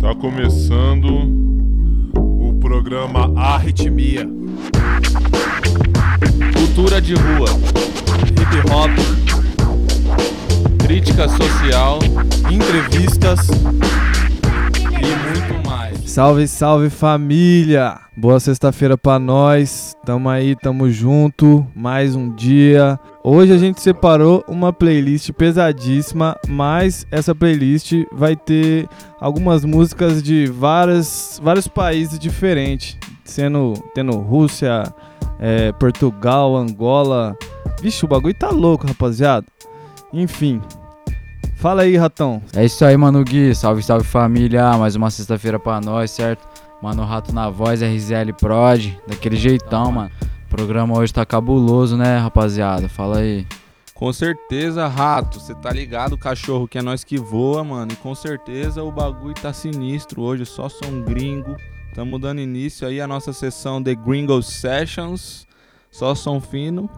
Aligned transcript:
Tá 0.00 0.14
começando 0.14 1.06
o 2.16 2.58
programa 2.60 3.32
Arritmia. 3.38 4.26
Cultura 6.54 7.00
de 7.00 7.14
rua, 7.14 7.48
hip 8.26 8.72
hop, 8.72 8.90
crítica 10.78 11.28
social, 11.28 11.98
entrevistas. 12.50 13.48
Salve, 16.12 16.46
salve 16.46 16.90
família! 16.90 17.98
Boa 18.14 18.38
sexta-feira 18.38 18.98
pra 18.98 19.18
nós. 19.18 19.96
Tamo 20.04 20.28
aí, 20.28 20.54
tamo 20.54 20.90
junto. 20.90 21.66
Mais 21.74 22.14
um 22.14 22.28
dia. 22.28 23.00
Hoje 23.24 23.50
a 23.50 23.56
gente 23.56 23.80
separou 23.80 24.44
uma 24.46 24.74
playlist 24.74 25.32
pesadíssima, 25.32 26.36
mas 26.46 27.06
essa 27.10 27.34
playlist 27.34 27.94
vai 28.12 28.36
ter 28.36 28.86
algumas 29.18 29.64
músicas 29.64 30.22
de 30.22 30.44
várias, 30.44 31.40
vários 31.42 31.66
países 31.66 32.18
diferentes, 32.18 32.98
sendo 33.24 33.72
tendo 33.94 34.12
Rússia, 34.18 34.94
é, 35.40 35.72
Portugal, 35.72 36.54
Angola. 36.54 37.34
Vixe, 37.80 38.04
o 38.04 38.08
bagulho 38.08 38.34
tá 38.34 38.50
louco, 38.50 38.86
rapaziada. 38.86 39.46
Enfim. 40.12 40.60
Fala 41.62 41.82
aí, 41.82 41.96
ratão. 41.96 42.42
É 42.56 42.64
isso 42.64 42.84
aí, 42.84 42.96
mano 42.96 43.22
Gui. 43.22 43.54
Salve, 43.54 43.84
salve 43.84 44.04
família. 44.04 44.76
Mais 44.76 44.96
uma 44.96 45.12
sexta-feira 45.12 45.60
pra 45.60 45.80
nós, 45.80 46.10
certo? 46.10 46.44
Mano 46.82 47.04
Rato 47.04 47.32
na 47.32 47.48
voz, 47.50 47.80
RZL 47.80 48.32
Prod. 48.36 48.92
Daquele 49.06 49.36
jeitão, 49.36 49.92
mano. 49.92 50.10
O 50.46 50.48
programa 50.48 50.98
hoje 50.98 51.14
tá 51.14 51.24
cabuloso, 51.24 51.96
né, 51.96 52.18
rapaziada? 52.18 52.88
Fala 52.88 53.18
aí. 53.18 53.46
Com 53.94 54.12
certeza, 54.12 54.88
rato, 54.88 55.38
você 55.38 55.54
tá 55.54 55.72
ligado, 55.72 56.18
cachorro, 56.18 56.66
que 56.66 56.78
é 56.78 56.82
nós 56.82 57.04
que 57.04 57.16
voa, 57.16 57.62
mano. 57.62 57.92
E 57.92 57.96
com 57.96 58.12
certeza 58.12 58.82
o 58.82 58.90
bagulho 58.90 59.34
tá 59.34 59.52
sinistro 59.52 60.20
hoje, 60.20 60.44
só 60.44 60.68
som 60.68 61.02
gringo. 61.02 61.56
Tamo 61.94 62.18
dando 62.18 62.40
início 62.40 62.88
aí 62.88 63.00
à 63.00 63.06
nossa 63.06 63.32
sessão 63.32 63.80
The 63.80 63.94
Gringo 63.94 64.42
Sessions. 64.42 65.46
Só 65.92 66.12
som 66.16 66.40
fino. 66.40 66.90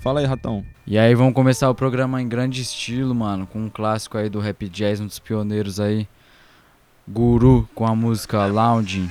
Fala 0.00 0.20
aí, 0.20 0.26
ratão. 0.26 0.64
E 0.86 0.98
aí, 0.98 1.14
vamos 1.14 1.34
começar 1.34 1.68
o 1.68 1.74
programa 1.74 2.22
em 2.22 2.28
grande 2.28 2.62
estilo, 2.62 3.14
mano. 3.14 3.46
Com 3.46 3.60
um 3.64 3.68
clássico 3.68 4.16
aí 4.16 4.30
do 4.30 4.40
rap 4.40 4.66
jazz, 4.68 4.98
um 4.98 5.06
dos 5.06 5.18
pioneiros 5.18 5.78
aí. 5.78 6.08
Guru, 7.06 7.68
com 7.74 7.86
a 7.86 7.94
música 7.94 8.46
Lounging. 8.46 9.10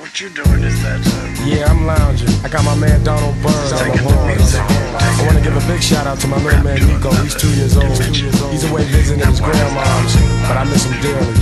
What 0.00 0.20
you 0.24 0.30
doing 0.30 0.64
is 0.64 0.82
that 0.82 1.00
uh, 1.06 1.46
Yeah, 1.46 1.70
I'm 1.70 1.86
lounging. 1.86 2.28
I 2.44 2.48
got 2.48 2.64
my 2.64 2.74
man 2.74 3.02
Donald 3.04 3.36
Burns 3.42 3.72
on 3.72 3.90
the 3.90 4.02
horns. 4.02 4.54
I 4.56 5.26
want 5.26 5.38
to 5.38 5.42
give 5.42 5.56
a 5.56 5.72
big 5.72 5.82
shout 5.82 6.06
out 6.06 6.18
to 6.20 6.26
my 6.26 6.36
little 6.42 6.64
man 6.64 6.80
Nico. 6.80 7.10
He's 7.22 7.34
two 7.34 7.50
years 7.54 7.76
old. 7.76 7.86
He's 8.50 8.64
away 8.64 8.82
visiting 8.84 9.24
his 9.24 9.40
grandma's, 9.40 10.16
but 10.48 10.56
I 10.56 10.64
miss 10.64 10.84
him 10.84 11.00
dearly. 11.00 11.34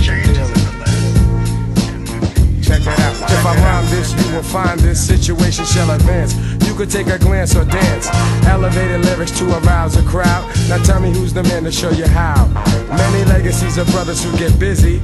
Check 2.65 2.81
that 2.81 2.99
out. 2.99 3.29
If 3.29 3.45
I 3.45 3.55
rhyme 3.61 3.85
this, 3.91 4.11
you 4.17 4.35
will 4.35 4.43
find 4.43 4.79
this 4.79 4.99
situation 5.05 5.65
shall 5.65 5.91
advance. 5.91 6.33
Could 6.75 6.91
take 6.91 7.07
a 7.07 7.17
glance 7.17 7.55
or 7.55 7.63
dance. 7.63 8.09
Elevated 8.47 9.05
lyrics 9.05 9.31
to 9.39 9.45
arouse 9.59 9.95
a 9.95 10.03
crowd. 10.03 10.43
Now 10.67 10.83
tell 10.83 10.99
me 10.99 11.09
who's 11.09 11.33
the 11.33 11.41
man 11.43 11.63
to 11.63 11.71
show 11.71 11.89
you 11.89 12.05
how. 12.05 12.47
Many 12.89 13.23
legacies 13.29 13.77
of 13.77 13.87
brothers 13.91 14.21
who 14.21 14.37
get 14.37 14.59
busy. 14.59 15.01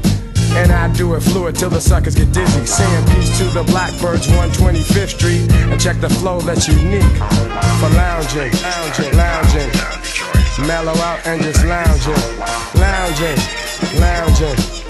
And 0.51 0.69
I 0.73 0.91
do 0.93 1.15
it 1.15 1.21
fluid 1.21 1.55
till 1.55 1.69
the 1.69 1.79
suckers 1.79 2.15
get 2.15 2.33
dizzy. 2.33 2.65
Saying 2.65 3.05
peace 3.15 3.37
to 3.37 3.45
the 3.45 3.63
Blackbirds, 3.63 4.27
125th 4.27 5.15
Street. 5.15 5.49
And 5.71 5.79
check 5.79 6.01
the 6.01 6.09
flow 6.09 6.41
that's 6.41 6.67
unique 6.67 7.03
for 7.79 7.89
lounging, 7.95 8.51
lounging, 8.61 9.15
lounging. 9.15 10.67
Mellow 10.67 10.97
out 10.99 11.25
and 11.25 11.41
just 11.41 11.63
lounging, 11.63 12.39
lounging, 12.75 13.37
lounging. 13.97 14.80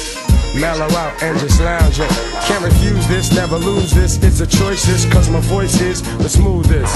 Mellow 0.56 0.90
out 0.96 1.24
and 1.24 1.40
just 1.40 1.62
lounging. 1.62 2.10
Can't 2.44 2.64
refuse 2.64 3.08
this, 3.08 3.34
never 3.34 3.58
lose 3.58 3.92
this. 3.92 4.22
It's 4.22 4.42
a 4.42 4.48
choice, 4.48 4.86
this, 4.86 5.06
cause 5.12 5.30
my 5.30 5.40
voice 5.40 5.80
is 5.80 6.02
the 6.18 6.28
smoothest. 6.28 6.94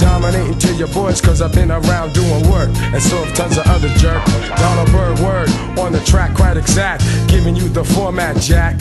Dominating 0.00 0.58
to 0.58 0.74
your 0.74 0.88
boys, 0.88 1.20
cause 1.20 1.40
I've 1.40 1.52
been 1.52 1.70
around 1.70 2.12
doing 2.12 2.50
work. 2.50 2.70
And 2.92 3.00
so 3.00 3.22
have 3.22 3.34
tons 3.36 3.56
of 3.56 3.66
other 3.68 3.88
jerk. 3.94 4.24
Donald 4.56 4.90
Bird 4.90 5.18
word 5.20 5.48
on 5.78 5.92
the 5.92 6.00
track, 6.00 6.34
quite 6.34 6.56
exact. 6.56 7.04
Giving 7.28 7.54
you 7.54 7.68
the 7.68 7.84
format, 7.84 8.36
Jack. 8.36 8.80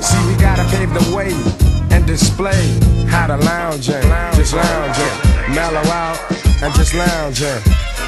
See, 0.00 0.26
we 0.26 0.34
gotta 0.40 0.64
pave 0.76 0.94
the 0.94 1.14
way 1.14 1.32
and 1.90 2.06
display 2.06 2.78
how 3.08 3.26
to 3.26 3.36
lounging. 3.36 4.02
Just 4.34 4.54
lounging. 4.54 5.54
Mellow 5.54 5.82
out 5.90 6.18
and 6.62 6.72
just 6.74 6.94
lounging. 6.94 7.60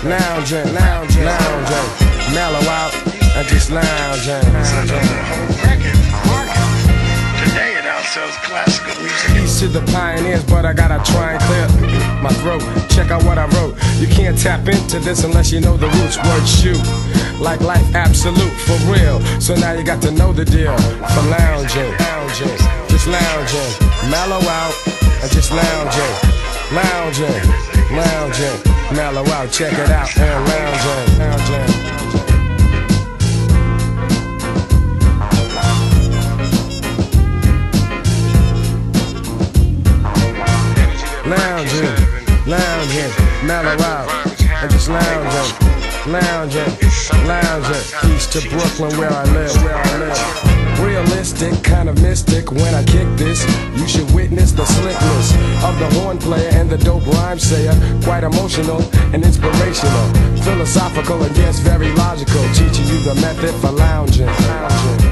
Lounging, 0.04 0.72
lounging, 0.72 1.24
lounging. 1.24 2.32
Mellow 2.32 2.68
out 2.68 3.17
and 3.38 3.48
just 3.48 3.70
record 3.70 3.86
market. 6.26 6.64
Today 7.46 7.78
it 7.78 7.84
outsells 7.86 8.34
classical 8.42 9.00
music. 9.00 9.30
Peace 9.36 9.60
to 9.60 9.68
the 9.68 9.80
pioneers, 9.92 10.42
but 10.44 10.66
I 10.66 10.72
gotta 10.72 10.98
try 11.12 11.34
and 11.34 11.42
clear 11.46 11.68
my 12.20 12.30
throat. 12.42 12.62
Check 12.90 13.12
out 13.12 13.22
what 13.22 13.38
I 13.38 13.46
wrote. 13.54 13.76
You 14.00 14.08
can't 14.08 14.36
tap 14.36 14.66
into 14.66 14.98
this 14.98 15.22
unless 15.22 15.52
you 15.52 15.60
know 15.60 15.76
the 15.76 15.86
roots. 15.86 16.18
Word 16.18 16.46
shoot. 16.46 16.82
Like 17.38 17.60
life 17.60 17.94
absolute 17.94 18.54
for 18.66 18.78
real. 18.90 19.20
So 19.40 19.54
now 19.54 19.72
you 19.72 19.84
got 19.84 20.02
to 20.02 20.10
know 20.10 20.32
the 20.32 20.44
deal. 20.44 20.76
For 21.14 21.22
lounging, 21.30 21.94
lounging, 22.10 22.58
just 22.88 23.06
lounging. 23.06 23.70
Mellow 24.10 24.42
out 24.50 24.74
and 25.22 25.30
just 25.30 25.52
lounging. 25.52 26.14
Lounging, 26.74 27.40
lounging, 27.94 28.58
mellow 28.94 29.24
out, 29.30 29.50
check 29.50 29.72
it 29.72 29.90
out, 29.90 30.10
and 30.18 30.44
lounging, 30.44 31.18
lounging. 31.18 31.87
Lounging, 41.28 41.84
lounging, 42.46 43.12
mellow 43.44 43.76
out, 43.84 44.08
and 44.62 44.70
just 44.70 44.88
lounging, 44.88 46.10
lounging, 46.10 46.72
lounging. 47.26 48.14
East 48.14 48.32
to 48.32 48.40
Brooklyn 48.48 48.96
where 48.98 49.12
I 49.12 49.24
live, 49.32 49.54
where 49.62 49.76
I 49.76 49.98
live. 49.98 50.80
Realistic, 50.80 51.62
kind 51.62 51.88
of 51.88 52.00
mystic 52.00 52.50
when 52.50 52.74
I 52.74 52.82
kick 52.84 53.08
this. 53.16 53.44
You 53.76 53.86
should 53.86 54.10
witness 54.14 54.52
the 54.52 54.64
slickness 54.64 55.32
of 55.64 55.78
the 55.78 55.88
horn 56.00 56.18
player 56.18 56.48
and 56.52 56.70
the 56.70 56.78
dope 56.78 57.06
rhyme 57.06 57.38
sayer. 57.38 57.74
Quite 58.02 58.24
emotional 58.24 58.80
and 59.12 59.22
inspirational, 59.22 60.06
philosophical 60.42 61.22
and 61.22 61.36
yes, 61.36 61.58
very 61.60 61.92
logical. 61.92 62.42
Teaching 62.54 62.86
you 62.86 63.00
the 63.02 63.14
method 63.16 63.54
for 63.60 63.72
lounging. 63.72 64.26
lounging. 64.26 65.07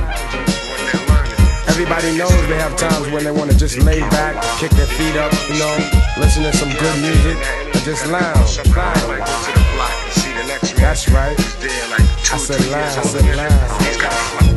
Everybody 1.79 2.17
knows 2.17 2.31
they 2.49 2.57
have 2.57 2.75
times 2.75 3.07
when 3.11 3.23
they 3.23 3.31
want 3.31 3.51
to 3.51 3.57
just 3.59 3.77
lay 3.81 4.01
back, 4.01 4.43
kick 4.59 4.71
their 4.71 4.87
feet 4.87 5.15
up, 5.17 5.31
you 5.47 5.59
know, 5.59 5.77
listen 6.17 6.43
to 6.45 6.53
some 6.57 6.71
good 6.71 7.03
music, 7.03 7.37
and 7.37 7.85
just 7.85 8.07
lounge. 8.07 8.57
That's 10.79 11.07
right. 11.11 11.37
I 11.39 12.39
said 12.39 12.65
lounge. 12.71 12.97
I 12.97 13.03
said 13.03 13.37
lounge. 13.37 14.56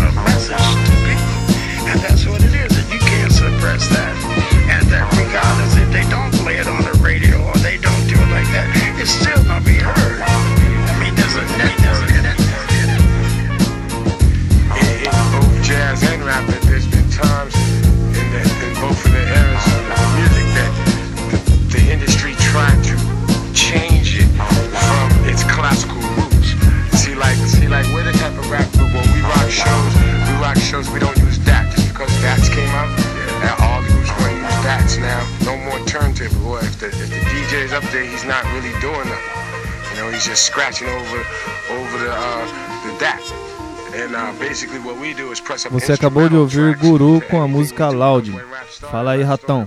sent 0.00 0.16
a 0.16 0.22
message 0.22 0.66
to 0.86 0.94
people. 1.04 1.90
And 1.90 2.00
that's 2.00 2.26
what 2.26 2.42
it 2.42 2.54
is, 2.54 2.72
and 2.78 2.88
you 2.92 3.00
can't 3.00 3.32
suppress 3.32 3.88
that. 3.88 4.14
And 4.70 4.86
that 4.88 5.04
regardless 5.18 5.76
if 5.76 5.90
they 5.92 6.08
don't 6.08 6.32
play 6.40 6.56
it 6.56 6.66
on 6.66 6.82
the 6.82 6.96
radio 7.02 7.36
or 7.44 7.56
they 7.58 7.76
don't 7.76 8.06
do 8.08 8.14
it 8.14 8.30
like 8.30 8.48
that, 8.54 8.68
it's 8.96 9.10
still 9.10 9.49
know, 39.96 40.10
he's 40.10 40.24
just 40.24 40.44
scratching 40.44 40.88
over 40.88 41.18
over 41.72 41.98
the 41.98 42.10
uh, 42.10 42.46
the 42.84 42.92
uh, 44.14 44.32
basically 44.38 44.78
what 44.78 44.96
we 45.00 45.12
do 45.12 45.32
is 45.32 45.40
press 45.40 45.66
up 45.66 45.72
Você 45.72 45.92
acabou 45.92 46.28
de 46.28 46.36
ouvir 46.36 46.76
Guru 46.76 47.20
com 47.22 47.42
a 47.42 47.48
música 47.48 47.88
Loud. 47.88 48.32
Fala 48.90 49.12
aí, 49.12 49.22
ratão. 49.22 49.66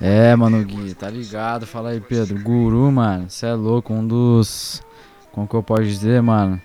É, 0.00 0.36
mano, 0.36 0.62
Gui, 0.62 0.94
tá 0.94 1.10
ligado? 1.10 1.66
Fala 1.66 1.90
aí, 1.90 2.00
Pedro. 2.00 2.40
Guru, 2.40 2.92
mano, 2.92 3.28
cê 3.28 3.46
é 3.46 3.54
louco, 3.54 3.92
um 3.92 4.06
dos. 4.06 4.82
Como 5.32 5.48
que 5.48 5.54
eu 5.54 5.62
posso 5.62 5.82
dizer, 5.82 6.22
mano? 6.22 6.60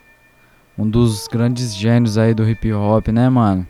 Um 0.77 0.87
dos 0.87 1.27
grandes 1.27 1.73
gênios 1.75 2.17
aí 2.17 2.33
do 2.33 2.47
hip 2.47 2.71
hop, 2.71 3.07
né, 3.07 3.27
mano? 3.27 3.65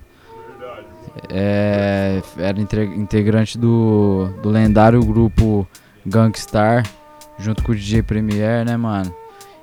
É. 1.29 2.21
Era 2.37 2.59
inte- 2.59 2.93
integrante 2.95 3.57
do, 3.57 4.29
do 4.43 4.49
lendário 4.49 5.03
grupo 5.03 5.67
Gangstar, 6.05 6.83
junto 7.41 7.63
com 7.63 7.71
o 7.71 7.75
DJ 7.75 8.03
Premier, 8.03 8.65
né, 8.65 8.77
mano? 8.77 9.13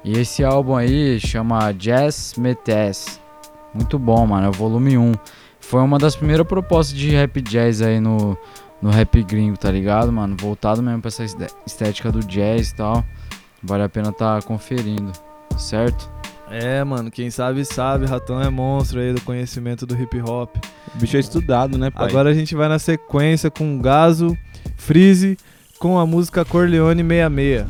E 0.04 0.12
esse 0.18 0.44
álbum 0.44 0.76
aí 0.76 1.18
chama 1.20 1.72
Jazz 1.72 2.34
Metes. 2.38 3.20
Muito 3.74 3.98
bom, 3.98 4.26
mano, 4.26 4.46
é 4.46 4.48
o 4.48 4.52
volume 4.52 4.96
1. 4.96 5.12
Foi 5.60 5.80
uma 5.82 5.98
das 5.98 6.16
primeiras 6.16 6.46
propostas 6.46 6.96
de 6.96 7.10
rap 7.10 7.40
jazz 7.42 7.82
aí 7.82 8.00
no, 8.00 8.36
no 8.80 8.90
rap 8.90 9.22
gringo, 9.22 9.56
tá 9.58 9.70
ligado, 9.70 10.10
mano? 10.12 10.36
Voltado 10.40 10.82
mesmo 10.82 11.00
pra 11.02 11.08
essa 11.08 11.24
esté- 11.24 11.48
estética 11.66 12.10
do 12.10 12.20
jazz 12.20 12.70
e 12.70 12.74
tal. 12.74 13.04
Vale 13.62 13.82
a 13.82 13.88
pena 13.88 14.12
tá 14.12 14.40
conferindo, 14.42 15.12
certo? 15.58 16.08
É, 16.50 16.82
mano, 16.82 17.10
quem 17.10 17.30
sabe 17.30 17.62
sabe, 17.64 18.06
ratão 18.06 18.40
é 18.40 18.48
monstro 18.48 19.00
aí 19.00 19.12
do 19.12 19.20
conhecimento 19.20 19.84
do 19.84 20.00
hip 20.00 20.18
hop. 20.22 20.56
O 20.94 20.98
bicho 20.98 21.16
é 21.16 21.20
estudado, 21.20 21.76
né, 21.76 21.90
pai? 21.90 22.08
Agora 22.08 22.30
a 22.30 22.34
gente 22.34 22.54
vai 22.54 22.68
na 22.68 22.78
sequência 22.78 23.50
com 23.50 23.78
Gaso, 23.78 24.34
Freeze, 24.76 25.36
com 25.78 25.98
a 25.98 26.04
música 26.04 26.44
Corleone 26.44 27.02
66. 27.02 27.66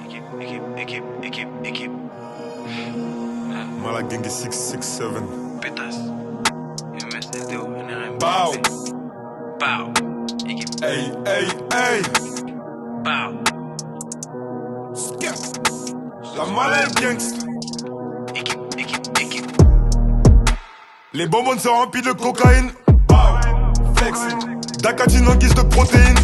Équipe, 0.00 0.24
équipe, 0.78 1.04
équipe, 1.22 1.48
équipe. 1.64 1.92
Mala 3.82 4.02
Gang 4.02 4.24
667. 4.24 5.22
Pétasse. 5.60 6.00
MSDO, 6.94 7.66
NRM. 7.66 8.18
Pau. 8.18 8.52
Pau. 9.58 9.92
Hey, 10.82 11.12
hey, 11.26 11.46
hey. 11.72 12.02
pau. 13.04 13.32
La 16.36 16.44
mala 16.44 16.86
gangsta. 17.00 17.45
Les 21.16 21.26
bonbons 21.26 21.58
sont 21.58 21.70
remplis 21.70 22.02
de 22.02 22.12
cocaïne. 22.12 22.70
Flexing. 23.96 24.60
Dacatine 24.82 25.26
en 25.26 25.34
guise 25.36 25.54
de 25.54 25.62
protéines. 25.62 26.14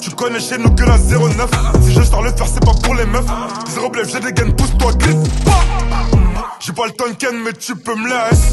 Tu 0.00 0.10
connais 0.10 0.38
chez 0.38 0.56
nous 0.56 0.70
que 0.70 0.84
la 0.84 0.98
09. 0.98 1.50
Si 1.82 1.94
je 1.94 2.02
sors 2.02 2.22
le 2.22 2.30
faire, 2.30 2.46
c'est 2.46 2.64
pas 2.64 2.74
pour 2.80 2.94
les 2.94 3.04
meufs. 3.06 3.26
Zéro 3.70 3.90
blef, 3.90 4.08
j'ai 4.08 4.20
des 4.20 4.32
gaines, 4.32 4.54
pousse-toi, 4.54 4.92
glisse. 4.92 5.16
J'ai 6.60 6.72
pas 6.72 6.86
le 6.86 6.92
temps 6.92 7.08
de 7.08 7.14
ken, 7.14 7.42
mais 7.44 7.52
tu 7.54 7.74
peux 7.74 7.96
me 7.96 8.08
laisser. 8.08 8.52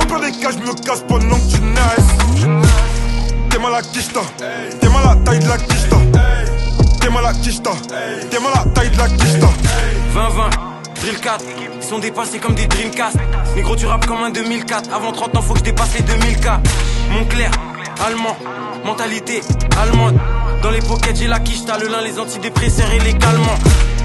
Au 0.00 0.04
pire 0.04 0.20
des 0.20 0.30
cas, 0.38 0.50
je 0.52 0.58
me 0.58 0.72
casse 0.74 1.02
pendant 1.08 1.34
que 1.34 1.56
tu 1.56 1.60
naisses. 1.60 2.68
T'es 3.50 3.58
mal 3.58 3.74
à 3.74 3.82
quicheta. 3.82 4.20
T'es 4.80 4.88
mal 4.90 5.08
à 5.08 5.16
taille 5.24 5.40
de 5.40 5.48
la 5.48 5.58
quicheta. 5.58 5.96
T'es 7.00 7.10
mal 7.10 7.26
à 7.26 7.32
quicheta. 7.32 7.72
T'es 8.30 8.38
mal 8.38 8.52
à 8.54 8.64
taille 8.68 8.90
de 8.90 8.98
la 8.98 9.08
quicheta. 9.08 9.48
20-20, 10.14 11.00
Drill 11.00 11.20
4, 11.20 11.44
ils 11.58 11.77
sont 11.88 11.98
dépassés 11.98 12.38
comme 12.38 12.54
des 12.54 12.66
Dreamcast. 12.66 13.16
Négro, 13.56 13.74
tu 13.74 13.86
rappes 13.86 14.04
comme 14.04 14.22
un 14.22 14.30
2004. 14.30 14.92
Avant 14.92 15.10
30 15.10 15.36
ans, 15.36 15.42
faut 15.42 15.54
que 15.54 15.60
je 15.60 15.64
dépasse 15.64 15.94
les 15.94 16.02
2000K. 16.02 16.58
Montclair, 17.10 17.50
allemand, 18.06 18.36
mentalité 18.84 19.40
allemande. 19.80 20.18
Dans 20.62 20.70
les 20.70 20.80
pockets, 20.80 21.16
j'ai 21.16 21.26
la 21.26 21.40
quiche, 21.40 21.64
t'as 21.64 21.78
le 21.78 21.88
lin, 21.88 22.02
les 22.02 22.18
antidépresseurs 22.18 22.90
et 22.92 22.98
les 22.98 23.14
calmants. 23.14 23.58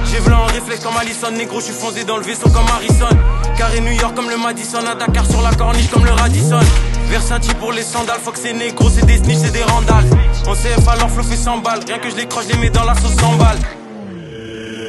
J'ai 0.06 0.20
v'là 0.20 0.40
en 0.40 0.46
réflexe 0.46 0.82
comme 0.82 0.96
Allison, 0.96 1.32
négro, 1.32 1.60
je 1.60 1.66
suis 1.66 1.74
foncé 1.74 2.06
dans 2.06 2.16
le 2.16 2.24
vaisseau 2.24 2.50
comme 2.50 2.68
Harrison. 2.68 3.10
Carré 3.58 3.82
New 3.82 3.92
York 3.92 4.16
comme 4.16 4.30
le 4.30 4.38
Madison, 4.38 4.86
à 4.90 4.96
Dakar 4.96 5.26
sur 5.26 5.42
la 5.42 5.54
corniche 5.54 5.90
comme 5.90 6.06
le 6.06 6.12
Radisson. 6.12 6.60
Versace 7.10 7.54
pour 7.60 7.74
les 7.74 7.84
sandales, 7.84 8.20
faut 8.24 8.32
que 8.32 8.40
c'est 8.40 8.54
négro, 8.54 8.90
c'est 8.90 9.06
des 9.06 9.18
snitch, 9.18 9.40
c'est 9.40 9.52
des 9.52 9.64
randales. 9.64 10.06
En 10.48 10.54
CF 10.54 10.88
alors 10.88 11.10
flow 11.10 11.24
fait 11.24 11.36
100 11.36 11.58
balles, 11.58 11.82
rien 11.86 11.98
que 11.98 12.10
je 12.10 12.16
les 12.16 12.28
croche, 12.28 12.46
je 12.48 12.54
les 12.54 12.60
mets 12.60 12.70
dans 12.70 12.86
la 12.86 12.96
sauce 12.96 13.16
100 13.16 13.36
balles. 13.36 13.60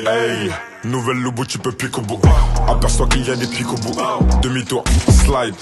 Hey, 0.06 0.50
nouvelle 0.84 1.18
lobo, 1.18 1.44
tu 1.44 1.58
peux 1.58 1.72
pique 1.72 1.96
au 1.98 2.02
bout. 2.02 2.20
Aperçois 2.68 3.06
qu'il 3.08 3.26
y 3.26 3.30
a 3.30 3.36
des 3.36 3.46
pics 3.46 3.70
au 3.70 3.76
bout. 3.76 3.94
Demi-tour, 4.42 4.84
slide. 5.08 5.54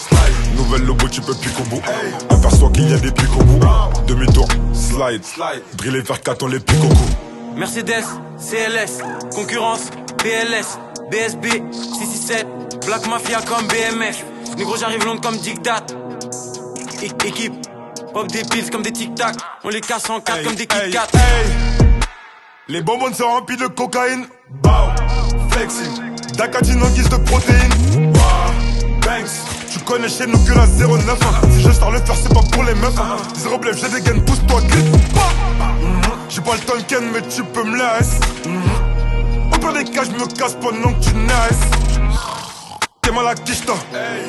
Nouvelle 0.56 0.84
lobo, 0.84 1.08
tu 1.08 1.20
peux 1.20 1.34
pique 1.34 1.58
au 1.60 1.64
bout. 1.64 1.82
Aperçois 2.30 2.70
qu'il 2.70 2.88
y 2.90 2.94
a 2.94 2.98
des 2.98 3.10
pics 3.10 3.36
au 3.36 3.42
bout. 3.44 3.60
Demi-tour, 4.06 4.48
slide. 4.72 5.22
Driller 5.74 6.00
vers 6.00 6.20
4, 6.22 6.42
on 6.42 6.46
les 6.48 6.60
pique 6.60 6.84
au 6.84 6.88
cou. 6.88 7.56
Mercedes, 7.56 8.04
CLS, 8.38 9.02
concurrence, 9.34 9.90
BLS, 10.19 10.78
BSB, 11.10 11.46
667, 11.72 12.46
Black 12.86 13.06
Mafia 13.08 13.40
comme 13.42 13.66
BMF. 13.66 14.24
Négro, 14.56 14.76
j'arrive 14.76 15.04
long 15.04 15.19
comme 15.19 15.36
Dictat. 15.36 15.84
Équipe, 17.02 17.52
pop 18.12 18.26
des 18.29 18.43
pills 18.44 18.70
comme 18.70 18.82
des 18.82 18.93
tic-tac. 18.93 19.34
On 19.64 19.69
les 19.69 19.81
casse 19.81 20.08
en 20.08 20.20
quatre 20.20 20.38
Hey, 20.38 20.44
comme 20.44 20.55
des 20.55 20.67
Kit. 20.67 20.96
Les 22.69 22.81
bonbons 22.81 23.12
sont 23.12 23.24
remplis 23.24 23.56
de 23.56 23.67
cocaïne. 23.67 24.26
Bow, 24.62 24.70
flexing. 25.62 25.92
Dacatine 26.36 26.82
en 26.82 26.88
guise 26.90 27.08
de 27.08 27.16
protéines. 27.16 28.12
Banks. 29.02 29.31
Tu 29.70 29.78
connais 29.81 30.08
chez 30.08 30.26
nous 30.26 30.38
que 30.38 30.52
la 30.52 30.66
09. 30.66 31.19
Si 31.52 31.62
je 31.62 31.70
sors 31.70 31.90
le 31.90 31.98
faire, 31.98 32.16
c'est 32.16 32.32
pas 32.32 32.42
pour 32.50 32.64
les 32.64 32.74
meufs. 32.74 32.94
Zéro 33.36 33.58
blef, 33.58 33.81
j'ai 33.81 33.88
des 33.88 34.00
gaines, 34.00 34.24
pousse-toi, 34.24 34.60
glisse. 34.62 34.84
J'ai 36.28 36.40
pas 36.40 36.54
le 36.54 36.60
temps 36.60 36.76
de 36.76 36.82
ken, 36.82 37.04
mais 37.12 37.22
tu 37.22 37.42
peux 37.44 37.64
me 37.64 37.76
laisser. 37.76 38.19
Au 39.52 39.58
pire 39.58 39.72
des 39.72 39.84
cas, 39.84 40.02
je 40.04 40.10
me 40.10 40.26
casse 40.26 40.56
pendant 40.60 40.92
que 40.94 41.04
tu 41.04 41.14
naisses. 41.14 41.66
T'es 43.02 43.12
mal 43.12 43.26
à 43.26 43.34
quicheta. 43.34 43.74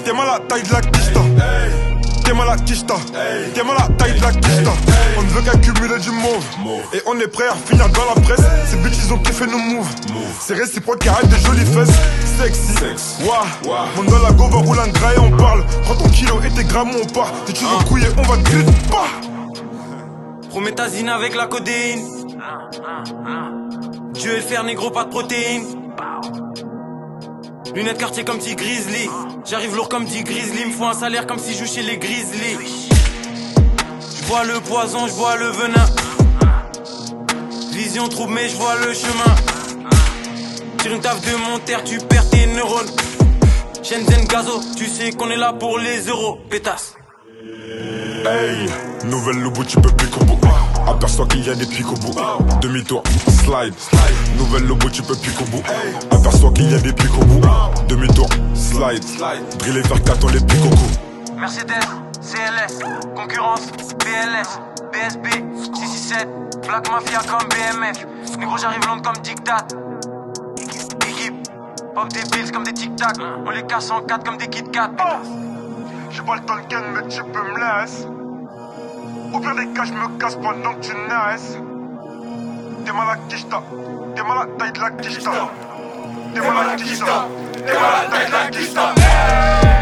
T'es 0.04 0.14
mal 0.14 0.30
à 0.30 0.40
taille 0.40 0.64
de 0.64 0.74
la 0.74 0.82
quicheta. 0.82 1.93
T'es 2.24 2.34
mal 2.34 2.50
à 2.50 2.56
quicheta. 2.58 2.96
T'es 3.54 3.64
mal 3.64 3.78
à 3.78 3.88
taille 3.98 4.16
de 4.18 4.22
la 4.22 4.32
quicheta. 4.32 4.72
On 5.18 5.22
ne 5.22 5.28
veut 5.30 5.42
qu'accumuler 5.42 6.00
du 6.00 6.12
mauve. 6.12 6.46
Et 6.94 7.02
on 7.06 7.20
est 7.20 7.28
prêt 7.28 7.48
à 7.48 7.56
finir 7.56 7.90
dans 7.90 8.06
la 8.16 8.22
presse. 8.22 8.46
Ces 8.68 8.78
bitches, 8.78 9.04
ils 9.06 9.14
ont 9.14 9.18
kiffé 9.20 9.46
nos 9.46 9.58
moves. 9.58 9.90
C'est 10.40 10.56
réciproque, 10.56 11.06
arrête 11.08 11.28
des 11.30 11.40
jolies 11.40 11.66
fesses. 11.66 11.96
Sexy. 12.40 13.24
Wouah. 13.24 13.86
Monte 13.96 14.08
dans 14.08 14.20
la 14.20 14.32
go, 14.32 14.48
va 14.48 14.58
rouler 14.58 14.80
un 14.82 14.88
gras 14.88 15.14
et 15.14 15.20
on 15.20 15.32
parle. 15.32 15.64
Prends 15.84 15.96
ton 15.96 16.10
kilo 16.10 16.42
et 16.46 16.50
tes 16.50 16.64
grammes, 16.64 16.92
on 17.02 17.06
part. 17.14 17.32
Si 17.46 17.54
tu 17.54 17.66
veux 17.66 17.86
couiller, 17.88 18.08
on 18.18 18.22
va 18.22 18.38
te. 18.38 18.56
Bah. 18.90 19.06
Prométhazine 20.50 21.10
avec 21.10 21.36
la 21.36 21.48
codéine. 21.48 22.08
Dieu 24.14 24.36
le 24.36 24.42
fer, 24.42 24.64
négro, 24.64 24.92
pas 24.92 25.06
de 25.06 25.10
protéines. 25.10 25.83
Lunettes 27.76 27.98
quartier 27.98 28.24
comme 28.24 28.38
petit 28.38 28.56
Grizzly. 28.56 29.10
J'arrive 29.46 29.76
lourd 29.76 29.90
comme 29.90 30.06
dit 30.06 30.24
Grizzly. 30.24 30.66
Me 30.66 30.72
faut 30.72 30.86
un 30.86 30.94
salaire 30.94 31.26
comme 31.26 31.40
si 31.40 31.56
je 31.56 31.66
chez 31.66 31.82
les 31.82 31.98
Grizzly. 31.98 32.58
Je 34.16 34.28
bois 34.28 34.44
le 34.44 34.60
poison, 34.60 35.08
je 35.08 35.14
bois 35.14 35.36
le 35.38 35.48
venin. 35.48 35.86
Vision 37.72 38.08
trouble, 38.10 38.34
mais 38.34 38.48
je 38.48 38.56
vois 38.58 38.76
le 38.76 38.94
chemin. 38.94 39.36
Tire 40.78 40.94
une 40.94 41.02
taf 41.02 41.20
de 41.22 41.36
mon 41.36 41.58
terre, 41.60 41.84
tu 41.84 41.98
perds 41.98 42.30
tes 42.30 42.46
neurones. 42.46 42.92
Shenzhen 43.82 44.26
Gazo, 44.28 44.62
tu 44.78 44.86
sais 44.86 45.12
qu'on 45.12 45.30
est 45.32 45.36
là 45.36 45.54
pour 45.54 45.80
les 45.80 46.02
euros. 46.08 46.38
Pétasse. 46.50 46.94
Hey, 48.26 48.70
nouvelle 49.04 49.42
lobo, 49.42 49.66
tu 49.66 49.76
peux 49.82 49.92
pique 49.92 50.16
au 50.16 50.24
bout. 50.24 50.40
Aperçois 50.88 51.26
qu'il 51.28 51.46
y 51.46 51.50
a 51.50 51.56
des 51.56 51.66
pics 51.66 51.92
au 51.92 51.96
bout. 51.96 52.16
Demi-tour, 52.62 53.04
slide. 53.28 53.74
Nouvelle 54.38 54.66
peux 54.66 55.16
pique 55.16 55.42
au 55.42 55.46
bout. 55.46 55.62
Aperçois 56.10 56.52
qu'il 56.54 56.72
y 56.72 56.74
a 56.74 56.78
des 56.80 56.94
pics 56.94 57.14
au 57.18 57.26
bout. 57.26 57.42
Demi-tour, 57.90 58.30
slide. 58.54 59.04
Driller 59.60 59.82
vers 59.82 60.04
4, 60.04 60.24
on 60.24 60.28
les 60.30 60.40
pique 60.40 60.66
au 60.66 60.70
cou. 60.70 61.36
Mercedes, 61.38 61.74
CLS, 62.22 62.80
concurrence, 63.14 63.68
BLS, 64.00 64.60
BSB, 64.94 65.28
667, 65.76 66.28
Black 66.66 66.90
Mafia 66.90 67.20
comme 67.30 67.50
BMF. 67.50 68.06
Négro, 68.40 68.58
j'arrive 68.58 68.88
long 68.88 69.02
comme 69.02 69.18
Dictat. 69.22 69.68
Équipe, 71.10 71.50
pop 71.94 72.08
des 72.08 72.22
pills 72.22 72.52
comme 72.52 72.64
des 72.64 72.74
tic-tac. 72.74 73.18
On 73.46 73.50
les 73.50 73.64
casse 73.64 73.92
en 73.92 74.02
quatre 74.02 74.24
comme 74.24 74.38
des 74.38 74.48
Kit 74.48 74.64
Kat. 74.72 74.92
J'ai 76.14 76.22
pas 76.22 76.36
le 76.36 76.42
temps 76.42 76.58
de 76.58 76.76
mais 76.94 77.08
tu 77.08 77.24
peux 77.24 77.42
me 77.42 77.58
laisser. 77.58 78.06
Au 79.34 79.40
pire 79.40 79.56
des 79.56 79.66
cas, 79.74 79.84
je 79.84 79.94
me 79.94 80.20
casse 80.20 80.36
pendant 80.36 80.76
que 80.76 80.82
tu 80.82 80.92
naisses. 80.92 81.58
T'es 82.86 82.94
mal 82.94 83.10
à 83.10 83.18
quicheta. 83.28 83.64
T'es 84.16 84.22
mal 84.22 84.38
à 84.38 84.46
taille 84.60 84.72
de 84.74 84.80
la 84.80 84.92
quicheta. 84.92 85.32
T'es 86.36 86.40
mal 86.40 86.70
à 86.70 86.76
quicheta. 86.76 87.28
T'es 87.56 87.74
mal 87.74 87.96
à 87.96 88.10
taille 88.12 88.28
de 88.28 88.32
la 88.32 88.48
quicheta. 88.52 89.73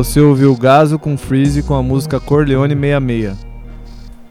Você 0.00 0.18
ouviu 0.18 0.56
Gaso 0.56 0.98
com 0.98 1.14
Freeze 1.14 1.62
com 1.62 1.74
a 1.74 1.82
música 1.82 2.18
Corleone 2.18 2.74
66. 2.74 3.36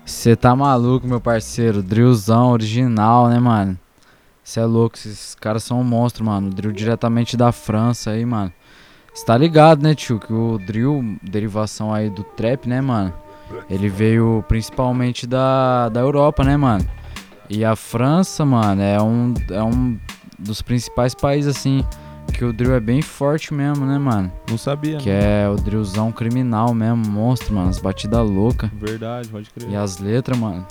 Você 0.04 0.36
tá 0.36 0.56
maluco, 0.56 1.06
meu 1.06 1.22
parceiro. 1.22 1.84
Drillzão 1.84 2.50
original, 2.50 3.30
né, 3.30 3.38
mano? 3.38 3.78
Você 4.44 4.60
é 4.60 4.66
louco, 4.66 4.98
esses 4.98 5.36
caras 5.36 5.64
são 5.64 5.80
um 5.80 5.84
monstro, 5.84 6.26
mano. 6.26 6.50
Drill 6.50 6.72
diretamente 6.72 7.38
da 7.38 7.52
França 7.52 8.10
aí, 8.10 8.26
mano. 8.26 8.52
Você 9.14 9.24
tá 9.24 9.38
ligado, 9.38 9.84
né, 9.84 9.94
tio? 9.94 10.18
Que 10.18 10.34
o 10.34 10.58
drill, 10.58 11.20
derivação 11.22 11.94
aí 11.94 12.10
do 12.10 12.24
trap, 12.24 12.68
né, 12.68 12.82
mano? 12.82 13.14
Ele 13.70 13.90
veio 13.90 14.44
principalmente 14.48 15.28
da, 15.28 15.88
da 15.90 16.00
Europa, 16.00 16.44
né, 16.44 16.58
mano? 16.58 16.84
E 17.48 17.64
a 17.64 17.76
França, 17.76 18.44
mano, 18.44 18.82
é 18.82 19.00
um, 19.00 19.36
é 19.52 19.62
um 19.62 20.00
dos 20.40 20.64
principais 20.64 21.14
países, 21.14 21.56
assim, 21.56 21.86
que 22.32 22.46
o 22.46 22.54
drill 22.54 22.74
é 22.76 22.80
bem 22.80 23.02
forte 23.02 23.54
mesmo, 23.54 23.86
né, 23.86 23.98
mano? 23.98 24.32
Não 24.50 24.58
sabia. 24.58 24.98
Que 24.98 25.10
não. 25.10 25.16
é 25.16 25.50
o 25.50 25.56
drillzão 25.56 26.12
criminal 26.12 26.74
mesmo, 26.74 27.08
monstro, 27.08 27.54
mano. 27.54 27.70
As 27.70 27.80
batidas 27.80 28.28
loucas. 28.30 28.70
Verdade, 28.74 29.28
pode 29.30 29.50
crer. 29.50 29.70
E 29.70 29.76
as 29.76 30.00
letras, 30.00 30.38
mano, 30.38 30.66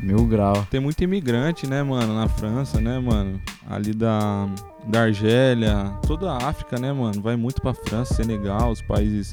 mil 0.00 0.26
grau. 0.26 0.66
Tem 0.70 0.80
muito 0.80 1.02
imigrante, 1.02 1.66
né, 1.66 1.82
mano, 1.82 2.14
na 2.14 2.28
França, 2.28 2.80
né, 2.80 2.98
mano? 2.98 3.40
Ali 3.68 3.92
da, 3.92 4.48
da 4.86 5.02
Argélia, 5.02 5.92
toda 6.06 6.30
a 6.30 6.48
África, 6.48 6.78
né, 6.78 6.92
mano? 6.92 7.20
Vai 7.22 7.36
muito 7.36 7.60
pra 7.60 7.74
França, 7.74 8.14
Senegal, 8.14 8.70
os 8.70 8.82
países 8.82 9.30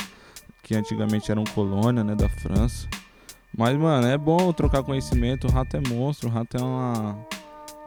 que 0.63 0.75
antigamente 0.75 1.31
eram 1.31 1.43
colônia, 1.43 2.03
né, 2.03 2.15
da 2.15 2.29
França. 2.29 2.87
Mas, 3.57 3.77
mano, 3.77 4.07
é 4.07 4.17
bom 4.17 4.51
trocar 4.53 4.83
conhecimento. 4.83 5.47
O 5.47 5.51
rato 5.51 5.75
é 5.75 5.81
monstro, 5.89 6.29
o 6.29 6.31
rato 6.31 6.55
é 6.55 6.61
uma, 6.61 7.17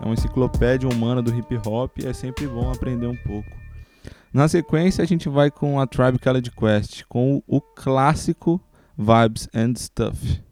é 0.00 0.04
uma 0.04 0.14
enciclopédia 0.14 0.88
humana 0.88 1.22
do 1.22 1.34
hip 1.34 1.58
hop 1.66 1.98
e 1.98 2.06
é 2.06 2.12
sempre 2.12 2.46
bom 2.46 2.70
aprender 2.70 3.06
um 3.06 3.16
pouco. 3.16 3.63
Na 4.34 4.48
sequência, 4.48 5.00
a 5.00 5.06
gente 5.06 5.28
vai 5.28 5.48
com 5.48 5.78
a 5.78 5.86
Tribe 5.86 6.18
Called 6.18 6.50
Quest, 6.50 7.04
com 7.08 7.40
o, 7.46 7.60
clássico 7.60 8.60
Vibes 8.98 9.48
and 9.54 9.74
Stuff. 9.76 10.42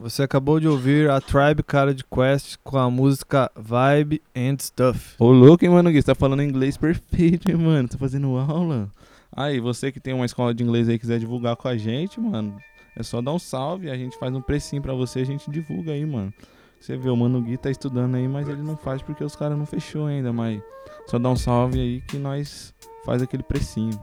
Você 0.00 0.22
acabou 0.22 0.60
de 0.60 0.68
ouvir 0.68 1.10
a 1.10 1.20
Tribe 1.20 1.60
Card 1.64 2.04
Quest 2.04 2.56
com 2.62 2.78
a 2.78 2.88
música 2.88 3.50
Vibe 3.56 4.22
and 4.32 4.56
Stuff. 4.60 5.16
Ô 5.18 5.32
louco, 5.32 5.64
hein, 5.64 5.72
mano, 5.72 5.90
Gui? 5.90 6.00
Você 6.00 6.06
tá 6.06 6.14
falando 6.14 6.40
inglês 6.40 6.76
perfeito, 6.76 7.50
hein, 7.50 7.56
mano? 7.56 7.88
Tá 7.88 7.98
fazendo 7.98 8.36
aula. 8.36 8.88
Aí, 9.32 9.58
você 9.58 9.90
que 9.90 9.98
tem 9.98 10.14
uma 10.14 10.24
escola 10.24 10.54
de 10.54 10.62
inglês 10.62 10.88
aí 10.88 10.94
e 10.94 10.98
quiser 11.00 11.18
divulgar 11.18 11.56
com 11.56 11.66
a 11.66 11.76
gente, 11.76 12.20
mano, 12.20 12.56
é 12.94 13.02
só 13.02 13.20
dar 13.20 13.32
um 13.32 13.40
salve, 13.40 13.90
a 13.90 13.96
gente 13.96 14.16
faz 14.20 14.32
um 14.32 14.40
precinho 14.40 14.80
pra 14.80 14.94
você, 14.94 15.18
a 15.18 15.26
gente 15.26 15.50
divulga 15.50 15.90
aí, 15.90 16.06
mano. 16.06 16.32
Você 16.80 16.96
vê, 16.96 17.10
o 17.10 17.16
Mano 17.16 17.42
Gui 17.42 17.56
tá 17.56 17.68
estudando 17.68 18.14
aí, 18.14 18.28
mas 18.28 18.48
ele 18.48 18.62
não 18.62 18.76
faz 18.76 19.02
porque 19.02 19.24
os 19.24 19.34
caras 19.34 19.58
não 19.58 19.66
fechou 19.66 20.06
ainda, 20.06 20.32
mas 20.32 20.62
só 21.08 21.18
dá 21.18 21.28
um 21.28 21.34
salve 21.34 21.80
aí 21.80 22.00
que 22.02 22.18
nós 22.18 22.72
faz 23.04 23.20
aquele 23.20 23.42
precinho. 23.42 24.00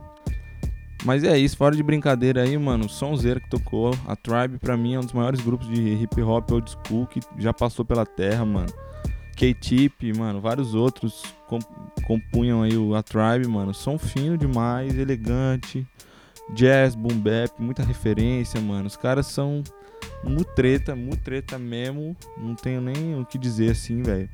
Mas 1.04 1.22
é 1.22 1.38
isso, 1.38 1.56
fora 1.56 1.76
de 1.76 1.82
brincadeira 1.82 2.42
aí, 2.42 2.56
mano, 2.58 2.88
Sonzeira 2.88 3.38
que 3.38 3.48
tocou, 3.48 3.92
a 4.06 4.16
Tribe 4.16 4.58
pra 4.58 4.76
mim 4.76 4.94
é 4.94 4.98
um 4.98 5.02
dos 5.02 5.12
maiores 5.12 5.40
grupos 5.40 5.68
de 5.68 5.80
hip 6.02 6.20
hop 6.22 6.50
old 6.50 6.70
school 6.70 7.06
que 7.06 7.20
já 7.38 7.52
passou 7.52 7.84
pela 7.84 8.04
terra, 8.04 8.44
mano. 8.44 8.72
K-Tip, 9.36 10.14
mano, 10.16 10.40
vários 10.40 10.74
outros 10.74 11.22
com- 11.46 11.58
compunham 12.06 12.62
aí 12.62 12.76
o, 12.76 12.94
a 12.94 13.02
Tribe, 13.02 13.46
mano. 13.46 13.74
Som 13.74 13.98
fino 13.98 14.36
demais, 14.38 14.96
elegante, 14.98 15.86
jazz, 16.54 16.94
boom 16.94 17.18
bap, 17.18 17.52
muita 17.58 17.84
referência, 17.84 18.58
mano. 18.60 18.86
Os 18.86 18.96
caras 18.96 19.26
são 19.26 19.62
mutreta, 20.24 20.96
mutreta 20.96 21.58
mesmo. 21.58 22.16
Não 22.38 22.54
tenho 22.54 22.80
nem 22.80 23.20
o 23.20 23.26
que 23.26 23.36
dizer 23.36 23.72
assim, 23.72 24.02
velho. 24.02 24.28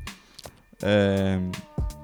É, 0.80 1.38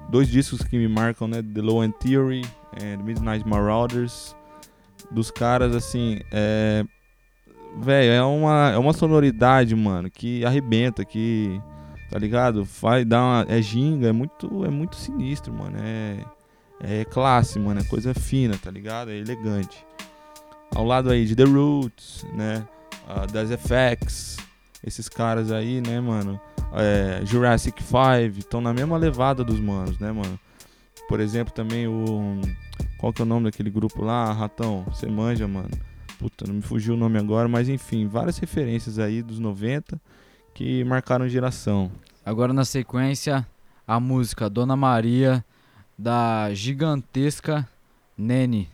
dois 0.09 0.27
discos 0.27 0.61
que 0.61 0.77
me 0.77 0.87
marcam, 0.89 1.27
né? 1.27 1.41
The 1.41 1.61
Low 1.61 1.81
End 1.83 1.95
Theory 1.99 2.41
e 2.81 2.97
Midnight 2.97 3.47
Marauders. 3.47 4.35
Dos 5.11 5.31
caras, 5.31 5.75
assim, 5.75 6.19
é. 6.31 6.83
Velho, 7.81 8.11
é 8.11 8.23
uma, 8.23 8.71
é 8.71 8.77
uma 8.77 8.93
sonoridade, 8.93 9.75
mano, 9.75 10.09
que 10.09 10.45
arrebenta, 10.45 11.05
que. 11.05 11.61
Tá 12.09 12.17
ligado? 12.17 12.63
Vai 12.81 13.05
dar 13.05 13.23
uma. 13.23 13.45
É 13.47 13.61
ginga, 13.61 14.07
é 14.09 14.11
muito, 14.11 14.65
é 14.65 14.69
muito 14.69 14.95
sinistro, 14.95 15.53
mano. 15.53 15.77
É. 15.81 16.17
É 16.81 17.05
classe, 17.05 17.59
mano. 17.59 17.81
É 17.81 17.83
coisa 17.83 18.13
fina, 18.13 18.57
tá 18.57 18.71
ligado? 18.71 19.11
É 19.11 19.17
elegante. 19.17 19.85
Ao 20.73 20.85
lado 20.85 21.09
aí 21.09 21.25
de 21.25 21.35
The 21.35 21.43
Roots, 21.43 22.25
né? 22.33 22.65
ah, 23.09 23.25
das 23.25 23.49
FX, 23.49 24.37
esses 24.85 25.09
caras 25.09 25.51
aí, 25.51 25.81
né, 25.81 25.99
mano? 25.99 26.39
É, 26.73 27.25
Jurassic 27.25 27.81
5, 27.81 28.37
estão 28.37 28.61
na 28.61 28.71
mesma 28.71 28.95
levada 28.95 29.43
dos 29.43 29.59
manos, 29.59 29.97
né, 29.97 30.11
mano? 30.11 30.39
Por 31.07 31.19
exemplo, 31.19 31.51
também 31.51 31.87
o. 31.87 32.39
Qual 32.99 33.13
que 33.13 33.21
é 33.21 33.23
o 33.23 33.27
nome 33.27 33.45
daquele 33.45 33.69
grupo 33.69 34.03
lá? 34.03 34.33
Ratão, 34.33 34.83
você 34.83 35.07
manja, 35.07 35.47
mano. 35.47 35.71
Puta, 36.19 36.45
não 36.45 36.55
me 36.55 36.61
fugiu 36.61 36.95
o 36.95 36.97
nome 36.97 37.17
agora, 37.17 37.47
mas 37.47 37.69
enfim, 37.69 38.05
várias 38.05 38.37
referências 38.37 38.99
aí 38.99 39.23
dos 39.23 39.39
90 39.39 39.99
que 40.53 40.83
marcaram 40.83 41.27
geração. 41.29 41.89
Agora 42.25 42.51
na 42.51 42.65
sequência, 42.65 43.47
a 43.87 44.01
música 44.01 44.49
Dona 44.49 44.75
Maria 44.75 45.43
da 45.97 46.53
gigantesca 46.53 47.65
Nene. 48.17 48.69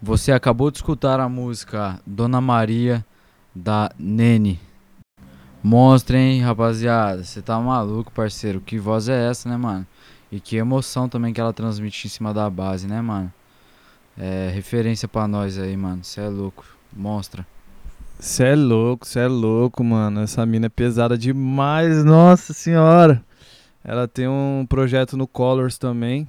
Você 0.00 0.30
acabou 0.30 0.70
de 0.70 0.78
escutar 0.78 1.18
a 1.18 1.28
música 1.28 2.00
Dona 2.06 2.40
Maria 2.40 3.04
da 3.52 3.90
Nene. 3.98 4.60
Monstro, 5.60 6.16
hein, 6.16 6.40
rapaziada? 6.40 7.24
Você 7.24 7.42
tá 7.42 7.58
maluco, 7.58 8.12
parceiro? 8.12 8.60
Que 8.60 8.78
voz 8.78 9.08
é 9.08 9.28
essa, 9.28 9.48
né, 9.48 9.56
mano? 9.56 9.84
E 10.30 10.38
que 10.38 10.56
emoção 10.56 11.08
também 11.08 11.32
que 11.32 11.40
ela 11.40 11.52
transmite 11.52 12.06
em 12.06 12.10
cima 12.10 12.32
da 12.32 12.48
base, 12.48 12.86
né, 12.86 13.02
mano? 13.02 13.32
É 14.16 14.52
referência 14.54 15.08
pra 15.08 15.26
nós 15.26 15.58
aí, 15.58 15.76
mano. 15.76 16.04
Você 16.04 16.20
é 16.20 16.28
louco. 16.28 16.64
Monstra. 16.92 17.44
Cê 18.20 18.44
é 18.44 18.54
louco, 18.54 19.04
cê 19.04 19.18
é 19.18 19.26
louco, 19.26 19.82
mano. 19.82 20.20
Essa 20.20 20.46
mina 20.46 20.66
é 20.66 20.68
pesada 20.68 21.18
demais, 21.18 22.04
nossa 22.04 22.52
senhora. 22.52 23.20
Ela 23.82 24.06
tem 24.06 24.28
um 24.28 24.64
projeto 24.68 25.16
no 25.16 25.26
Colors 25.26 25.76
também, 25.76 26.28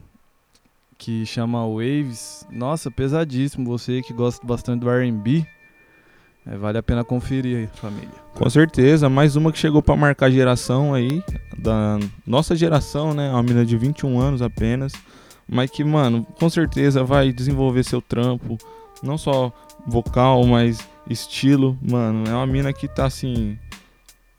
que 0.99 1.25
chama 1.25 1.65
Waves. 1.65 2.45
Nossa, 2.51 2.91
pesadíssimo. 2.91 3.65
Você 3.69 4.01
que 4.01 4.13
gosta 4.13 4.45
bastante 4.45 4.81
do 4.81 4.89
R&B, 4.89 5.45
é, 6.45 6.57
vale 6.57 6.77
a 6.77 6.83
pena 6.83 7.03
conferir 7.03 7.57
aí, 7.57 7.67
família. 7.67 8.09
Com 8.35 8.49
certeza, 8.49 9.09
mais 9.09 9.35
uma 9.35 9.51
que 9.51 9.57
chegou 9.57 9.81
pra 9.81 9.95
marcar 9.95 10.29
geração 10.29 10.93
aí, 10.93 11.23
da 11.57 11.97
nossa 12.27 12.55
geração, 12.55 13.13
né? 13.13 13.31
Uma 13.31 13.41
menina 13.41 13.65
de 13.65 13.77
21 13.77 14.19
anos 14.19 14.41
apenas, 14.41 14.91
mas 15.47 15.71
que, 15.71 15.83
mano, 15.83 16.27
com 16.37 16.49
certeza 16.49 17.03
vai 17.03 17.31
desenvolver 17.31 17.83
seu 17.83 18.01
trampo, 18.01 18.57
não 19.01 19.17
só 19.17 19.53
vocal, 19.87 20.45
mas 20.45 20.85
estilo, 21.09 21.77
mano. 21.81 22.29
É 22.29 22.33
uma 22.33 22.45
mina 22.45 22.73
que 22.73 22.87
tá 22.87 23.05
assim. 23.05 23.57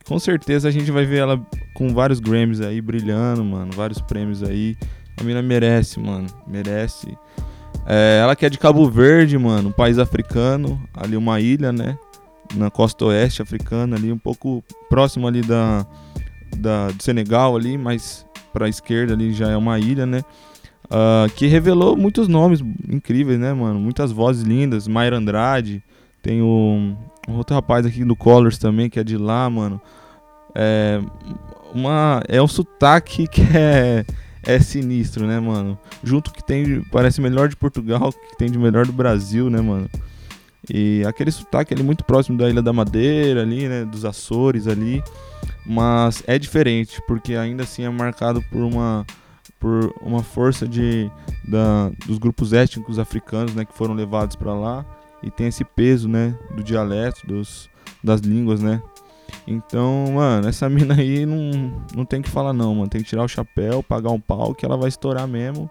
Com 0.06 0.18
certeza 0.18 0.68
a 0.68 0.70
gente 0.70 0.90
vai 0.90 1.06
ver 1.06 1.18
ela 1.18 1.40
com 1.74 1.94
vários 1.94 2.20
Grammys 2.20 2.60
aí 2.60 2.82
brilhando, 2.82 3.42
mano, 3.44 3.72
vários 3.72 4.00
prêmios 4.00 4.42
aí. 4.42 4.76
A 5.20 5.24
mina 5.24 5.42
merece, 5.42 6.00
mano, 6.00 6.26
merece. 6.46 7.16
É, 7.86 8.20
ela 8.22 8.34
que 8.34 8.46
é 8.46 8.50
de 8.50 8.58
Cabo 8.58 8.88
Verde, 8.88 9.36
mano, 9.36 9.68
um 9.68 9.72
país 9.72 9.98
africano, 9.98 10.80
ali 10.94 11.16
uma 11.16 11.40
ilha, 11.40 11.72
né? 11.72 11.98
Na 12.54 12.70
costa 12.70 13.04
oeste 13.04 13.42
africana, 13.42 13.96
ali 13.96 14.10
um 14.10 14.18
pouco 14.18 14.64
próximo 14.88 15.28
ali 15.28 15.42
da, 15.42 15.86
da 16.56 16.88
do 16.88 17.02
Senegal 17.02 17.54
ali, 17.54 17.78
mas 17.78 18.26
pra 18.52 18.68
esquerda 18.68 19.12
ali 19.14 19.32
já 19.32 19.50
é 19.50 19.56
uma 19.56 19.78
ilha, 19.78 20.06
né? 20.06 20.22
Ah, 20.90 21.26
que 21.36 21.46
revelou 21.46 21.96
muitos 21.96 22.26
nomes 22.26 22.60
incríveis, 22.88 23.38
né, 23.38 23.52
mano? 23.52 23.78
Muitas 23.78 24.10
vozes 24.10 24.42
lindas. 24.42 24.88
Mayra 24.88 25.16
Andrade, 25.16 25.82
tem 26.20 26.42
o, 26.42 26.94
um 27.28 27.36
outro 27.36 27.54
rapaz 27.54 27.86
aqui 27.86 28.04
do 28.04 28.16
Colors 28.16 28.58
também, 28.58 28.90
que 28.90 28.98
é 28.98 29.04
de 29.04 29.16
lá, 29.16 29.48
mano. 29.48 29.80
É, 30.52 31.00
uma, 31.72 32.22
é 32.26 32.42
um 32.42 32.48
sotaque 32.48 33.28
que 33.28 33.42
é, 33.56 34.04
é 34.42 34.58
sinistro, 34.58 35.26
né, 35.26 35.38
mano? 35.38 35.78
Junto 36.02 36.32
que 36.32 36.44
tem, 36.44 36.82
parece 36.90 37.20
melhor 37.20 37.48
de 37.48 37.56
Portugal, 37.56 38.12
que 38.12 38.36
tem 38.36 38.50
de 38.50 38.58
melhor 38.58 38.86
do 38.86 38.92
Brasil, 38.92 39.50
né, 39.50 39.60
mano? 39.60 39.88
E 40.68 41.02
aquele 41.06 41.30
sotaque 41.30 41.72
ali 41.72 41.82
muito 41.82 42.04
próximo 42.04 42.36
da 42.36 42.48
Ilha 42.48 42.62
da 42.62 42.72
Madeira 42.72 43.42
ali, 43.42 43.68
né, 43.68 43.84
dos 43.84 44.04
Açores 44.04 44.66
ali, 44.66 45.02
mas 45.64 46.22
é 46.26 46.38
diferente, 46.38 47.00
porque 47.06 47.34
ainda 47.34 47.62
assim 47.62 47.84
é 47.84 47.90
marcado 47.90 48.42
por 48.50 48.62
uma 48.62 49.06
por 49.58 49.92
uma 50.00 50.22
força 50.22 50.66
de 50.66 51.10
da, 51.46 51.90
dos 52.06 52.18
grupos 52.18 52.52
étnicos 52.52 52.98
africanos, 52.98 53.54
né, 53.54 53.64
que 53.64 53.74
foram 53.74 53.94
levados 53.94 54.36
para 54.36 54.54
lá 54.54 54.84
e 55.22 55.30
tem 55.30 55.48
esse 55.48 55.64
peso, 55.64 56.08
né, 56.08 56.34
do 56.56 56.62
dialeto, 56.62 57.26
dos, 57.26 57.68
das 58.02 58.20
línguas, 58.20 58.60
né? 58.62 58.82
Então, 59.46 60.12
mano, 60.14 60.48
essa 60.48 60.68
mina 60.70 60.94
aí 60.94 61.24
não, 61.26 61.84
não 61.94 62.04
tem 62.04 62.22
que 62.22 62.28
falar 62.28 62.52
não, 62.52 62.74
mano. 62.74 62.88
Tem 62.88 63.02
que 63.02 63.08
tirar 63.08 63.24
o 63.24 63.28
chapéu, 63.28 63.82
pagar 63.82 64.10
um 64.10 64.20
pau 64.20 64.54
que 64.54 64.64
ela 64.64 64.76
vai 64.76 64.88
estourar 64.88 65.26
mesmo. 65.26 65.70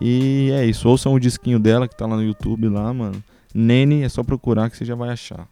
E 0.00 0.50
é 0.52 0.64
isso. 0.64 0.88
Ouçam 0.88 1.14
o 1.14 1.20
disquinho 1.20 1.58
dela 1.58 1.88
que 1.88 1.96
tá 1.96 2.06
lá 2.06 2.16
no 2.16 2.22
YouTube 2.22 2.68
lá, 2.68 2.92
mano. 2.92 3.22
Nene, 3.54 4.02
é 4.02 4.08
só 4.08 4.22
procurar 4.22 4.68
que 4.70 4.76
você 4.76 4.84
já 4.84 4.94
vai 4.94 5.10
achar. 5.10 5.46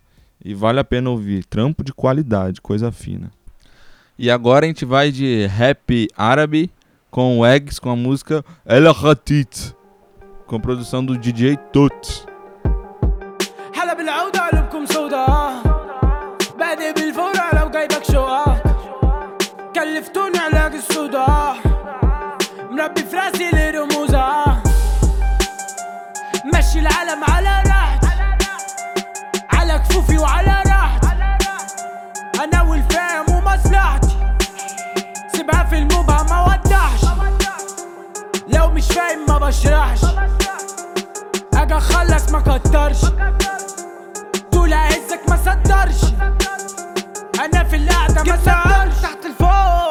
E 0.45 0.55
vale 0.55 0.79
a 0.79 0.85
pena 0.85 1.11
ouvir. 1.11 1.45
Trampo 1.45 1.83
de 1.83 1.93
qualidade, 1.93 2.61
coisa 2.61 2.93
fina. 2.93 3.31
E 4.19 4.31
agora 4.31 4.67
a 4.67 4.69
gente 4.69 4.85
vai 4.85 5.11
de 5.11 5.47
rap 5.47 6.09
árabe 6.17 6.71
com 7.11 7.39
o 7.39 7.47
Eggs 7.47 7.81
com 7.81 7.91
a 7.91 7.97
música 7.97 8.45
El 8.67 8.93
Khatit, 8.93 9.75
com 10.47 10.61
produção 10.61 11.05
do 11.05 11.17
DJ 11.17 11.57
Tut. 11.73 12.25
كلفتوني 19.95 20.39
علاج 20.39 20.75
الصداع 20.75 21.55
مربي 22.71 23.03
في 23.05 23.17
راسي 23.17 23.51
لرموزة 23.51 24.45
مشي 26.55 26.79
العالم 26.79 27.25
على 27.25 27.63
راحتي 27.69 28.09
على 29.53 29.79
كفوفي 29.79 30.19
وعلى 30.19 30.63
راحتي 30.67 31.09
أنا 32.45 32.63
والفهم 32.63 33.25
ومصلحتي 33.37 34.09
سيبها 35.37 35.65
في 35.65 35.79
الموبع 35.79 36.23
ما 36.23 36.45
ودعش. 36.45 37.05
لو 38.49 38.71
مش 38.71 38.87
فاهم 38.87 39.27
ما 39.29 39.39
بشرحش. 39.39 40.05
أجي 41.55 41.75
اخلص 41.75 42.31
ما 42.31 42.41
كترش. 42.41 43.01
طول 44.53 44.73
عزك 44.73 45.21
ما 45.29 45.37
صدرش 45.37 46.13
أنا 47.45 47.65
في 47.65 47.77
القعده 47.77 48.23
ما 48.23 48.37
صدرش 48.37 49.03
تحت 49.03 49.25
الفوق 49.27 49.84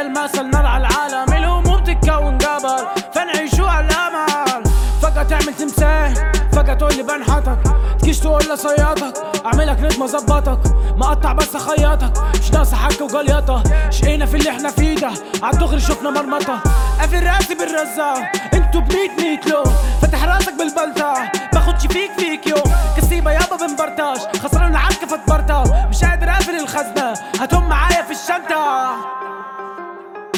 المثل 0.00 0.50
نار 0.50 0.66
على 0.66 0.86
العالم 0.86 1.32
الهموم 1.32 1.84
تتكون 1.84 2.38
جبل 2.38 2.86
فنعيشوا 3.14 3.68
على 3.68 3.86
الامل 3.86 4.64
فجأة 5.02 5.22
تعمل 5.22 5.54
تمثال 5.54 6.32
فجأة 6.52 6.74
تقول 6.74 6.94
لي 6.96 7.02
بنحتك 7.02 7.58
تجيش 8.00 8.18
تقول 8.18 8.42
لي 8.48 8.56
صيادك 8.56 9.14
اعملك 9.46 9.80
نجمة 9.80 10.06
ظبطك 10.06 10.60
مقطع 10.96 11.32
بس 11.32 11.56
اخيطك 11.56 12.12
مش 12.40 12.50
ناقصة 12.52 12.76
حكة 12.76 13.04
وجليطة 13.04 13.62
شقينا 13.90 14.26
في 14.26 14.36
اللي 14.36 14.50
إحنا 14.50 14.70
فيه 14.70 14.96
ده 14.96 15.10
عالدغري 15.42 15.80
شفنا 15.80 16.10
مرمطة. 16.10 16.60
قافل 17.00 17.26
راسي 17.26 17.54
بالرزة 17.54 18.14
أنتوا 18.54 18.80
بميت 18.80 19.10
ميت 19.20 19.46
لون. 19.46 19.64
فاتح 20.02 20.24
راسك 20.24 20.52
بالبلطة 20.58 21.14
باخدش 21.52 21.86
فيك 21.86 22.10
فيك 22.18 22.46
يوم. 22.46 22.74
كسيبة 22.96 23.30
يابا 23.32 23.56
بنبرطاش 23.56 24.20
خسران 24.42 24.70
العركة 24.70 25.06
فاتبرطة 25.06 25.86
مش 25.90 26.04
قادر 26.04 26.30
أقفل 26.30 26.56
الخزنة 26.60 27.14
هاتهم 27.40 27.68
معايا 27.68 28.02
في 28.02 28.10
الشنطة. 28.10 28.94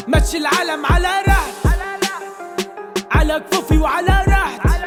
مشي 0.08 0.36
العالم 0.38 0.86
على 0.86 1.08
راحتي 1.28 1.80
على 3.12 3.40
كفوفي 3.40 3.78
وعلى 3.78 4.24
راحتي 4.28 4.86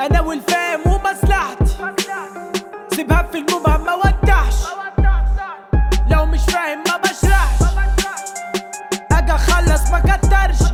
أنا 0.00 0.20
والفهم 0.20 0.80
ومصلحتي. 0.86 1.64
سيبها 2.96 3.28
في 3.32 3.38
المبهم 3.38 3.84
ما 3.84 3.94
ودعش 3.94 4.54
لو 6.10 6.26
مش 6.26 6.40
فاهم 6.40 6.82
ما 6.88 6.96
بشرحش. 6.96 7.62
أجي 9.12 9.32
أخلص 9.32 9.90
ما 9.90 9.98
كترش. 10.00 10.68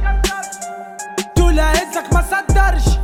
طول 1.37 1.61
هزك 1.61 2.13
ما 2.13 2.23
صدرش. 2.31 2.97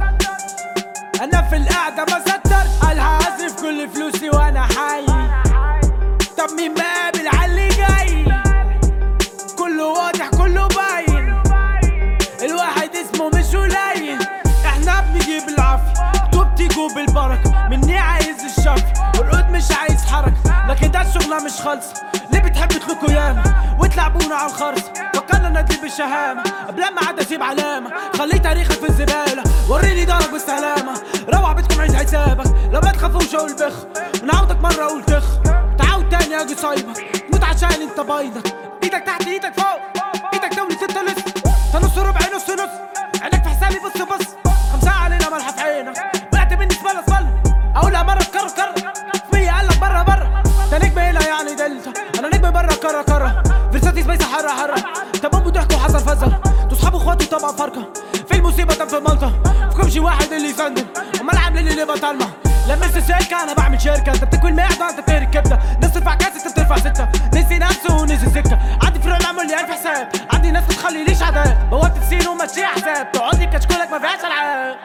أنا 1.23 1.43
في 1.43 1.57
القعدة 1.57 2.05
ما 2.05 2.21
صدرش. 2.21 2.79
قالها 2.83 3.19
هصرف 3.19 3.63
كل 3.63 3.89
فلوسي 3.89 4.31
وأنا 4.31 4.63
حي. 4.63 5.07
طب 6.39 6.51
مين 6.57 6.75
الشفي 18.75 19.19
والقد 19.19 19.51
مش 19.51 19.65
عايز 19.81 20.05
حركة 20.05 20.67
لكن 20.69 20.91
ده 20.91 21.01
الشغلة 21.03 21.45
مش 21.45 21.53
خالصة 21.53 21.95
ليه 22.33 22.41
بتحب 22.41 22.69
تلكوا 22.69 23.11
ياما 23.11 23.77
وتلعبونا 23.81 24.35
على 24.35 24.47
الخرص 24.51 24.83
فكرنا 25.15 25.61
ندي 25.61 25.77
بالشهامة 25.77 26.43
قبل 26.69 26.81
ما 26.95 27.07
عاد 27.07 27.19
أسيب 27.19 27.43
علامة 27.43 27.91
خلي 28.19 28.39
تاريخك 28.39 28.73
في 28.73 28.89
الزبالة. 28.89 29.43
وريني 29.69 30.05
دارك 30.05 30.31
بالسلامة. 30.31 30.93
روح 31.35 31.53
بيتكم 31.53 31.81
عيد 31.81 31.95
حسابك. 31.95 32.47
لو 32.73 32.81
ما 32.81 32.91
تخافوش 32.93 33.35
أقول 33.35 33.55
بخ. 33.55 33.73
ونعودك 34.23 34.61
مرة 34.61 34.85
أقول 34.85 35.05
تخ. 35.05 35.25
تعاود 35.79 36.09
تاني 36.09 36.41
أجي 36.41 36.55
صايبك 36.55 37.23
موت 37.33 37.45
عشان 37.45 37.83
أنت 37.83 38.01
بايدك 38.01 38.55
إيدك 38.83 39.03
تحت 39.07 39.27
إيدك 39.27 39.53
فوق. 39.57 39.81
إيدك 40.35 40.57
دولة 40.57 40.77
ستة 40.77 41.03
لسه 41.03 41.79
نص 41.79 41.99
ربع 41.99 42.21
نص 42.37 42.51
نص. 42.51 42.71
عينك 43.23 43.43
في 43.43 43.49
حسابي 43.49 43.79
بص 43.79 44.03
بص. 44.03 44.44
سبيسة 54.14 54.33
حرة 54.33 54.48
حرة. 54.48 54.85
تمام 55.22 55.48
ضحك 55.48 55.72
وحصل 55.72 56.00
فزل 56.00 56.33
أنتوا 56.62 56.79
صحاب 56.79 56.94
اخواتي 56.94 57.27
طبعا 57.27 57.53
فرقة 57.53 57.92
في 58.29 58.35
المصيبة 58.35 58.74
تم 58.74 58.88
في 58.88 58.96
الملطة 58.96 59.33
فيكم 59.70 59.90
شي 59.90 60.00
واحد 60.00 60.33
اللي 60.33 60.48
يسندل 60.48 60.87
امال 61.20 61.38
عاملين 61.38 61.68
اللي 61.68 61.85
بطالمة 61.85 62.31
لما 62.68 62.87
السلكة 62.87 63.42
أنا 63.42 63.53
بعمل 63.55 63.81
شركة. 63.81 64.12
أنت 64.12 64.24
بتاكل 64.24 64.53
معدة 64.53 64.90
أنت 64.90 65.00
بتهري 65.00 65.27
كبدة. 65.27 65.59
ناس 65.81 65.92
ترفع 65.92 66.14
كاس 66.14 66.46
أنت 66.46 66.53
بترفع 66.53 66.77
ستة. 66.77 67.09
نسي 67.35 67.59
نفسه 67.59 67.96
ونسي 67.96 68.27
سكة. 68.27 68.59
عندي 68.83 68.98
فرق 68.98 69.16
العمل 69.16 69.40
اللي 69.40 69.55
عارف 69.55 69.70
حساب. 69.70 70.09
عندي 70.33 70.50
ناس 70.50 70.64
بتخليليش 70.64 71.22
عذاب. 71.22 71.70
بوابة 71.70 72.09
سين 72.09 72.29
وماشي 72.29 72.66
حساب. 72.66 73.12
تقعد 73.12 73.35
لي 73.35 73.46
كشكولك 73.46 73.90
ما 73.90 73.98
فيهاش 73.98 74.24
ألعاب. 74.24 74.77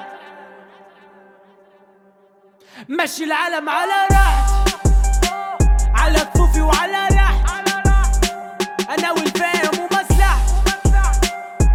مشي 2.89 3.23
العالم 3.23 3.69
على 3.69 3.91
راحتي. 4.11 4.77
على 5.95 6.19
كفوفي 6.19 6.61
وعلى 6.61 7.08
انا 8.98 9.12
والفاهم 9.12 9.70
ومصلحتي 9.80 10.54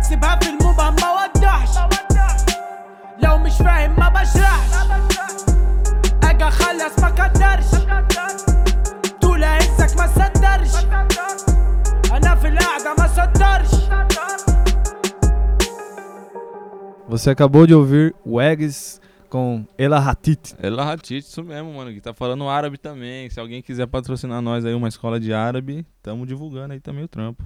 سيبها 0.02 0.36
في 0.36 0.50
المبهم 0.50 0.96
ما 0.96 1.12
وضحش 1.12 1.70
لو 3.24 3.38
مش 3.38 3.54
فاهم 3.58 4.00
ما 4.00 4.10
بشرحش 4.10 4.74
اجي 6.24 6.44
اخلص 6.44 7.00
ما 7.00 7.08
قدرش 7.08 7.66
طول 9.22 9.44
عزك 9.44 9.98
ما 9.98 10.08
صدرش 10.08 10.86
انا 12.12 12.36
في 12.36 12.48
القعده 12.48 12.94
ما 12.98 13.08
صدرش 13.08 13.70
Você 17.10 17.32
acabou 17.32 17.66
de 17.66 17.74
ouvir 17.74 18.14
Wags 18.36 18.78
com 19.35 19.67
Ela 19.77 19.99
Hatit. 19.99 20.55
Ela 20.63 20.93
Hatite, 20.93 21.27
isso 21.27 21.43
mesmo, 21.43 21.75
mano. 21.75 21.93
Que 21.93 22.01
tá 22.01 22.15
falando 22.15 22.49
árabe 22.49 22.79
também. 22.79 23.29
Se 23.29 23.41
alguém 23.41 23.61
quiser 23.61 23.85
patrocinar 23.89 24.41
nós 24.41 24.65
aí, 24.65 24.73
uma 24.73 24.87
escola 24.87 25.19
de 25.19 25.35
árabe, 25.35 25.85
tamo 26.01 26.25
divulgando 26.25 26.73
aí 26.73 26.79
também 26.79 27.03
o 27.03 27.09
trampo. 27.09 27.43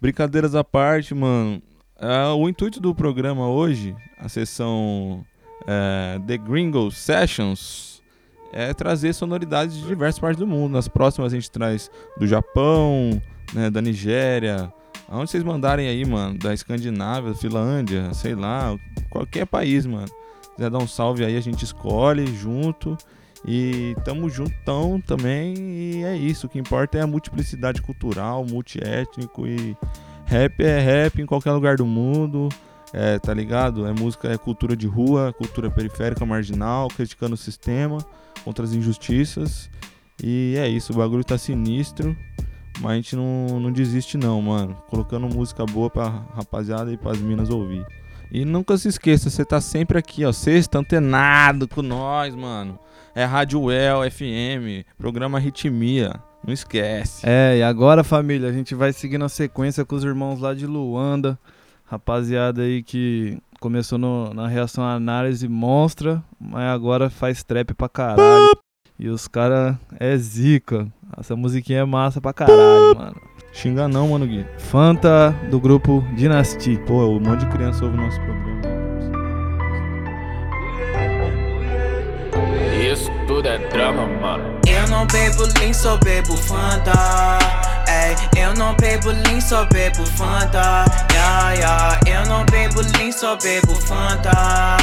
Brincadeiras 0.00 0.54
à 0.54 0.64
parte, 0.64 1.14
mano. 1.14 1.60
Ah, 2.00 2.32
o 2.34 2.48
intuito 2.48 2.80
do 2.80 2.94
programa 2.94 3.46
hoje, 3.46 3.94
a 4.18 4.26
sessão 4.30 5.22
é, 5.66 6.18
The 6.26 6.38
Gringo 6.38 6.90
Sessions, 6.90 8.02
é 8.50 8.72
trazer 8.72 9.12
sonoridades 9.12 9.76
de 9.76 9.86
diversas 9.86 10.18
partes 10.18 10.38
do 10.38 10.46
mundo. 10.46 10.72
Nas 10.72 10.88
próximas 10.88 11.30
a 11.30 11.36
gente 11.36 11.50
traz 11.50 11.90
do 12.18 12.26
Japão, 12.26 13.20
né, 13.52 13.68
da 13.68 13.82
Nigéria, 13.82 14.72
aonde 15.06 15.30
vocês 15.30 15.44
mandarem 15.44 15.88
aí, 15.88 16.06
mano, 16.06 16.38
da 16.38 16.54
Escandinávia, 16.54 17.34
Finlândia, 17.34 18.14
sei 18.14 18.34
lá, 18.34 18.74
qualquer 19.10 19.44
país, 19.44 19.84
mano. 19.84 20.08
Quiser 20.56 20.70
dar 20.70 20.78
um 20.78 20.88
salve 20.88 21.24
aí, 21.24 21.36
a 21.36 21.40
gente 21.40 21.64
escolhe 21.64 22.26
junto. 22.34 22.96
E 23.46 23.94
tamo 24.04 24.28
juntão 24.28 25.00
também. 25.00 25.54
E 25.56 26.04
é 26.04 26.16
isso. 26.16 26.46
O 26.46 26.50
que 26.50 26.58
importa 26.58 26.98
é 26.98 27.02
a 27.02 27.06
multiplicidade 27.06 27.80
cultural, 27.80 28.44
multiétnico. 28.44 29.46
E 29.46 29.76
rap 30.24 30.60
é 30.60 30.80
rap 30.80 31.22
em 31.22 31.26
qualquer 31.26 31.52
lugar 31.52 31.76
do 31.76 31.86
mundo. 31.86 32.48
É, 32.92 33.18
tá 33.18 33.32
ligado? 33.32 33.86
É 33.86 33.92
música, 33.92 34.28
é 34.28 34.38
cultura 34.38 34.76
de 34.76 34.86
rua, 34.86 35.32
cultura 35.32 35.70
periférica, 35.70 36.24
marginal, 36.24 36.88
criticando 36.88 37.34
o 37.34 37.38
sistema, 37.38 37.98
contra 38.44 38.64
as 38.64 38.72
injustiças. 38.72 39.70
E 40.22 40.54
é 40.58 40.68
isso, 40.68 40.92
o 40.92 40.96
bagulho 40.96 41.22
tá 41.22 41.36
sinistro. 41.36 42.16
Mas 42.80 42.92
a 42.92 42.94
gente 42.96 43.16
não, 43.16 43.60
não 43.60 43.72
desiste 43.72 44.18
não, 44.18 44.40
mano. 44.42 44.76
Colocando 44.88 45.28
música 45.28 45.64
boa 45.64 45.88
pra 45.88 46.08
rapaziada 46.34 46.92
e 46.92 46.96
pras 46.96 47.18
minas 47.18 47.48
ouvir. 47.48 47.86
E 48.30 48.44
nunca 48.44 48.76
se 48.76 48.88
esqueça, 48.88 49.30
você 49.30 49.44
tá 49.44 49.60
sempre 49.60 49.98
aqui, 49.98 50.24
ó. 50.24 50.32
Sexta 50.32 50.78
antenado 50.78 51.66
com 51.68 51.82
nós, 51.82 52.34
mano. 52.34 52.78
É 53.14 53.24
Rádio 53.24 53.62
Well 53.62 54.00
FM, 54.10 54.84
programa 54.98 55.38
Ritmia. 55.38 56.14
Não 56.46 56.52
esquece. 56.52 57.22
É, 57.24 57.56
e 57.58 57.62
agora, 57.62 58.04
família, 58.04 58.48
a 58.48 58.52
gente 58.52 58.74
vai 58.74 58.92
seguir 58.92 59.18
na 59.18 59.28
sequência 59.28 59.84
com 59.84 59.96
os 59.96 60.04
irmãos 60.04 60.38
lá 60.40 60.54
de 60.54 60.66
Luanda. 60.66 61.38
Rapaziada 61.86 62.62
aí 62.62 62.82
que 62.82 63.38
começou 63.60 63.96
no- 63.98 64.34
na 64.34 64.46
reação 64.48 64.84
à 64.84 64.94
análise 64.94 65.48
monstra, 65.48 66.22
mas 66.38 66.70
agora 66.72 67.08
faz 67.08 67.42
trap 67.42 67.72
pra 67.74 67.88
caralho. 67.88 68.50
E 68.98 69.08
os 69.08 69.26
cara 69.28 69.78
é 69.98 70.16
zica. 70.16 70.86
Essa 71.18 71.34
musiquinha 71.36 71.80
é 71.80 71.84
massa 71.84 72.20
pra 72.20 72.32
caralho, 72.32 72.96
mano. 72.96 73.16
Xinga 73.56 73.88
não, 73.88 74.08
mano, 74.08 74.26
Gui. 74.26 74.46
Fanta 74.58 75.34
do 75.50 75.58
grupo 75.58 76.04
Dynasty. 76.12 76.78
Pô, 76.86 77.06
um 77.06 77.18
monte 77.18 77.40
de 77.40 77.46
criança 77.46 77.86
ouve 77.86 77.96
nosso 77.96 78.20
programa. 78.20 78.60
Isso 82.92 83.10
tudo 83.26 83.48
é 83.48 83.56
drama, 83.70 84.06
mano. 84.20 84.44
Eu 84.68 84.86
não 84.88 85.06
bebo 85.06 85.44
lean, 85.58 85.72
só 85.72 85.96
bebo 85.96 86.36
Fanta. 86.36 86.92
Ei, 87.88 88.42
eu 88.42 88.52
não 88.56 88.74
bebo 88.76 89.08
lean, 89.08 89.40
só 89.40 89.64
bebo 89.64 90.04
Fanta. 90.04 90.84
Yeah, 91.10 91.52
yeah. 91.52 92.00
Eu 92.06 92.26
não 92.26 92.44
bebo 92.44 92.82
lean, 92.98 93.10
só 93.10 93.38
bebo 93.38 93.74
Fanta. 93.74 94.76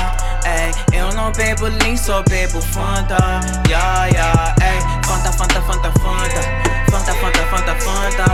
Ei, 0.47 0.99
eu 0.99 1.13
não 1.13 1.31
bebo 1.31 1.67
lean, 1.67 1.95
só 1.95 2.23
bebo 2.23 2.59
Fanta. 2.59 3.17
Yeah, 3.69 4.07
yeah. 4.07 4.55
Ei, 4.63 4.79
Fanta, 5.07 5.31
Fanta, 5.31 5.62
Fanta, 5.62 5.91
Fanta. 5.99 6.82
Fanta, 7.03 7.15
Fanta, 7.15 7.43
Fanta, 7.47 7.75
Fanta. 7.75 8.25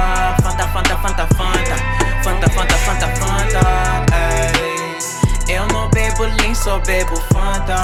Fanta, 0.43 0.67
Fanta, 0.67 0.97
Fanta, 0.97 1.27
Fanta. 1.35 1.75
Fanta, 2.23 2.49
Fanta, 2.51 2.77
Fanta, 2.77 3.07
Fanta. 3.15 3.61
Eu 5.49 5.65
não 5.67 5.89
bebo 5.89 6.23
lean, 6.23 6.53
só 6.53 6.77
bebo 6.79 7.15
Fanta. 7.33 7.75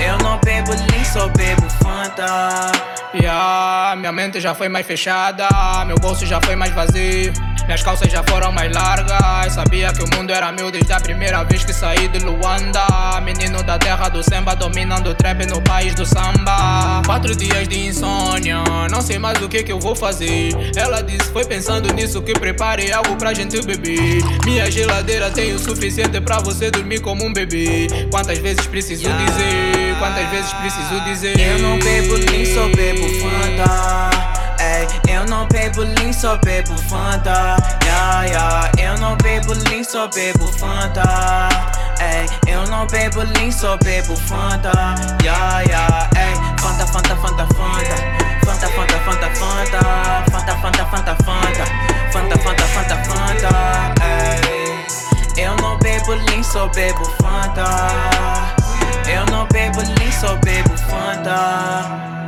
Eu 0.00 0.18
não 0.18 0.38
bebo 0.38 0.70
lean, 0.70 1.04
só 1.04 1.26
bebo 1.28 1.68
Fanta. 1.82 2.70
Yeah, 3.12 3.96
minha 3.96 4.12
mente 4.12 4.40
já 4.40 4.54
foi 4.54 4.68
mais 4.68 4.86
fechada, 4.86 5.48
meu 5.84 5.96
bolso 5.96 6.24
já 6.24 6.40
foi 6.40 6.54
mais 6.54 6.72
vazio. 6.72 7.32
Minhas 7.64 7.82
calças 7.82 8.10
já 8.10 8.22
foram 8.22 8.52
mais 8.52 8.72
largas. 8.72 9.39
Que 9.92 10.04
o 10.04 10.16
mundo 10.16 10.32
era 10.32 10.52
meu 10.52 10.70
desde 10.70 10.92
a 10.92 11.00
primeira 11.00 11.42
vez 11.44 11.64
que 11.64 11.72
saí 11.72 12.06
de 12.08 12.20
Luanda. 12.20 12.86
Menino 13.24 13.62
da 13.62 13.76
terra 13.78 14.08
do 14.08 14.22
samba, 14.22 14.54
dominando 14.54 15.10
o 15.10 15.14
trap 15.14 15.44
no 15.46 15.60
país 15.62 15.94
do 15.94 16.06
samba. 16.06 17.02
Quatro 17.04 17.34
dias 17.34 17.66
de 17.66 17.86
insônia, 17.86 18.62
não 18.90 19.02
sei 19.02 19.18
mais 19.18 19.42
o 19.42 19.48
que 19.48 19.62
que 19.62 19.72
eu 19.72 19.80
vou 19.80 19.96
fazer. 19.96 20.50
Ela 20.76 21.02
disse: 21.02 21.30
Foi 21.32 21.44
pensando 21.44 21.92
nisso 21.92 22.22
que 22.22 22.32
preparei 22.32 22.92
algo 22.92 23.16
pra 23.16 23.34
gente 23.34 23.60
beber. 23.62 24.22
Minha 24.44 24.70
geladeira 24.70 25.30
tem 25.30 25.52
o 25.54 25.58
suficiente 25.58 26.20
pra 26.20 26.38
você 26.38 26.70
dormir 26.70 27.00
como 27.00 27.24
um 27.24 27.32
bebê. 27.32 27.88
Quantas 28.10 28.38
vezes 28.38 28.66
preciso 28.66 29.08
dizer? 29.08 29.96
Quantas 29.98 30.28
vezes 30.30 30.52
preciso 30.54 31.00
dizer? 31.04 31.38
Eu 31.38 31.58
não 31.58 31.78
bebo 31.78 32.14
lean, 32.14 32.46
só 32.54 32.68
bebo 32.68 33.08
Fanta. 33.20 34.29
Ei, 34.80 35.14
eu 35.14 35.26
não 35.26 35.46
bebo 35.48 35.82
lean, 35.82 36.10
só 36.10 36.38
bebo 36.38 36.74
Fanta. 36.88 37.56
Yeah, 37.84 38.22
yeah. 38.24 38.72
Eu 38.78 38.96
não 38.98 39.14
bebo 39.18 39.52
lean, 39.52 39.84
só 39.84 40.08
bebo 40.08 40.46
Fanta. 40.54 41.02
Ei, 42.00 42.26
eu 42.50 42.66
não 42.68 42.86
bebo 42.86 43.20
lean, 43.20 43.52
só 43.52 43.76
bebo 43.76 44.16
Fanta. 44.16 44.72
Yeah, 45.22 45.60
yeah. 45.66 46.08
Ei, 46.16 46.34
Fanta, 46.62 46.86
Fanta, 46.86 47.14
Fanta, 47.16 47.46
Fanta. 47.54 47.94
Fanta, 48.46 48.68
Fanta, 48.68 48.98
Fanta, 49.00 49.30
Fanta. 49.34 49.80
Fanta, 50.30 50.56
Fanta, 50.56 50.84
Fanta, 50.86 51.16
Fanta. 51.24 51.64
Fanta, 52.10 52.38
Fanta, 52.38 52.66
Fanta, 52.68 52.96
Fanta. 53.04 53.50
Eu 55.36 55.56
não 55.56 55.76
bebo 55.78 56.14
lean, 56.14 56.42
só 56.42 56.68
bebo 56.68 57.04
Fanta. 57.20 57.66
Eu 59.06 59.26
não 59.26 59.46
bebo 59.48 59.80
lean, 59.80 60.12
só 60.12 60.36
bebo 60.36 60.74
Fanta. 60.88 62.19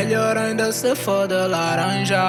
Melhor 0.00 0.32
ainda 0.38 0.72
se 0.72 0.96
for 0.96 1.28
de 1.28 1.46
laranja. 1.46 2.24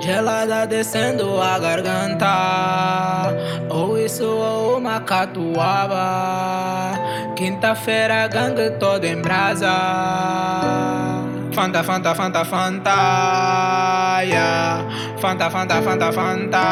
Gelada 0.00 0.66
descendo 0.66 1.42
a 1.42 1.58
garganta. 1.58 3.34
Ou 3.68 3.98
isso 3.98 4.24
ou 4.24 4.78
uma 4.78 4.98
catuaba. 5.00 6.94
Quinta-feira 7.36 8.26
gangue 8.28 8.70
todo 8.80 9.04
em 9.04 9.20
brasa. 9.20 9.68
Fanta, 11.52 11.84
Fanta, 11.84 12.14
Fanta, 12.14 12.42
Fanta 12.46 12.96
yeah. 14.24 14.88
Fanta, 15.20 15.50
Fanta, 15.50 15.82
Fanta, 15.82 16.12
Fanta. 16.12 16.64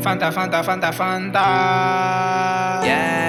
Fanta, 0.00 0.32
Fanta, 0.32 0.62
Fanta, 0.62 0.92
Fanta. 0.92 1.44
Yeah, 2.82 3.19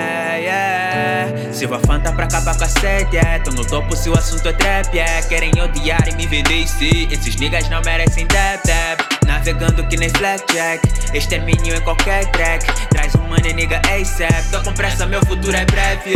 Silva 1.54 1.80
Fanta 1.80 2.12
pra 2.12 2.26
acabar 2.26 2.58
com 2.58 2.64
a 2.64 2.70
sede, 2.70 3.18
é. 3.18 3.40
Tô 3.40 3.52
no 3.52 3.66
topo 3.66 3.96
se 3.96 4.10
o 4.10 4.14
assunto 4.14 4.48
é 4.48 4.54
trap, 4.54 4.98
é. 4.98 5.22
Querem 5.22 5.52
odiar 5.62 6.08
e 6.08 6.16
me 6.16 6.26
ver 6.28 6.44
DC. 6.44 7.08
Esses 7.12 7.36
niggas 7.36 7.70
não 7.70 7.82
merecem 7.82 8.26
deb, 8.28 8.62
deb. 8.66 9.11
Navegando 9.26 9.84
que 9.88 9.98
nem 9.98 10.10
Blackjack. 10.12 11.18
Extermínio 11.18 11.76
em 11.76 11.82
qualquer 11.82 12.26
track. 12.32 12.66
Traz 12.90 13.16
um 13.16 13.22
money, 13.24 13.54
nigga, 13.54 13.82
ASAP. 13.90 14.50
Tô 14.52 14.62
com 14.62 14.74
pressa, 14.74 15.06
meu 15.06 15.20
futuro 15.26 15.56
é 15.56 15.66
breve. 15.66 16.16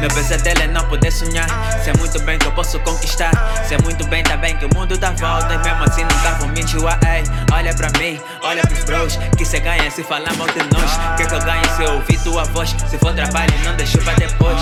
Meu 0.00 0.10
pesadelo 0.10 0.62
é 0.62 0.66
não 0.66 0.84
poder 0.88 1.10
sonhar. 1.10 1.48
Sei 1.82 1.92
muito 1.98 2.20
bem 2.22 2.38
que 2.38 2.46
eu 2.46 2.52
posso 2.52 2.78
conquistar. 2.80 3.32
Sei 3.66 3.78
muito 3.78 4.06
bem 4.06 4.22
também 4.22 4.56
que 4.56 4.64
o 4.64 4.74
mundo 4.74 4.96
dá 4.98 5.10
volta. 5.12 5.54
E 5.54 5.58
mesmo 5.58 5.84
assim 5.84 6.02
nunca 6.02 6.32
vou 6.38 6.48
me 6.48 6.60
enjoar, 6.60 6.98
ei. 7.04 7.24
Olha 7.52 7.74
pra 7.74 7.88
mim, 7.98 8.20
olha 8.42 8.62
pros 8.62 8.84
bros. 8.84 9.16
Que 9.36 9.44
cê 9.44 9.60
ganha 9.60 9.90
se 9.90 10.02
falar 10.02 10.34
mal 10.36 10.48
de 10.48 10.58
nós. 10.72 11.16
Que 11.16 11.26
que 11.26 11.34
eu 11.34 11.40
ganho 11.40 11.76
se 11.76 11.82
eu 11.82 11.94
ouvir 11.94 12.18
tua 12.20 12.44
voz? 12.44 12.74
Se 12.88 12.98
for 12.98 13.14
trabalho, 13.14 13.54
não 13.64 13.76
deixo 13.76 13.98
pra 13.98 14.14
depois. 14.14 14.60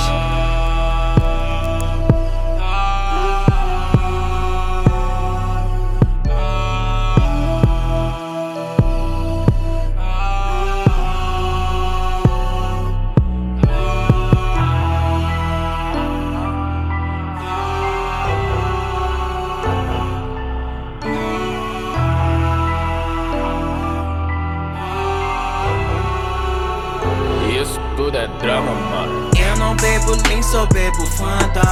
Drama, 28.42 28.72
mano. 28.72 29.30
Eu 29.38 29.56
não 29.56 29.74
bebo 29.76 30.10
lean, 30.28 30.42
só 30.42 30.66
bebo 30.66 31.06
Fanta. 31.06 31.62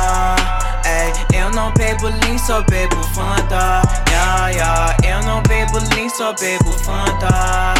Ei, 0.87 1.39
eu 1.39 1.51
não 1.51 1.73
bebo 1.73 2.07
lean, 2.07 2.39
só 2.39 2.63
bebo 2.63 3.03
Fanta. 3.13 3.83
Yeah, 4.09 4.49
yeah. 4.49 4.97
Eu 5.05 5.23
não 5.25 5.43
bebo 5.43 5.79
lean, 5.79 6.09
só 6.09 6.33
bebo 6.33 6.73
Fanta. 6.73 7.75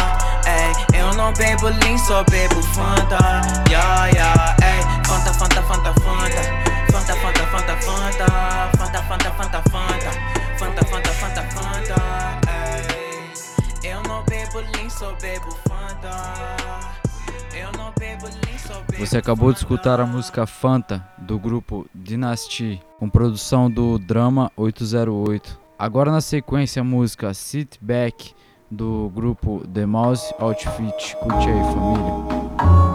Ei, 0.45 0.99
eu 0.99 1.13
não 1.13 1.33
bebo 1.33 1.67
lean, 1.67 1.97
só 1.97 2.23
bebo 2.25 2.61
Fanta. 2.61 3.17
Yeah, 3.69 4.07
yeah. 4.07 4.55
Ei, 4.61 4.83
Fanta, 5.07 5.33
Fanta, 5.33 5.61
Fanta, 5.63 5.93
Fanta. 6.01 6.41
Fanta, 6.91 7.15
Fanta, 7.15 7.45
Fanta, 7.47 7.77
Fanta. 7.77 8.25
Fanta, 8.77 9.03
Fanta, 9.03 9.31
Fanta, 9.31 9.63
Fanta. 9.71 10.11
Fanta, 10.59 10.85
Fanta, 10.85 11.13
Fanta, 11.13 11.43
Fanta. 11.53 11.95
Ei, 13.83 13.91
eu 13.91 14.03
não 14.03 14.21
bebo 14.23 14.59
lean, 14.59 14.89
só 14.89 15.13
bebo 15.21 15.57
Fanta. 15.67 17.00
Você 18.99 19.17
acabou 19.17 19.51
de 19.51 19.57
escutar 19.57 19.99
a 19.99 20.05
música 20.05 20.45
Fanta 20.45 21.03
do 21.17 21.39
grupo 21.39 21.87
Dynasty, 21.93 22.79
com 22.99 23.09
produção 23.09 23.69
do 23.69 23.97
Drama 23.97 24.51
808. 24.55 25.59
Agora 25.77 26.11
na 26.11 26.21
sequência 26.21 26.81
a 26.81 26.85
música 26.85 27.33
Sit 27.33 27.77
Back 27.81 28.33
do 28.69 29.11
grupo 29.13 29.67
The 29.73 29.85
Mouse 29.85 30.33
Outfit. 30.39 31.17
Curte 31.17 31.49
aí, 31.49 31.63
família. 31.73 32.90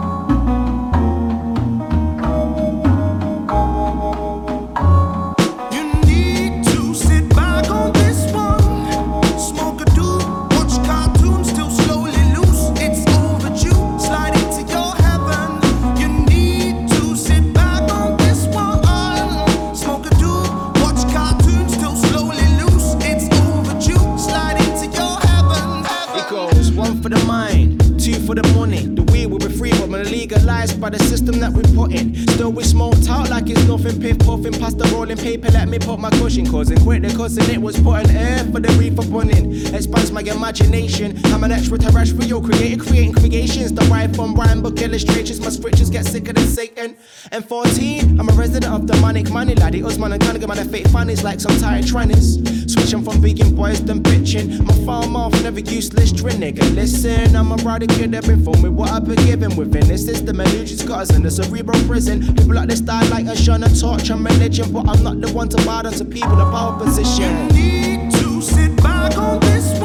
By 30.89 30.97
the 30.97 31.03
system 31.03 31.37
that 31.41 31.51
we 31.51 31.61
put 31.75 31.91
in. 31.91 32.15
Still 32.29 32.53
we 32.53 32.63
smoked 32.63 32.96
out 33.17 33.29
like 33.29 33.49
it's 33.49 33.63
nothing. 33.65 33.99
Piff 33.99 34.19
puffing 34.19 34.53
past 34.53 34.77
the 34.77 34.85
rolling 34.93 35.17
paper. 35.17 35.49
Let 35.51 35.67
me 35.67 35.79
put 35.79 35.99
my 35.99 36.09
cushion, 36.11 36.45
cousin. 36.45 36.77
Quit 36.83 37.01
the 37.01 37.09
cussing. 37.09 37.49
It 37.49 37.61
was 37.61 37.79
putting 37.79 38.15
air 38.15 38.43
for 38.51 38.59
the 38.59 38.71
reefer 38.79 39.07
bunning. 39.09 39.53
Expands 39.73 40.11
my 40.11 40.21
imagination. 40.21 41.19
I'm 41.25 41.43
an 41.43 41.51
extra 41.51 41.77
extraterrestrial 41.77 42.41
creator, 42.41 42.83
creating 42.83 43.13
creations 43.13 43.71
derived 43.71 44.15
from 44.15 44.35
rhyme 44.35 44.61
book 44.61 44.81
illustrations. 44.81 45.39
My 45.39 45.49
scriptures 45.49 45.89
get 45.89 46.05
sicker 46.05 46.33
than 46.33 46.47
Satan. 46.47 46.95
And 47.31 47.47
14, 47.47 48.19
I'm 48.19 48.29
a 48.29 48.33
resident 48.33 48.73
of 48.73 48.87
the 48.87 48.95
manic 49.01 49.29
money 49.31 49.55
laddie. 49.55 49.83
Usman 49.83 50.13
and 50.13 50.21
Cunningham 50.21 50.51
and 50.51 50.59
I 50.59 50.63
fake 50.63 50.87
funnies 50.87 51.23
like 51.23 51.39
some 51.39 51.57
tired 51.59 51.85
trannies. 51.85 52.69
Switching 52.69 53.03
from 53.03 53.21
vegan 53.21 53.55
boys 53.55 53.83
than 53.83 54.01
bitching. 54.01 54.59
My 54.65 54.73
farm 54.85 55.15
off, 55.15 55.31
never 55.43 55.59
useless 55.59 56.11
trend 56.11 56.43
nigga. 56.43 56.75
Listen, 56.75 57.35
I'm 57.35 57.51
a 57.51 57.55
rowdy 57.57 57.87
kid 57.87 58.11
that 58.11 58.25
been 58.25 58.43
with 58.43 58.65
what 58.65 58.89
I've 58.91 59.05
been 59.05 59.23
given 59.25 59.55
within 59.55 59.87
this 59.87 60.05
system. 60.05 60.39
Illusions 60.39 60.83
got 60.83 61.01
us 61.01 61.15
in 61.15 61.23
the 61.23 61.31
cerebral 61.31 61.79
prison. 61.85 62.21
People 62.35 62.55
like 62.55 62.69
this 62.69 62.79
style 62.79 63.06
like 63.09 63.25
a 63.27 63.35
shun 63.35 63.63
a 63.63 63.69
torch 63.69 64.09
and 64.09 64.23
religion, 64.25 64.71
but 64.71 64.87
I'm 64.87 65.03
not 65.03 65.21
the 65.21 65.31
one 65.33 65.49
to 65.49 65.57
bow 65.65 65.81
to 65.81 66.05
people 66.05 66.39
in 66.39 66.51
power 66.51 66.77
position. 66.77 67.47
need 67.49 68.11
to 68.11 68.41
sit 68.41 68.75
back 68.77 69.17
on 69.17 69.39
this 69.41 69.76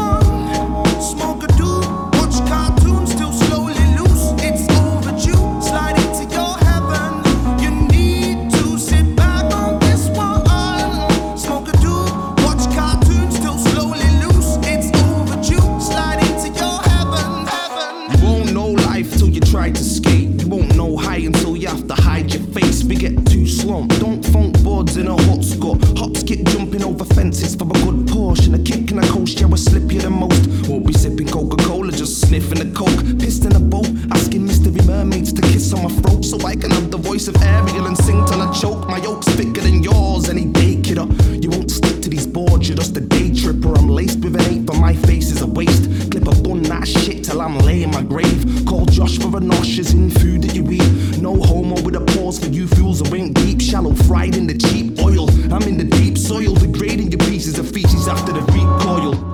of 37.28 37.36
Ariel 37.42 37.86
and 37.86 37.96
sing 37.96 38.24
till 38.26 38.40
I 38.40 38.50
choke. 38.52 38.88
My 38.88 38.98
yoke's 38.98 39.28
thicker 39.28 39.60
than 39.60 39.82
yours, 39.82 40.28
any 40.28 40.46
day, 40.46 40.80
kiddo. 40.82 41.06
You 41.40 41.50
won't 41.50 41.70
stick 41.70 42.00
to 42.02 42.08
these 42.08 42.26
boards, 42.26 42.68
you're 42.68 42.76
just 42.76 42.96
a 42.96 43.00
day 43.00 43.32
tripper. 43.32 43.76
I'm 43.76 43.88
laced 43.88 44.20
with 44.20 44.34
an 44.36 44.42
eight, 44.52 44.66
but 44.66 44.76
my 44.76 44.94
face 44.94 45.30
is 45.30 45.42
a 45.42 45.46
waste. 45.46 46.10
Clip 46.10 46.26
a 46.26 46.34
bun 46.42 46.62
that 46.62 46.86
shit 46.86 47.24
till 47.24 47.40
I'm 47.40 47.58
laying 47.58 47.90
my 47.90 48.02
grave. 48.02 48.64
Call 48.66 48.86
Josh 48.86 49.18
for 49.18 49.36
a 49.36 49.40
is 49.62 49.92
in 49.92 50.10
food 50.10 50.42
that 50.42 50.54
you 50.54 50.68
eat. 50.70 51.20
No 51.20 51.40
homo 51.40 51.80
with 51.82 51.96
a 51.96 52.00
pause 52.00 52.38
for 52.38 52.50
you 52.50 52.66
fools 52.66 53.00
who 53.00 53.14
ain't 53.14 53.34
deep. 53.34 53.60
Shallow 53.60 53.94
fried 53.94 54.36
in 54.36 54.46
the 54.46 54.56
cheap 54.56 54.98
oil. 55.00 55.28
I'm 55.52 55.62
in 55.62 55.76
the 55.78 55.84
deep 55.84 56.18
soil, 56.18 56.54
degrading 56.54 57.12
your 57.12 57.20
pieces 57.20 57.58
of 57.58 57.70
feces 57.70 58.08
after 58.08 58.32
the 58.32 58.42
recoil. 58.52 59.31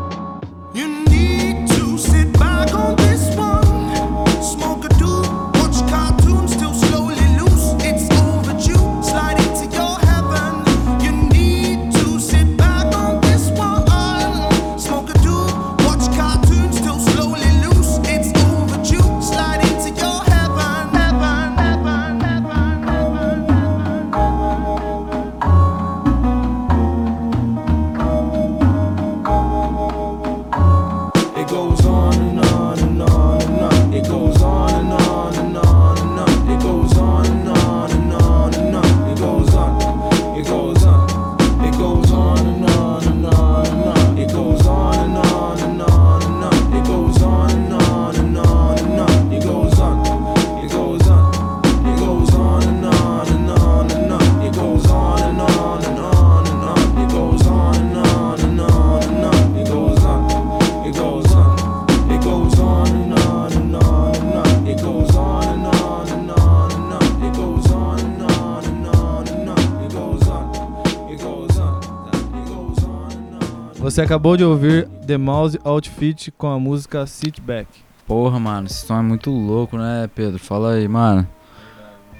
Você 73.99 74.03
acabou 74.03 74.36
de 74.36 74.44
ouvir 74.44 74.86
The 75.09 75.18
Mouse 75.18 75.59
Outfit 75.64 76.30
com 76.30 76.46
a 76.46 76.57
música 76.57 77.05
Sit 77.05 77.40
Back. 77.40 77.68
Porra, 78.07 78.38
mano, 78.38 78.68
esse 78.68 78.86
som 78.86 78.96
é 78.96 79.03
muito 79.03 79.28
louco, 79.28 79.76
né, 79.76 80.09
Pedro? 80.14 80.38
Fala 80.38 80.74
aí, 80.74 80.86
mano. 80.86 81.26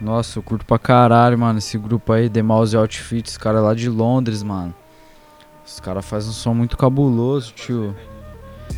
Nossa, 0.01 0.41
eu 0.41 0.43
curto 0.43 0.67
pra 0.67 0.77
caralho, 0.77 1.39
mano, 1.39 1.61
esse 1.61 1.79
grupo 1.79 2.13
aí, 2.13 2.29
The 2.29 2.43
Mouse 2.43 2.77
Outfit, 2.77 3.29
os 3.29 3.39
caras 3.39 3.63
lá 3.63 3.75
de 3.75 3.89
Londres, 3.89 4.43
mano. 4.43 4.75
Os 5.65 5.79
caras 5.79 6.05
fazem 6.05 6.31
um 6.31 6.33
som 6.33 6.53
muito 6.53 6.77
cabuloso, 6.77 7.53
tio. 7.53 7.95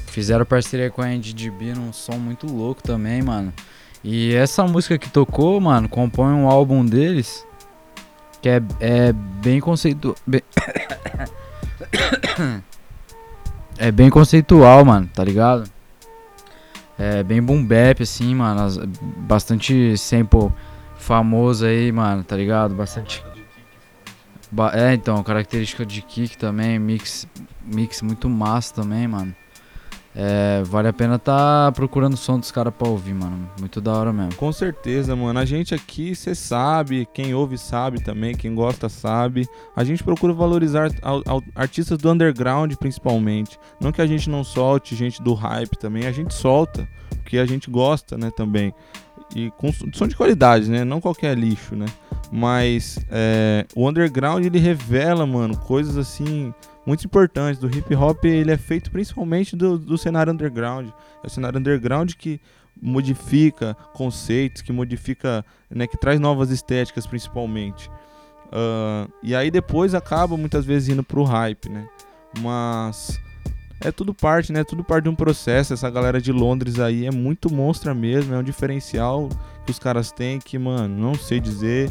Fizeram 0.09 0.45
parceria 0.45 0.91
com 0.91 1.01
a 1.01 1.07
NDB 1.07 1.73
num 1.73 1.95
som 1.95 2.19
muito 2.19 2.47
louco 2.47 2.83
também, 2.83 3.23
mano. 3.23 3.51
E 4.05 4.35
essa 4.35 4.63
música 4.65 4.99
que 4.99 5.09
tocou, 5.09 5.59
mano, 5.59 5.89
compõe 5.89 6.35
um 6.35 6.51
álbum 6.51 6.85
deles 6.85 7.47
que 8.43 8.49
é, 8.51 8.63
é 8.79 9.11
bem 9.15 9.59
conceitual. 9.59 10.15
é 13.81 13.91
bem 13.91 14.09
conceitual, 14.11 14.85
mano, 14.85 15.09
tá 15.15 15.25
ligado? 15.25 15.69
É 16.99 17.23
bem 17.23 17.43
boom 17.43 17.65
bap, 17.65 18.03
assim, 18.03 18.35
mano. 18.35 18.61
as- 18.61 18.77
Bastante 18.77 19.97
sample 19.97 20.53
famoso 20.99 21.65
aí, 21.65 21.91
mano, 21.91 22.23
tá 22.23 22.37
ligado? 22.37 22.75
Bastante. 22.75 23.25
Ba- 24.53 24.73
é, 24.75 24.93
então, 24.95 25.23
característica 25.23 25.87
de 25.87 26.03
kick 26.03 26.37
também, 26.37 26.79
mix, 26.79 27.27
mix 27.65 28.03
muito 28.03 28.29
massa 28.29 28.75
também, 28.75 29.07
mano. 29.09 29.35
É, 30.15 30.63
vale 30.65 30.89
a 30.89 30.93
pena 30.93 31.19
tá 31.19 31.71
procurando 31.73 32.15
o 32.15 32.17
som 32.17 32.39
dos 32.39 32.51
caras 32.51 32.75
pra 32.75 32.89
ouvir, 32.89 33.15
mano. 33.15 33.49
Muito 33.59 33.81
da 33.81 33.93
hora 33.93 34.13
mesmo. 34.13 34.35
Com 34.35 34.53
certeza, 34.53 35.15
mano. 35.15 35.39
A 35.39 35.45
gente 35.45 35.75
aqui, 35.75 36.15
você 36.15 36.35
sabe, 36.35 37.07
quem 37.13 37.33
ouve 37.33 37.57
sabe 37.57 38.03
também, 38.03 38.35
quem 38.35 38.55
gosta 38.55 38.89
sabe. 38.89 39.49
A 39.75 39.85
gente 39.85 40.03
procura 40.03 40.33
valorizar 40.33 40.91
artistas 41.55 41.97
do 41.99 42.11
underground, 42.11 42.75
principalmente. 42.75 43.59
Não 43.81 43.93
que 43.93 44.03
a 44.03 44.07
gente 44.07 44.29
não 44.29 44.43
solte 44.43 44.97
gente 44.97 45.23
do 45.23 45.33
hype 45.33 45.79
também, 45.79 46.07
a 46.07 46.13
gente 46.13 46.35
solta, 46.35 46.89
porque 47.23 47.39
a 47.39 47.47
gente 47.47 47.71
gosta, 47.71 48.19
né, 48.19 48.31
também. 48.37 48.75
E 49.35 49.51
com 49.53 49.73
som 49.73 50.09
de 50.09 50.17
qualidade, 50.17 50.69
né? 50.69 50.85
Não 50.85 51.01
qualquer 51.01 51.39
lixo, 51.39 51.77
né? 51.77 51.87
Mas 52.33 52.99
é, 53.09 53.65
o 53.77 53.89
underground 53.89 54.45
ele 54.45 54.59
revela, 54.59 55.25
mano, 55.25 55.57
coisas 55.57 55.97
assim 55.97 56.53
muito 56.87 57.05
importantes. 57.05 57.61
Do 57.61 57.69
hip 57.69 57.95
hop 57.95 58.25
ele 58.25 58.51
é 58.51 58.57
feito 58.57 58.91
principalmente 58.91 59.57
do, 59.57 59.79
do 59.79 59.99
cenário 59.99 60.33
underground. 60.33 60.89
É 61.23 61.27
o 61.27 61.31
cenário 61.31 61.59
underground 61.59 62.13
que 62.15 62.41
modifica 62.81 63.77
conceitos, 63.93 64.63
que 64.63 64.73
modifica, 64.73 65.45
né, 65.69 65.87
que 65.87 65.99
traz 65.99 66.19
novas 66.19 66.51
estéticas 66.51 67.07
principalmente. 67.07 67.91
Ah, 68.53 69.07
e 69.23 69.35
aí 69.35 69.51
depois 69.51 69.95
acaba 69.95 70.37
muitas 70.37 70.65
vezes 70.65 70.89
indo 70.89 71.05
pro 71.05 71.23
hype, 71.23 71.69
né? 71.69 71.89
Mas 72.41 73.21
é 73.81 73.91
tudo 73.91 74.13
parte, 74.13 74.53
né? 74.53 74.65
Tudo 74.65 74.85
parte 74.85 75.05
de 75.05 75.11
um 75.11 75.15
processo. 75.15 75.73
Essa 75.73 75.91
galera 75.91 76.21
de 76.21 76.33
Londres 76.33 76.79
aí 76.79 77.07
é 77.07 77.11
muito 77.11 77.53
monstra 77.53 77.95
mesmo, 77.95 78.35
é 78.35 78.39
um 78.39 78.43
diferencial 78.43 79.29
que 79.65 79.71
os 79.71 79.79
caras 79.79 80.11
têm 80.13 80.39
que, 80.39 80.59
mano, 80.59 80.97
não 80.97 81.15
sei 81.15 81.41
dizer. 81.41 81.91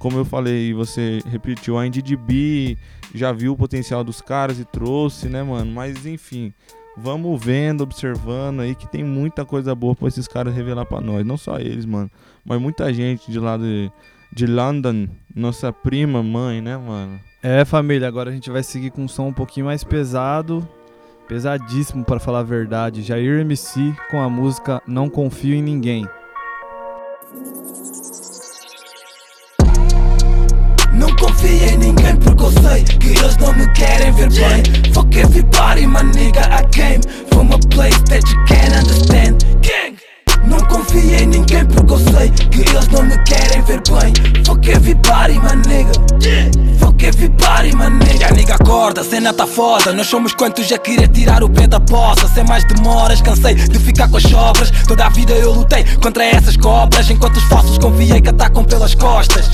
Como 0.00 0.16
eu 0.16 0.24
falei, 0.24 0.72
você 0.72 1.20
repetiu, 1.26 1.76
a 1.76 1.84
NDB 1.84 2.78
já 3.14 3.32
viu 3.32 3.52
o 3.52 3.56
potencial 3.56 4.02
dos 4.02 4.22
caras 4.22 4.58
e 4.58 4.64
trouxe, 4.64 5.28
né, 5.28 5.42
mano? 5.42 5.70
Mas 5.70 6.06
enfim, 6.06 6.54
vamos 6.96 7.38
vendo, 7.44 7.82
observando 7.82 8.60
aí 8.60 8.74
que 8.74 8.88
tem 8.88 9.04
muita 9.04 9.44
coisa 9.44 9.74
boa 9.74 9.94
pra 9.94 10.08
esses 10.08 10.26
caras 10.26 10.54
revelar 10.54 10.86
pra 10.86 11.02
nós. 11.02 11.22
Não 11.26 11.36
só 11.36 11.58
eles, 11.58 11.84
mano, 11.84 12.10
mas 12.42 12.58
muita 12.58 12.90
gente 12.94 13.30
de 13.30 13.38
lá 13.38 13.58
de, 13.58 13.92
de 14.32 14.46
London, 14.46 15.06
nossa 15.36 15.70
prima 15.70 16.22
mãe, 16.22 16.62
né, 16.62 16.78
mano? 16.78 17.20
É, 17.42 17.62
família, 17.66 18.08
agora 18.08 18.30
a 18.30 18.32
gente 18.32 18.48
vai 18.48 18.62
seguir 18.62 18.92
com 18.92 19.02
um 19.02 19.08
som 19.08 19.26
um 19.28 19.34
pouquinho 19.34 19.66
mais 19.66 19.84
pesado, 19.84 20.66
pesadíssimo 21.28 22.06
pra 22.06 22.18
falar 22.18 22.38
a 22.38 22.42
verdade. 22.42 23.02
Jair 23.02 23.40
MC 23.40 23.94
com 24.10 24.18
a 24.18 24.30
música 24.30 24.82
Não 24.86 25.10
Confio 25.10 25.54
em 25.54 25.62
Ninguém. 25.62 26.08
Não 31.00 31.08
confio 31.16 31.50
em 31.50 31.78
ninguém 31.78 32.14
porque 32.16 32.44
eu 32.44 32.52
sei 32.52 32.84
que 32.84 33.08
eles 33.18 33.36
não 33.38 33.54
me 33.54 33.66
querem 33.72 34.12
ver 34.12 34.28
bem. 34.28 34.92
Fuck 34.92 35.18
everybody, 35.18 35.86
my 35.86 36.02
nigga, 36.02 36.42
I 36.42 36.62
came 36.70 37.00
from 37.32 37.52
a 37.54 37.58
place 37.74 37.98
that 38.10 38.22
you 38.30 38.44
can't 38.44 38.76
understand. 38.76 39.42
Gang! 39.62 39.89
Não 40.50 40.58
confio 40.62 41.14
em 41.14 41.26
ninguém 41.26 41.64
porque 41.64 41.92
eu 41.92 41.98
sei 41.98 42.28
que 42.50 42.60
eles 42.68 42.88
não 42.88 43.04
me 43.04 43.16
querem 43.18 43.62
ver 43.62 43.80
bem. 43.88 44.44
Fuck 44.44 44.68
everybody, 44.68 45.34
my 45.38 45.54
nigga. 45.68 45.92
Fuck 46.80 47.06
everybody, 47.06 47.74
my 47.76 47.88
nigga. 47.88 48.18
Yeah, 48.18 48.34
nigga, 48.34 48.54
acorda, 48.56 49.04
cena 49.04 49.32
tá 49.32 49.46
foda. 49.46 49.92
Nós 49.92 50.08
somos 50.08 50.34
quantos 50.34 50.70
a 50.72 50.78
querer 50.78 51.06
tirar 51.06 51.44
o 51.44 51.48
pé 51.48 51.68
da 51.68 51.78
poça. 51.78 52.26
Sem 52.26 52.44
mais 52.44 52.64
demoras, 52.64 53.22
cansei 53.22 53.54
de 53.54 53.78
ficar 53.78 54.08
com 54.08 54.16
as 54.16 54.24
sobras. 54.24 54.72
Toda 54.88 55.06
a 55.06 55.08
vida 55.08 55.32
eu 55.34 55.52
lutei 55.52 55.84
contra 56.02 56.24
essas 56.24 56.56
cobras. 56.56 57.08
Enquanto 57.08 57.36
os 57.36 57.44
falsos 57.44 57.78
confiei 57.78 58.20
que 58.20 58.30
atacam 58.30 58.64
pelas 58.64 58.94
costas. 58.96 59.48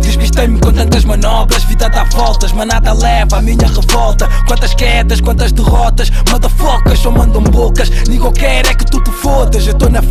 Despistei-me 0.00 0.58
com 0.60 0.72
tantas 0.72 1.04
manobras, 1.04 1.64
vida 1.64 1.88
dá 1.88 2.04
voltas, 2.04 2.52
mas 2.52 2.66
nada 2.66 2.92
leva 2.92 3.38
a 3.38 3.42
minha 3.42 3.66
revolta. 3.66 4.28
Quantas 4.46 4.74
quedas, 4.74 5.20
quantas 5.20 5.52
derrotas, 5.52 6.10
motherfuckers 6.30 6.98
só 6.98 7.10
mandam 7.10 7.42
bocas. 7.42 7.88
Ninguém 8.08 8.32
quer 8.32 8.66
é 8.66 8.74
que 8.74 8.84
tu 8.84 9.00
te 9.00 9.10
fodas. 9.10 9.66
Eu 9.66 9.74
tô 9.74 9.88
na 9.88 10.02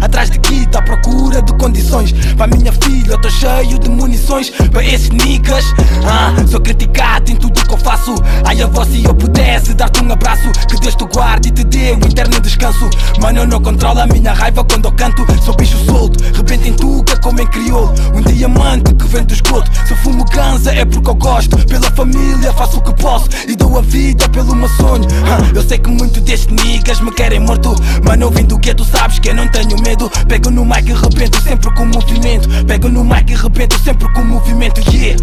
atrás 0.00 0.30
de 0.30 0.38
guita, 0.38 0.78
à 0.78 0.82
procura 0.82 1.42
de 1.42 1.52
condições. 1.54 2.12
Para 2.36 2.46
minha 2.46 2.72
filha, 2.72 3.12
eu 3.12 3.20
tô 3.20 3.30
cheio 3.30 3.78
de 3.78 3.88
munições. 3.88 4.50
Para 4.50 4.84
esses 4.84 5.10
niggas, 5.10 5.64
ah, 6.06 6.34
sou 6.46 6.60
criticado 6.60 7.30
em 7.30 7.36
tudo 7.36 7.64
que 7.66 7.74
eu 7.74 7.78
faço. 7.78 8.14
Ai, 8.44 8.62
a 8.62 8.66
voz 8.66 8.88
se 8.88 9.04
eu 9.04 9.14
pudesse 9.14 9.74
dar-te 9.74 10.02
um 10.02 10.12
abraço, 10.12 10.50
que 10.68 10.78
Deus 10.80 10.94
te 10.94 11.04
guarde 11.06 11.48
e 11.48 11.52
te 11.52 11.64
dê 11.64 11.92
um 11.92 12.06
interno 12.06 12.40
descanso. 12.40 12.88
Mano, 13.20 13.40
eu 13.40 13.46
não 13.46 13.60
controlo 13.60 14.00
a 14.00 14.06
minha 14.06 14.32
raiva 14.32 14.64
quando 14.64 14.86
eu 14.86 14.92
canto. 14.92 15.26
Sou 15.42 15.54
bicho 15.56 15.76
solto, 15.84 16.22
rebento 16.34 16.68
em 16.68 16.72
tuga 16.74 17.16
como 17.18 17.40
em 17.40 17.46
crioulo. 17.46 17.94
Um 18.14 18.20
diamante 18.20 18.94
que 18.94 19.06
vem 19.06 19.24
do 19.24 19.32
esgoto. 19.32 19.70
Se 19.86 19.92
eu 19.92 19.96
fumo 19.98 20.24
ganza 20.24 20.72
é 20.72 20.84
porque 20.84 21.10
eu 21.10 21.14
gosto. 21.14 21.56
Pela 21.66 21.90
família 21.90 22.52
faço 22.52 22.78
o 22.78 22.82
que 22.82 22.94
posso 22.94 23.28
e 23.48 23.56
dou 23.56 23.78
a 23.78 23.82
vida 23.82 24.28
pelo 24.28 24.54
meu 24.54 24.68
sonho. 24.68 25.06
Ah, 25.24 25.50
eu 25.54 25.62
sei 25.62 25.78
que 25.78 25.90
muito 25.90 26.20
destes 26.20 26.48
niggas 26.48 27.00
me 27.00 27.10
querem 27.12 27.40
morto. 27.40 27.74
Mano, 28.04 28.26
eu 28.26 28.30
vim 28.30 28.44
do 28.44 28.58
gueto, 28.58 28.84
sabes 28.84 29.18
que 29.18 29.28
eu 29.28 29.34
não 29.34 29.44
tenho 29.56 29.80
medo. 29.82 30.10
Pego 30.28 30.50
no 30.50 30.64
mic 30.64 30.88
e 30.88 30.92
rebento 30.92 31.40
sempre 31.40 31.70
com 31.74 31.86
movimento. 31.86 32.48
Pego 32.66 32.88
no 32.88 33.02
mic 33.02 33.30
e 33.30 33.34
rebento 33.34 33.78
sempre 33.80 34.12
com 34.12 34.22
movimento. 34.22 34.80
Yeah. 34.92 35.22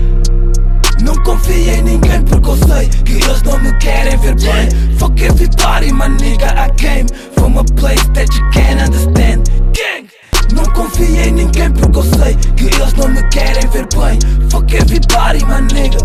Não 1.02 1.16
confio 1.24 1.56
em 1.56 1.84
ninguém 1.84 2.22
porque 2.24 2.50
eu 2.50 2.58
sei 2.58 2.90
que 3.04 3.14
eles 3.14 3.42
não 3.44 3.60
me 3.60 3.72
querem 3.78 4.18
ver 4.18 4.36
bem. 4.36 4.98
Fuck 4.98 5.24
everybody, 5.24 5.92
my 5.92 6.10
nigga. 6.10 6.48
I 6.58 6.70
came 6.78 7.08
from 7.36 7.60
a 7.60 7.64
place 7.76 8.04
that 8.14 8.34
you 8.36 8.50
can't 8.52 8.82
understand. 8.82 9.50
Gang! 9.74 10.13
Não 10.52 10.64
confio 10.74 11.16
em 11.22 11.32
ninguém 11.32 11.72
porque 11.72 12.00
eu 12.00 12.04
sei 12.04 12.36
que 12.56 12.66
eles 12.66 12.94
não 12.94 13.08
me 13.08 13.24
querem 13.30 13.68
ver 13.70 13.88
bem. 13.96 14.20
Fuck 14.50 14.76
everybody, 14.76 15.46
my 15.46 15.62
nigga. 15.74 15.98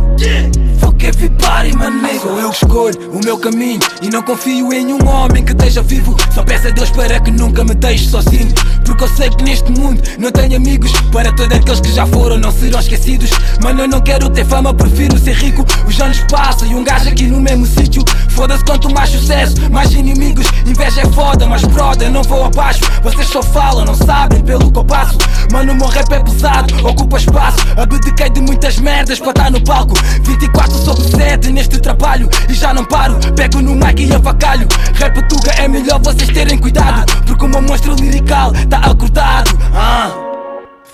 Fuck 0.80 1.04
everybody, 1.04 1.76
my 1.76 1.90
nigga. 1.90 2.20
Sou 2.20 2.38
eu 2.40 2.50
que 2.50 2.64
escolho 2.64 3.12
o 3.12 3.24
meu 3.24 3.38
caminho 3.38 3.80
e 4.02 4.08
não 4.08 4.22
confio 4.22 4.72
em 4.72 4.92
um 4.92 5.08
homem 5.08 5.44
que 5.44 5.52
esteja 5.52 5.82
vivo. 5.82 6.16
Só 6.34 6.42
peço 6.42 6.68
a 6.68 6.70
Deus 6.70 6.90
para 6.90 7.20
que 7.20 7.30
nunca 7.30 7.64
me 7.64 7.74
deixe 7.74 8.08
sozinho. 8.08 8.52
Porque 8.84 9.04
eu 9.04 9.08
sei 9.08 9.30
que 9.30 9.44
neste 9.44 9.70
mundo 9.72 10.02
não 10.18 10.30
tenho 10.30 10.56
amigos. 10.56 10.90
Para 11.12 11.32
todos 11.32 11.56
aqueles 11.56 11.80
que 11.80 11.92
já 11.92 12.06
foram, 12.06 12.38
não 12.38 12.50
serão 12.50 12.80
esquecidos. 12.80 13.30
Mano, 13.62 13.82
eu 13.82 13.88
não 13.88 14.00
quero 14.00 14.28
ter 14.30 14.44
fama, 14.44 14.72
prefiro 14.74 15.18
ser 15.18 15.34
rico. 15.34 15.64
Os 15.86 16.00
anos 16.00 16.18
passam 16.30 16.68
e 16.68 16.74
um 16.74 16.84
gajo 16.84 17.08
aqui 17.08 17.24
no 17.24 17.40
mesmo 17.40 17.66
sítio. 17.66 18.02
Foda-se 18.30 18.64
quanto 18.64 18.92
mais 18.92 19.10
sucesso, 19.10 19.54
mais 19.70 19.92
inimigos. 19.92 20.46
Inveja 20.66 21.02
é 21.02 21.06
foda, 21.12 21.46
mas 21.46 21.62
brother, 21.64 22.10
não 22.10 22.22
vou 22.22 22.44
abaixo. 22.44 22.80
Vocês 23.02 23.28
só 23.28 23.42
falam, 23.42 23.84
não 23.84 23.94
sabem 23.94 24.27
pelo 24.42 24.70
que 24.70 24.78
eu 24.78 24.84
passo. 24.84 25.18
Mano, 25.52 25.74
meu 25.74 25.86
rap 25.88 26.12
é 26.12 26.20
pesado, 26.20 26.86
ocupa 26.86 27.18
espaço. 27.18 27.58
Abdiquei 27.76 28.30
de 28.30 28.40
muitas 28.40 28.78
merdas 28.78 29.18
para 29.18 29.30
estar 29.30 29.50
no 29.50 29.60
palco. 29.62 29.94
24 30.22 30.76
sobre 30.78 31.04
7 31.04 31.52
neste 31.52 31.78
trabalho 31.80 32.28
e 32.48 32.54
já 32.54 32.72
não 32.74 32.84
paro. 32.84 33.18
Pego 33.34 33.60
no 33.60 33.74
mic 33.74 34.04
e 34.04 34.14
avacalho. 34.14 34.66
Rap 34.94 35.28
tuga 35.28 35.52
é 35.52 35.68
melhor 35.68 36.00
vocês 36.00 36.28
terem 36.30 36.58
cuidado. 36.58 37.12
Porque 37.24 37.44
o 37.44 37.48
meu 37.48 37.62
monstro 37.62 37.94
lirical 37.94 38.52
tá 38.68 38.78
acordado. 38.78 39.50
Ah. 39.74 40.10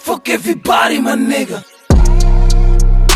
Fuck 0.05 0.31
everybody, 0.31 1.01
my 1.01 1.17
nigga. 1.17 1.65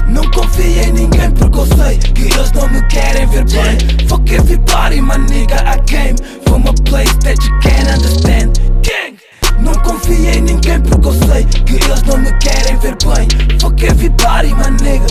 Não 0.08 0.22
confio 0.30 0.64
em 0.64 0.92
ninguém 0.92 1.30
porque 1.32 1.58
eu 1.58 1.66
sei 1.66 1.98
que 1.98 2.22
eles 2.22 2.50
não 2.52 2.66
me 2.68 2.82
querem 2.88 3.26
ver 3.26 3.44
bem. 3.44 4.08
Fuck 4.08 4.32
everybody, 4.32 5.00
my 5.00 5.18
nigga. 5.18 5.56
I 5.66 5.78
came 5.86 6.16
from 6.46 6.66
a 6.66 6.72
place 6.84 7.14
that 7.18 7.36
you 7.44 7.58
can't 7.60 7.90
understand. 7.90 8.58
Gang! 8.82 9.18
Não 9.60 9.72
confio 9.82 10.14
em 10.14 10.40
ninguém 10.42 10.80
porque 10.80 11.08
eu 11.08 11.12
sei 11.12 11.44
que 11.44 11.74
eles 11.74 12.02
não 12.02 12.18
me 12.18 12.32
querem 12.38 12.76
ver 12.78 12.96
bem. 13.04 13.58
Fuck 13.60 13.84
everybody, 13.84 14.54
my 14.54 14.70
nigga. 14.82 15.06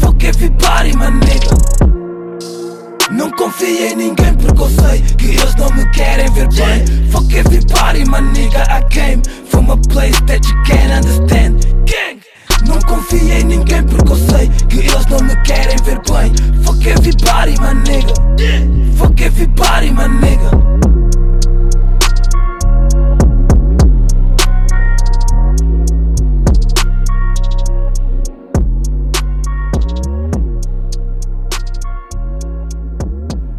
Fuck 0.00 0.24
everybody, 0.26 0.96
my 0.96 1.10
nigga. 1.10 1.54
Não 3.10 3.30
confio 3.32 3.68
em 3.68 3.96
ninguém 3.96 4.34
porque 4.34 4.62
eu 4.62 4.68
sei 4.70 5.00
que 5.16 5.26
eles 5.26 5.54
não 5.56 5.70
me 5.70 5.88
querem 5.90 6.30
ver 6.32 6.48
bem. 6.48 6.84
Fuck 7.10 7.34
everybody, 7.34 8.04
my 8.10 8.20
nigga. 8.32 8.64
I 8.70 8.82
came 8.90 9.22
from 9.48 9.70
a 9.70 9.76
place 9.88 10.20
that 10.26 10.46
you 10.46 10.62
can't 10.64 10.92
understand. 10.92 11.64
Gang! 11.86 12.20
Não 12.66 12.78
confio 12.80 13.32
em 13.32 13.44
ninguém 13.44 13.82
porque 13.84 14.12
eu 14.12 14.16
sei 14.16 14.48
que 14.68 14.78
eles 14.78 15.06
não 15.06 15.20
me 15.20 15.36
querem 15.42 15.76
ver 15.84 16.00
bem. 16.10 16.32
Fuck 16.64 16.86
everybody, 16.88 17.54
my 17.60 17.74
nigga. 17.88 18.14
Fuck 18.96 19.22
everybody, 19.22 19.90
my 19.90 20.08
nigga. 20.08 20.93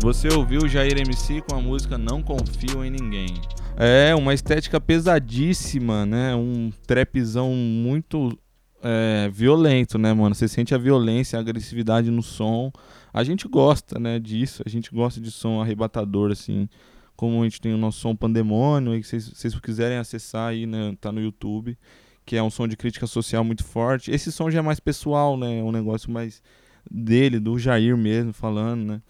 Você 0.06 0.28
ouviu 0.28 0.68
Jair 0.68 1.00
MC 1.00 1.42
com 1.42 1.56
a 1.56 1.60
música 1.60 1.98
Não 1.98 2.22
Confio 2.22 2.86
em 2.86 2.92
Ninguém. 2.92 3.42
É, 3.76 4.14
uma 4.14 4.36
estética 4.36 4.80
pesadíssima, 4.80 6.06
né? 6.06 6.36
Um 6.36 6.72
trapzão 6.86 7.56
muito 7.56 8.38
é, 8.84 9.28
violento, 9.34 9.98
né, 9.98 10.14
mano? 10.14 10.36
Você 10.36 10.48
sente 10.48 10.76
a 10.76 10.78
violência, 10.78 11.40
a 11.40 11.42
agressividade 11.42 12.12
no 12.12 12.22
som. 12.22 12.72
A 13.12 13.24
gente 13.24 13.48
gosta, 13.48 13.98
né, 13.98 14.20
disso. 14.20 14.62
A 14.64 14.70
gente 14.70 14.92
gosta 14.94 15.20
de 15.20 15.32
som 15.32 15.60
arrebatador, 15.60 16.32
assim. 16.32 16.70
Como 17.16 17.42
a 17.42 17.44
gente 17.46 17.60
tem 17.60 17.74
o 17.74 17.78
nosso 17.78 18.00
som 18.00 18.16
Pandemônio, 18.16 18.92
aí 18.92 19.04
se 19.04 19.20
vocês 19.20 19.60
quiserem 19.60 19.98
acessar 19.98 20.50
aí, 20.50 20.68
né, 20.68 20.96
tá 21.02 21.12
no 21.12 21.20
YouTube, 21.20 21.76
que 22.24 22.36
é 22.36 22.44
um 22.44 22.52
som 22.52 22.68
de 22.68 22.78
crítica 22.78 23.08
social 23.08 23.44
muito 23.44 23.64
forte. 23.64 24.12
Esse 24.12 24.32
som 24.32 24.52
já 24.52 24.60
é 24.60 24.62
mais 24.62 24.80
pessoal, 24.80 25.36
né? 25.36 25.62
É 25.62 25.64
um 25.64 25.72
negócio 25.72 26.12
mais 26.12 26.44
dele, 26.92 27.40
do 27.40 27.58
Jair 27.58 27.98
mesmo, 27.98 28.34
falando, 28.34 28.86
né? 28.86 29.02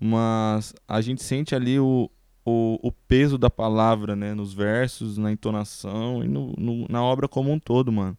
Mas 0.00 0.74
a 0.88 1.00
gente 1.00 1.22
sente 1.22 1.54
ali 1.54 1.78
o, 1.78 2.10
o, 2.44 2.78
o 2.82 2.92
peso 2.92 3.36
da 3.38 3.50
palavra, 3.50 4.16
né? 4.16 4.34
Nos 4.34 4.52
versos, 4.54 5.18
na 5.18 5.30
entonação 5.32 6.24
e 6.24 6.28
no, 6.28 6.52
no- 6.58 6.86
na 6.88 7.02
obra 7.02 7.28
como 7.28 7.52
um 7.52 7.58
todo, 7.58 7.92
mano. 7.92 8.16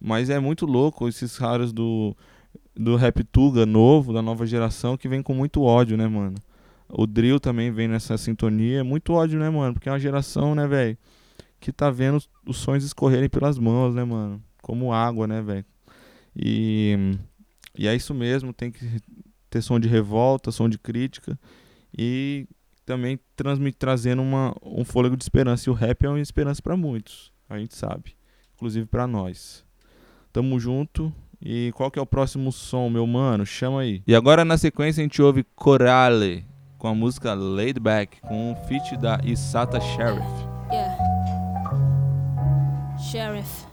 Mas 0.00 0.30
é 0.30 0.38
muito 0.38 0.66
louco 0.66 1.08
esses 1.08 1.38
caras 1.38 1.72
do, 1.72 2.16
do 2.74 2.96
rap 2.96 3.24
Tuga 3.24 3.66
novo, 3.66 4.12
da 4.12 4.22
nova 4.22 4.46
geração, 4.46 4.96
que 4.96 5.08
vem 5.08 5.22
com 5.22 5.34
muito 5.34 5.62
ódio, 5.62 5.96
né, 5.96 6.06
mano? 6.08 6.36
O 6.88 7.06
Drill 7.06 7.40
também 7.40 7.70
vem 7.72 7.88
nessa 7.88 8.16
sintonia. 8.18 8.84
Muito 8.84 9.12
ódio, 9.12 9.38
né, 9.38 9.50
mano? 9.50 9.74
Porque 9.74 9.88
é 9.88 9.92
uma 9.92 9.98
geração, 10.00 10.54
né, 10.54 10.66
velho? 10.66 10.96
Que 11.60 11.72
tá 11.72 11.90
vendo 11.90 12.16
os, 12.18 12.28
os 12.46 12.58
sonhos 12.58 12.84
escorrerem 12.84 13.28
pelas 13.28 13.58
mãos, 13.58 13.94
né, 13.94 14.04
mano? 14.04 14.42
Como 14.62 14.92
água, 14.92 15.26
né, 15.26 15.42
velho? 15.42 15.64
E, 16.36 16.96
e 17.78 17.86
é 17.88 17.94
isso 17.94 18.14
mesmo, 18.14 18.52
tem 18.52 18.70
que 18.70 18.86
ter 19.56 19.62
som 19.62 19.78
de 19.80 19.88
revolta, 19.88 20.50
som 20.52 20.68
de 20.68 20.78
crítica 20.78 21.38
e 21.96 22.46
também 22.84 23.18
transmi- 23.34 23.72
trazendo 23.72 24.22
uma, 24.22 24.54
um 24.62 24.84
fôlego 24.84 25.16
de 25.16 25.24
esperança. 25.24 25.68
E 25.68 25.72
o 25.72 25.74
rap 25.74 26.04
é 26.04 26.08
uma 26.08 26.20
esperança 26.20 26.62
pra 26.62 26.76
muitos, 26.76 27.32
a 27.48 27.58
gente 27.58 27.74
sabe, 27.74 28.14
inclusive 28.54 28.86
pra 28.86 29.06
nós. 29.06 29.64
Tamo 30.32 30.58
junto. 30.60 31.12
E 31.40 31.70
qual 31.74 31.90
que 31.90 31.98
é 31.98 32.02
o 32.02 32.06
próximo 32.06 32.50
som, 32.50 32.88
meu 32.88 33.06
mano? 33.06 33.44
Chama 33.44 33.80
aí. 33.82 34.02
E 34.06 34.14
agora 34.14 34.42
na 34.44 34.56
sequência 34.56 35.00
a 35.00 35.04
gente 35.04 35.20
ouve 35.20 35.44
Corale 35.54 36.46
com 36.78 36.88
a 36.88 36.94
música 36.94 37.34
Laid 37.34 37.78
Back 37.78 38.20
com 38.22 38.52
um 38.52 38.56
feat 38.66 38.96
da 38.96 39.20
Isata 39.22 39.78
Sheriff. 39.80 40.26
Yeah. 40.70 40.96
Sheriff. 42.98 43.66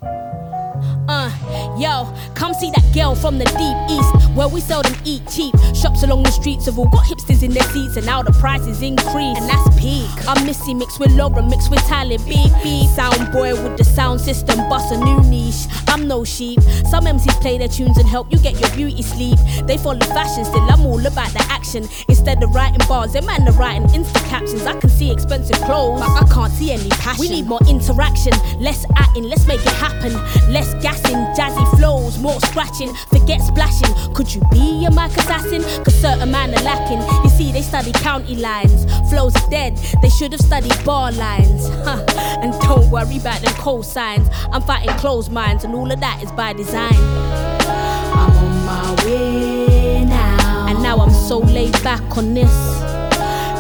Uh, 1.16 1.30
yo, 1.78 2.12
come 2.34 2.56
see 2.56 2.72
that 2.72 2.84
girl 2.92 3.14
from 3.14 3.38
the 3.38 3.46
deep 3.46 3.78
east 3.88 4.24
where 4.36 4.48
we 4.48 4.60
seldom 4.60 4.94
eat 5.06 5.22
cheap. 5.30 5.54
Shops 5.76 6.02
along 6.02 6.24
the 6.24 6.32
streets 6.32 6.66
have 6.66 6.80
all 6.80 6.90
got 6.90 7.06
hipsters 7.06 7.44
in 7.44 7.52
their 7.52 7.64
seats, 7.70 7.98
and 7.98 8.06
now 8.06 8.24
the 8.24 8.32
prices 8.32 8.82
increase, 8.82 9.38
and 9.38 9.48
that's 9.48 9.80
peak. 9.80 10.10
I'm 10.28 10.44
Missy 10.46 10.74
mixed 10.74 11.00
with 11.00 11.12
Laura, 11.12 11.44
mixed 11.44 11.70
with 11.70 11.82
Tally, 11.82 12.18
beep 12.18 12.52
beep. 12.64 12.90
Sound 12.90 13.32
boy 13.32 13.54
with 13.62 13.78
the 13.78 13.84
sound 13.84 14.22
system, 14.22 14.58
bust 14.70 14.92
a 14.92 14.98
new 14.98 15.22
niche. 15.30 15.68
I'm 15.88 16.08
no 16.08 16.24
sheep. 16.24 16.60
Some 16.90 17.06
MCs 17.06 17.40
play 17.42 17.60
their 17.60 17.68
tunes 17.68 18.00
and 18.00 18.08
help 18.08 18.32
you 18.32 18.40
get 18.40 18.60
your 18.60 18.72
beauty 18.72 19.04
sleep. 19.04 19.38
They 19.68 19.78
follow 19.78 20.00
fashion, 20.18 20.46
still 20.46 20.66
I'm 20.68 20.84
all 20.88 21.06
about 21.06 21.32
the 21.34 21.46
action. 21.50 21.88
Instead 22.10 22.42
of 22.42 22.56
writing 22.56 22.82
bars, 22.88 23.14
them 23.14 23.28
man 23.28 23.48
are 23.48 23.52
writing 23.52 23.88
Insta 23.90 24.24
captions. 24.30 24.66
I 24.66 24.80
can 24.80 24.90
see 24.90 25.12
expensive 25.12 25.58
clothes, 25.62 26.02
but 26.02 26.24
I 26.24 26.34
can't 26.34 26.52
see 26.54 26.72
any 26.72 26.90
passion. 26.90 27.20
We 27.20 27.30
need 27.30 27.46
more 27.46 27.62
interaction, 27.70 28.34
less 28.60 28.84
acting, 28.98 29.26
let's 29.26 29.46
make 29.46 29.62
it 29.62 29.74
happen. 29.74 30.14
Less 30.52 30.74
gassing, 31.04 31.26
jazzy 31.36 31.78
flows, 31.78 32.18
more 32.20 32.40
scratching, 32.42 32.94
forget 33.10 33.42
splashing. 33.42 34.14
Could 34.14 34.34
you 34.34 34.42
be 34.52 34.86
a 34.86 34.92
mic 34.92 35.16
assassin? 35.18 35.62
Cause 35.84 35.96
certain 35.96 36.32
man 36.32 36.52
are 36.52 36.64
lacking. 36.64 37.02
You 37.24 37.30
see, 37.30 37.52
they 37.52 37.62
study 37.62 37.92
county 37.92 38.36
lines, 38.36 38.86
flows 39.10 39.36
are 39.36 39.50
dead, 39.50 39.78
they 40.02 40.10
should 40.10 40.32
have 40.32 40.42
studied 40.42 40.76
bar 40.86 41.12
lines. 41.12 41.70
Huh. 41.84 42.02
And 42.42 42.54
don't 42.62 42.90
worry 42.90 43.18
about 43.18 43.42
them 43.42 43.54
cosigns. 43.56 44.30
I'm 44.54 44.62
fighting 44.62 44.96
closed 44.96 45.32
minds, 45.32 45.66
and 45.66 45.76
all 45.76 45.92
of 45.92 46.00
that 46.00 46.24
is 46.24 46.32
by 46.32 46.54
design. 46.54 46.94
I'm 46.94 48.32
on 48.32 48.66
my 48.66 49.06
way 49.06 50.06
now. 50.06 50.68
And 50.70 50.82
now 50.82 51.00
I'm 51.00 51.12
so 51.12 51.40
laid 51.40 51.74
back 51.84 52.18
on 52.18 52.34
this. 52.34 52.54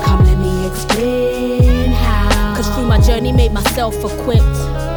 Come, 0.05 0.25
let 0.25 0.37
me 0.37 0.67
explain 0.67 1.91
how. 1.91 2.55
Cause 2.55 2.69
through 2.69 2.87
my 2.87 2.99
journey, 3.01 3.33
made 3.33 3.51
myself 3.51 3.93
equipped. 3.95 4.92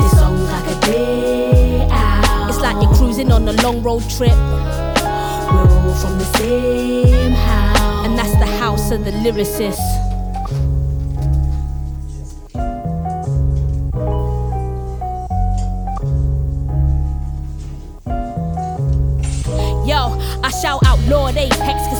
This 0.00 0.18
song's 0.18 0.48
like 0.50 0.76
a 0.76 0.80
day 0.80 1.88
out. 1.90 2.48
It's 2.48 2.60
like 2.60 2.82
you're 2.82 2.94
cruising 2.94 3.30
on 3.32 3.48
a 3.48 3.52
long 3.62 3.82
road 3.82 4.02
trip. 4.10 4.36
We're 5.52 5.68
all 5.70 5.94
from 5.94 6.18
the 6.18 6.24
same 6.38 7.32
house. 7.32 8.06
And 8.06 8.18
that's 8.18 8.36
the 8.38 8.46
house 8.46 8.90
of 8.90 9.04
the 9.04 9.12
lyricist. 9.12 9.78
Yo, 19.86 20.18
I 20.42 20.50
shout 20.62 20.82
out 20.86 20.98
Lord 21.08 21.36
Apex 21.36 21.92
a 21.92 21.96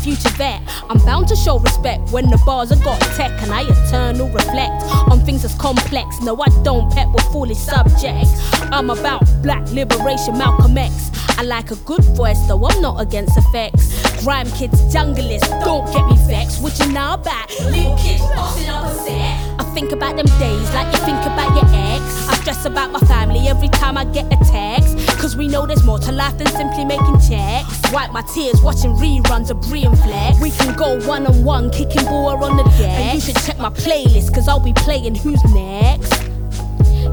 future 0.00 0.30
vet. 0.30 0.62
I'm 0.88 0.98
bound 1.04 1.28
to 1.28 1.36
show 1.36 1.58
respect 1.58 2.10
when 2.10 2.28
the 2.30 2.40
bars 2.46 2.70
have 2.70 2.82
got 2.82 3.00
tech 3.16 3.30
and 3.42 3.52
I 3.52 3.62
eternal 3.62 4.28
reflect 4.28 4.82
on 5.10 5.20
things 5.20 5.42
that's 5.42 5.54
complex. 5.54 6.20
No, 6.22 6.40
I 6.40 6.48
don't 6.62 6.90
pet 6.92 7.08
with 7.10 7.24
foolish 7.24 7.58
subjects. 7.58 8.30
I'm 8.72 8.90
about 8.90 9.22
black 9.42 9.68
liberation, 9.70 10.38
Malcolm 10.38 10.76
X. 10.78 11.10
I 11.40 11.42
like 11.42 11.70
a 11.70 11.76
good 11.86 12.04
voice, 12.04 12.38
though 12.48 12.62
I'm 12.66 12.82
not 12.82 13.00
against 13.00 13.34
effects. 13.34 13.96
Grime 14.22 14.50
kids, 14.50 14.78
junglist, 14.94 15.48
don't 15.64 15.90
get 15.90 16.04
me 16.06 16.14
vexed. 16.28 16.62
What 16.62 16.78
you 16.78 16.92
know 16.92 17.14
about 17.14 17.48
little 17.60 17.96
kids 17.96 18.20
bossing 18.20 18.68
up 18.68 18.84
a 18.84 18.94
set? 18.94 19.58
I 19.58 19.64
think 19.72 19.90
about 19.92 20.16
them 20.16 20.26
days 20.38 20.70
like 20.74 20.92
you 20.92 21.02
think 21.06 21.16
about 21.24 21.56
your 21.56 21.64
ex. 21.64 22.28
I 22.28 22.34
stress 22.42 22.66
about 22.66 22.92
my 22.92 23.00
family 23.08 23.48
every 23.48 23.70
time 23.70 23.96
I 23.96 24.04
get 24.04 24.26
a 24.26 24.36
text. 24.52 24.98
Cause 25.18 25.34
we 25.34 25.48
know 25.48 25.64
there's 25.64 25.82
more 25.82 25.98
to 26.00 26.12
life 26.12 26.36
than 26.36 26.48
simply 26.48 26.84
making 26.84 27.18
checks. 27.26 27.90
Wipe 27.90 28.12
my 28.12 28.22
tears 28.34 28.60
watching 28.60 28.90
reruns 28.96 29.50
of 29.50 29.62
Brie 29.62 29.84
and 29.84 29.98
Flex. 29.98 30.38
We 30.42 30.50
can 30.50 30.76
go 30.76 31.00
one 31.08 31.26
on 31.26 31.42
one, 31.42 31.70
kicking 31.70 32.04
ball 32.04 32.44
on 32.44 32.58
the 32.58 32.64
deck. 32.64 32.82
And 32.82 33.14
you 33.14 33.20
should 33.22 33.42
check 33.46 33.56
my 33.56 33.70
playlist, 33.70 34.34
cause 34.34 34.46
I'll 34.46 34.60
be 34.60 34.74
playing 34.74 35.14
who's 35.14 35.42
next. 35.54 36.29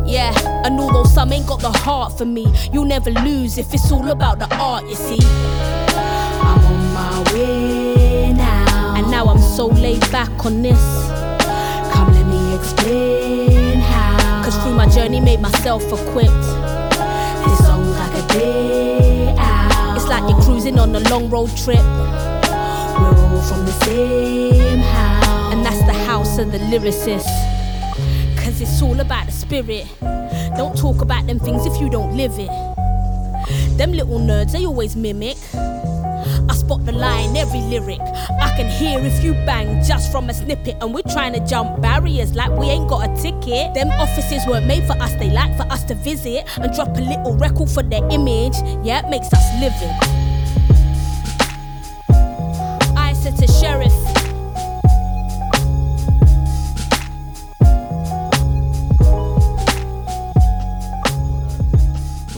Yeah, 0.08 0.34
and 0.66 0.80
although 0.80 1.04
some 1.04 1.34
ain't 1.34 1.46
got 1.48 1.60
the 1.60 1.70
heart 1.70 2.18
for 2.18 2.24
me, 2.24 2.48
you'll 2.72 2.86
never 2.86 3.12
lose 3.12 3.58
if 3.58 3.74
it's 3.74 3.92
all 3.92 4.10
about 4.10 4.40
the 4.40 4.48
art, 4.56 4.88
you 4.88 4.96
see. 4.96 5.20
I'm 5.22 6.64
on 6.64 6.94
my 6.94 7.34
way 7.34 8.32
now. 8.32 8.96
And 8.96 9.12
now 9.12 9.26
I'm 9.26 9.38
so 9.38 9.68
laid 9.68 10.00
back 10.10 10.46
on 10.46 10.62
this. 10.62 10.80
Come, 11.92 12.14
let 12.14 12.26
me 12.26 12.56
explain 12.56 13.80
how. 13.80 14.44
Cause 14.46 14.56
through 14.64 14.76
my 14.76 14.88
journey, 14.88 15.20
made 15.20 15.42
myself 15.42 15.84
equipped. 15.84 16.32
This 17.44 17.58
song's 17.68 17.98
like 17.98 18.24
a 18.24 18.28
day 18.30 19.36
out. 19.38 19.98
It's 19.98 20.08
like 20.08 20.24
you're 20.30 20.42
cruising 20.42 20.80
on 20.80 20.96
a 20.96 21.02
long 21.10 21.30
road 21.30 21.50
trip. 21.58 21.84
We're 21.84 23.14
all 23.14 23.42
from 23.42 23.66
the 23.66 23.74
same 23.84 24.80
house. 24.80 25.54
And 25.54 25.66
that's 25.66 25.84
the 25.86 26.06
house 26.06 26.38
of 26.38 26.54
the 26.54 26.60
lyricist. 26.60 27.57
It's 28.60 28.82
all 28.82 29.00
about 29.00 29.28
the 29.28 29.32
spirit. 29.32 29.88
Don't 30.58 30.76
talk 30.78 31.02
about 31.02 31.28
them 31.28 31.40
things 31.40 31.66
if 31.66 31.80
you 31.80 31.90
don't 31.90 32.18
live 32.18 32.34
it. 32.38 32.50
Them 33.78 33.92
little 33.92 34.20
nerds, 34.20 34.52
they 34.54 34.66
always 34.66 34.96
mimic. 34.96 35.38
I 35.54 36.54
spot 36.56 36.86
the 36.86 36.92
line 36.92 37.38
every 37.38 37.62
lyric. 37.62 38.00
I 38.02 38.54
can 38.58 38.70
hear 38.70 39.00
if 39.00 39.24
you 39.24 39.34
bang 39.46 39.84
just 39.84 40.12
from 40.12 40.30
a 40.30 40.34
snippet. 40.34 40.78
And 40.82 40.94
we're 40.94 41.04
trying 41.04 41.34
to 41.34 41.46
jump 41.46 41.82
barriers 41.82 42.34
like 42.34 42.52
we 42.52 42.66
ain't 42.66 42.90
got 42.90 43.08
a 43.08 43.22
ticket. 43.22 43.76
Them 43.76 43.90
offices 43.92 44.46
weren't 44.48 44.66
made 44.66 44.86
for 44.86 44.94
us, 44.94 45.14
they 45.16 45.30
like 45.30 45.56
for 45.56 45.72
us 45.72 45.84
to 45.86 45.96
visit 45.96 46.46
and 46.58 46.74
drop 46.74 46.98
a 46.98 47.02
little 47.02 47.38
record 47.38 47.70
for 47.70 47.84
their 47.84 48.04
image. 48.10 48.56
Yeah, 48.84 49.06
it 49.06 49.10
makes 49.10 49.32
us 49.32 49.46
livid. 49.62 50.17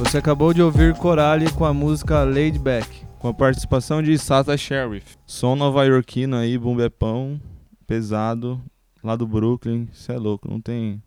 Você 0.10 0.18
acabou 0.18 0.56
de 0.56 0.60
ouvir 0.60 0.96
Coralie 0.96 1.54
com 1.54 1.64
a 1.64 1.72
música 1.72 2.24
Laid 2.24 2.58
Back. 2.58 3.06
Com 3.20 3.28
a 3.28 3.34
participação 3.34 4.02
de 4.02 4.18
Sata 4.18 4.58
Sheriff. 4.58 5.16
Som 5.24 5.56
nova-iorquino 5.56 6.36
aí, 6.36 6.58
bumbepão, 6.58 7.40
pesado, 7.86 8.60
lá 9.04 9.16
do 9.16 9.28
Brooklyn. 9.28 9.88
Cê 9.94 10.14
é 10.14 10.18
louco, 10.18 10.50
não 10.50 10.60
tem 10.60 11.00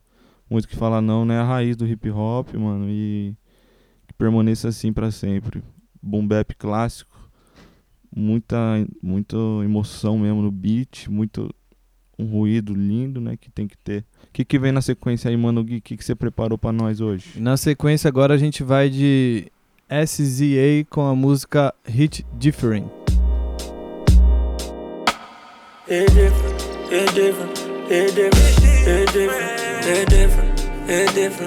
muito 0.48 0.66
o 0.66 0.68
que 0.68 0.76
falar 0.76 1.00
não, 1.00 1.24
né? 1.24 1.40
A 1.40 1.42
raiz 1.42 1.74
do 1.74 1.84
hip 1.84 2.08
hop, 2.10 2.54
mano, 2.54 2.86
e 2.88 3.34
que 4.06 4.14
permaneça 4.14 4.68
assim 4.68 4.92
pra 4.92 5.10
sempre. 5.10 5.64
Boom 6.00 6.24
bap 6.24 6.54
clássico, 6.54 7.28
muita, 8.14 8.56
muita 9.02 9.36
emoção 9.64 10.16
mesmo 10.16 10.42
no 10.42 10.52
beat, 10.52 11.08
muito 11.08 11.52
um 12.18 12.24
ruído 12.26 12.74
lindo, 12.74 13.20
né, 13.20 13.36
que 13.40 13.50
tem 13.50 13.66
que 13.66 13.76
ter. 13.76 14.04
O 14.24 14.32
que, 14.32 14.44
que 14.44 14.58
vem 14.58 14.72
na 14.72 14.80
sequência 14.80 15.28
aí, 15.28 15.36
mano 15.36 15.62
Gui? 15.62 15.78
O 15.78 15.82
que, 15.82 15.96
que 15.96 16.04
você 16.04 16.14
preparou 16.14 16.56
pra 16.56 16.72
nós 16.72 17.00
hoje? 17.00 17.40
Na 17.40 17.56
sequência 17.56 18.08
agora 18.08 18.34
a 18.34 18.38
gente 18.38 18.62
vai 18.62 18.88
de 18.88 19.50
SZA 19.90 20.86
com 20.88 21.02
a 21.02 21.14
música 21.14 21.74
Hit 21.84 22.24
Different. 22.38 22.86
It's 25.88 26.14
different, 26.14 26.58
different, 27.14 27.54
different, 28.14 28.14
different, 28.14 29.12
different, 30.08 30.52
different, 31.14 31.46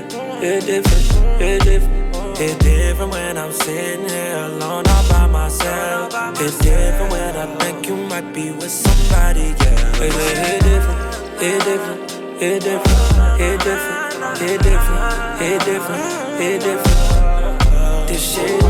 different, 0.65 1.63
different. 1.63 3.11
When 3.11 3.37
I'm 3.37 3.51
sitting 3.51 4.07
here 4.07 4.35
alone 4.37 4.83
by 4.83 5.04
myself. 5.45 6.41
It's 6.41 6.57
different 6.57 7.11
when 7.11 7.35
I 7.35 7.45
think 7.59 7.87
you 7.87 7.95
might 7.95 8.33
be 8.33 8.51
with 8.51 8.71
somebody, 8.71 9.53
yeah. 9.61 10.01
It's, 10.01 10.15
it's 10.17 10.63
different, 10.65 11.01
it's 11.39 11.65
different, 11.65 12.01
it's 12.41 12.65
different, 12.65 13.01
it's 13.41 13.63
different, 13.63 14.41
it's 14.41 14.63
different, 14.63 15.41
it's 15.41 15.65
different, 15.65 16.01
it's 16.41 16.63
different. 16.65 18.07
This 18.07 18.23
shit. 18.33 18.61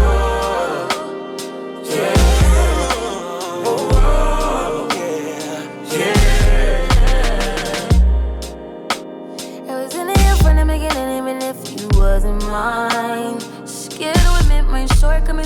Yeah. 1.96 2.25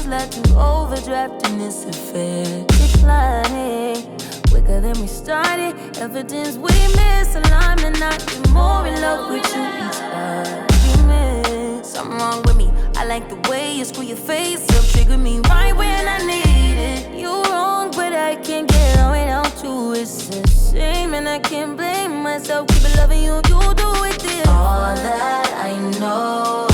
Like 0.09 0.31
to 0.31 0.59
overdraft 0.59 1.47
in 1.47 1.59
this 1.59 1.85
affair. 1.85 2.65
Declining 2.67 4.17
quicker 4.49 4.81
than 4.81 4.99
we 4.99 5.05
started. 5.05 5.75
Evidence 5.97 6.57
we 6.57 6.69
misalignment, 6.97 7.99
not 7.99 8.17
be 8.25 8.51
more 8.51 8.87
in 8.87 8.99
love 9.01 9.29
with 9.29 9.45
you 9.55 9.61
each 9.85 10.01
argument. 10.11 11.85
Something 11.85 12.17
wrong 12.17 12.41
with 12.43 12.57
me. 12.57 12.71
I 12.95 13.05
like 13.05 13.29
the 13.29 13.49
way 13.49 13.75
you 13.75 13.85
screw 13.85 14.03
your 14.03 14.17
face 14.17 14.67
up, 14.75 14.83
trigger 14.85 15.17
me 15.17 15.41
right 15.47 15.75
when 15.75 16.07
I 16.07 16.17
need 16.25 16.77
it. 16.91 17.19
You 17.19 17.43
wrong, 17.43 17.91
but 17.91 18.11
I 18.13 18.35
can't 18.37 18.67
get 18.67 18.99
on 18.99 19.11
without 19.11 19.63
you. 19.63 19.93
It's 19.93 20.29
a 20.29 20.71
shame, 20.71 21.13
and 21.13 21.29
I 21.29 21.37
can't 21.37 21.77
blame 21.77 22.23
myself. 22.23 22.67
Keep 22.69 22.95
loving 22.97 23.23
you, 23.23 23.35
you 23.35 23.59
do 23.75 23.89
it 24.05 24.19
this. 24.19 24.47
All 24.47 24.95
that 24.95 25.53
I 25.65 25.99
know 25.99 26.68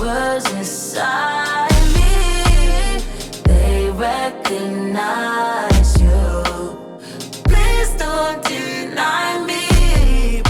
mirrors 0.00 0.46
inside 0.52 1.68
me. 1.94 3.00
They 3.44 3.90
recognize 3.90 6.00
you. 6.00 6.42
Please 7.44 7.90
don't 7.96 8.42
deny 8.44 9.44
me. 9.46 10.42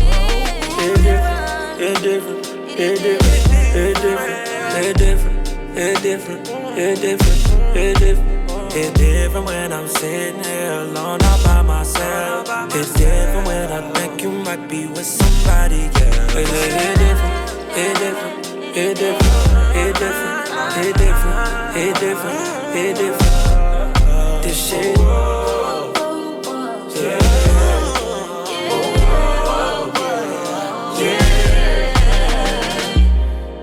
It 0.82 0.96
different, 1.02 1.38
it 1.78 2.02
different, 2.02 2.46
it 2.78 3.02
different, 3.02 3.46
it 3.76 3.96
different, 4.02 4.48
it 4.76 4.96
different, 4.96 5.48
it 5.76 6.02
different, 6.02 6.48
it 6.78 7.00
different. 7.00 7.40
It's 7.72 8.00
different 8.00 8.50
It's 8.74 8.90
different 8.98 9.46
when 9.46 9.72
I'm 9.72 9.86
sitting 9.88 10.42
here 10.44 10.72
alone 10.72 11.20
all 11.22 11.38
by 11.44 11.62
myself. 11.62 12.46
It's 12.74 12.92
different 12.94 13.46
when 13.46 13.70
I 13.72 13.80
think 13.92 14.22
you 14.22 14.30
might 14.30 14.68
be 14.68 14.86
with 14.86 15.06
somebody 15.06 15.84
else. 15.86 16.34
It, 16.34 16.36
it, 16.36 16.38
it 16.38 16.98
different, 16.98 17.50
it 17.76 17.98
different, 17.98 18.39
it 18.72 18.96
different, 18.96 19.76
it 19.76 19.94
different, 19.98 20.48
it 20.78 20.96
different, 20.96 21.76
it 21.76 21.94
different, 21.98 22.76
it 22.76 22.96
different. 22.96 24.42
This 24.44 24.68
shit. 24.68 24.96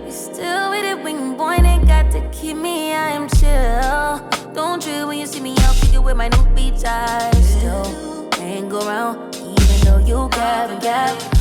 You 0.06 0.12
still 0.12 0.70
with 0.72 0.84
it 0.84 1.04
when 1.04 1.16
you 1.16 1.36
born 1.36 1.66
ain't 1.66 1.88
got 1.88 2.12
to 2.12 2.30
keep 2.32 2.58
me, 2.58 2.94
I 2.94 3.12
am 3.12 3.30
chill. 3.30 4.54
Don't 4.54 4.82
trip 4.82 5.08
when 5.08 5.20
you 5.20 5.26
see 5.26 5.40
me 5.40 5.56
out, 5.60 5.76
figure 5.76 6.02
with 6.02 6.18
my 6.18 6.28
new 6.28 6.46
beach 6.54 6.84
eyes. 6.86 7.58
Still 7.58 8.30
hang 8.34 8.70
around, 8.72 9.36
even 9.36 9.80
though 9.86 10.00
you 10.00 10.30
gab 10.32 10.70
and 10.70 10.82
gab. 10.82 11.37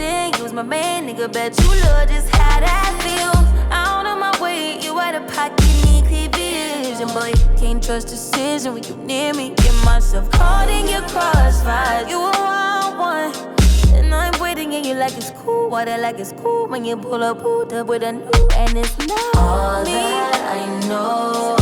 I 0.00 0.30
you 0.36 0.44
was 0.44 0.52
my 0.52 0.62
man, 0.62 1.08
nigga. 1.08 1.32
Bet 1.32 1.58
you 1.60 1.68
love 1.68 2.08
just 2.08 2.28
how 2.30 2.60
that 2.60 2.94
feels. 3.02 3.48
Out 3.72 4.06
of 4.06 4.18
my 4.18 4.30
way, 4.40 4.78
you 4.80 4.98
out 4.98 5.14
of 5.16 5.26
pocket, 5.34 5.60
need 5.84 6.04
clear 6.06 6.28
vision. 6.30 7.08
Boy, 7.08 7.32
can't 7.56 7.82
trust 7.82 8.08
decision 8.08 8.74
when 8.74 8.84
you 8.84 8.96
near 8.98 9.34
me. 9.34 9.54
Get 9.56 9.74
myself 9.84 10.30
caught 10.30 10.68
in 10.68 10.86
your 10.88 11.02
crossfire. 11.08 12.06
You 12.08 12.18
a 12.18 12.30
wild 12.30 12.98
one. 12.98 13.32
And 13.94 14.14
I'm 14.14 14.38
waiting 14.40 14.72
and 14.74 14.86
you 14.86 14.94
like 14.94 15.16
it's 15.16 15.30
cool. 15.30 15.68
Water 15.68 15.98
like 15.98 16.20
it's 16.20 16.32
cool 16.32 16.68
when 16.68 16.84
you 16.84 16.96
pull 16.96 17.24
up, 17.24 17.40
pulled 17.40 17.72
up 17.72 17.88
with 17.88 18.04
a 18.04 18.12
new 18.12 18.48
and 18.54 18.78
it's 18.78 18.96
not 18.98 19.36
all 19.36 19.82
me. 19.84 19.92
that 19.92 20.58
I 20.58 20.86
know 20.86 21.56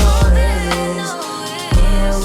is 0.93 1.11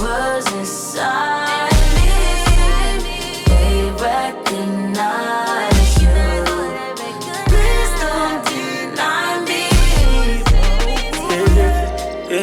mirrors 0.01 0.51
inside 0.59 1.71
me. 1.95 3.43
They 3.45 3.91
recognize 4.03 5.50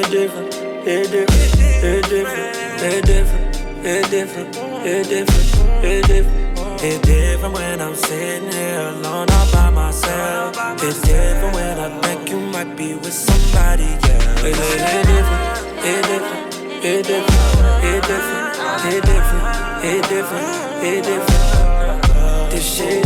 It 0.09 0.13
different, 0.13 0.55
it 0.55 1.11
different, 1.11 1.85
it 1.85 2.09
different, 2.09 2.57
it 2.81 3.05
different, 3.05 3.57
it 3.85 4.11
different, 4.11 4.57
it 4.87 5.07
different, 5.07 5.85
it 5.85 6.07
different. 6.07 6.81
It's 6.81 7.07
different 7.07 7.55
when 7.55 7.79
I'm 7.83 7.95
sitting 7.95 8.51
here 8.51 8.89
alone 8.89 9.29
all 9.31 9.53
by 9.53 9.69
myself. 9.69 10.57
It's 10.83 11.03
different 11.03 11.55
when 11.55 11.79
I 11.79 12.01
think 12.01 12.31
you 12.31 12.41
might 12.41 12.75
be 12.75 12.95
with 12.95 13.13
somebody 13.13 13.85
else. 13.85 14.41
It, 14.41 14.57
it, 14.57 14.81
it 14.81 15.05
different, 15.05 15.75
it 15.85 16.03
different, 16.09 16.55
it 16.83 17.05
different, 17.05 17.59
it 17.85 18.01
different, 18.09 18.57
it 18.89 19.05
different, 19.05 19.45
it 19.85 20.09
different, 20.09 20.85
it 20.85 21.05
different. 21.05 22.51
This 22.51 22.65
shit. 22.65 23.05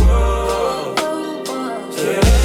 Good 1.97 2.42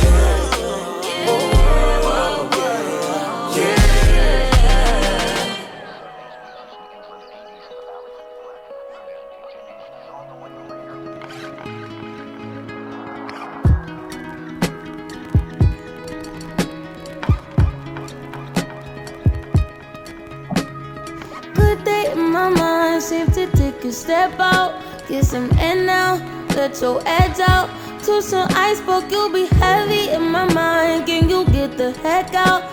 step 24.08 24.39
out. 24.39 24.72
Get 25.10 25.26
some 25.26 25.51
air 25.60 25.84
now, 25.84 26.16
let 26.55 26.80
your 26.80 27.01
edge 27.05 27.41
out. 27.41 27.68
To 28.05 28.22
some 28.22 28.47
iceberg, 28.55 29.12
you'll 29.12 29.34
be 29.34 29.47
heavy 29.60 30.12
in 30.12 30.32
my 30.32 30.45
mind. 30.53 31.08
Can 31.08 31.28
you 31.28 31.43
get 31.47 31.78
the 31.78 31.91
heck 32.03 32.34
out? 32.34 32.64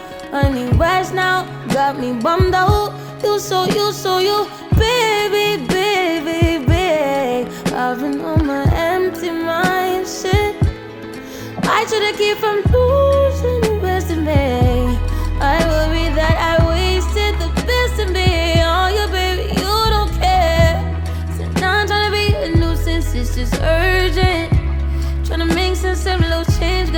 Need 0.55 0.77
rest 0.79 1.13
now, 1.13 1.43
got 1.75 1.99
me 1.99 2.13
bummed 2.13 2.55
out. 2.55 2.95
You 3.25 3.41
so, 3.41 3.65
you 3.65 3.93
so, 3.93 4.19
you, 4.19 4.47
baby, 4.79 5.67
baby, 5.67 6.65
baby. 6.65 7.51
I've 7.75 7.99
been 7.99 8.21
on 8.21 8.47
my 8.47 8.65
empty 8.73 9.31
mind, 9.33 10.07
shit. 10.07 10.55
I 11.65 11.85
should've 11.89 12.17
keep 12.17 12.39
from 12.39 12.59
losing 12.73 13.61
the 13.67 13.81
rest 13.83 14.13
of 14.13 14.19
me. 14.19 14.97
I 15.41 15.74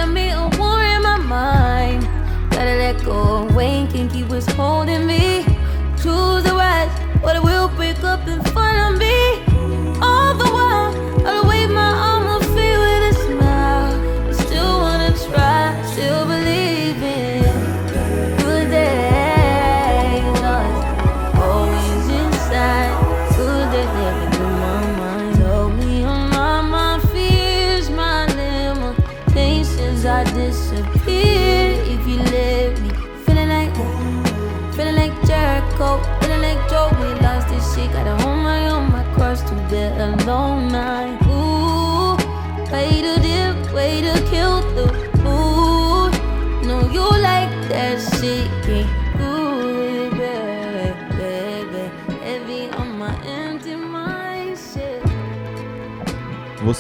got 0.07 0.15
me 0.15 0.31
a 0.31 0.49
war 0.59 0.83
in 0.83 1.03
my 1.03 1.19
mind. 1.19 2.03
Gotta 2.51 2.77
let 2.77 3.05
go 3.05 3.49
away, 3.49 3.89
can't 3.93 4.13
keep 4.13 4.29
what's 4.29 4.51
holding 4.53 5.07
me. 5.07 5.45
Choose 6.03 6.45
the 6.45 6.55
right, 6.55 6.89
or 7.23 7.35
it 7.35 7.43
will 7.43 7.69
break 7.69 8.03
up 8.05 8.27
in 8.29 8.41
front 8.53 8.66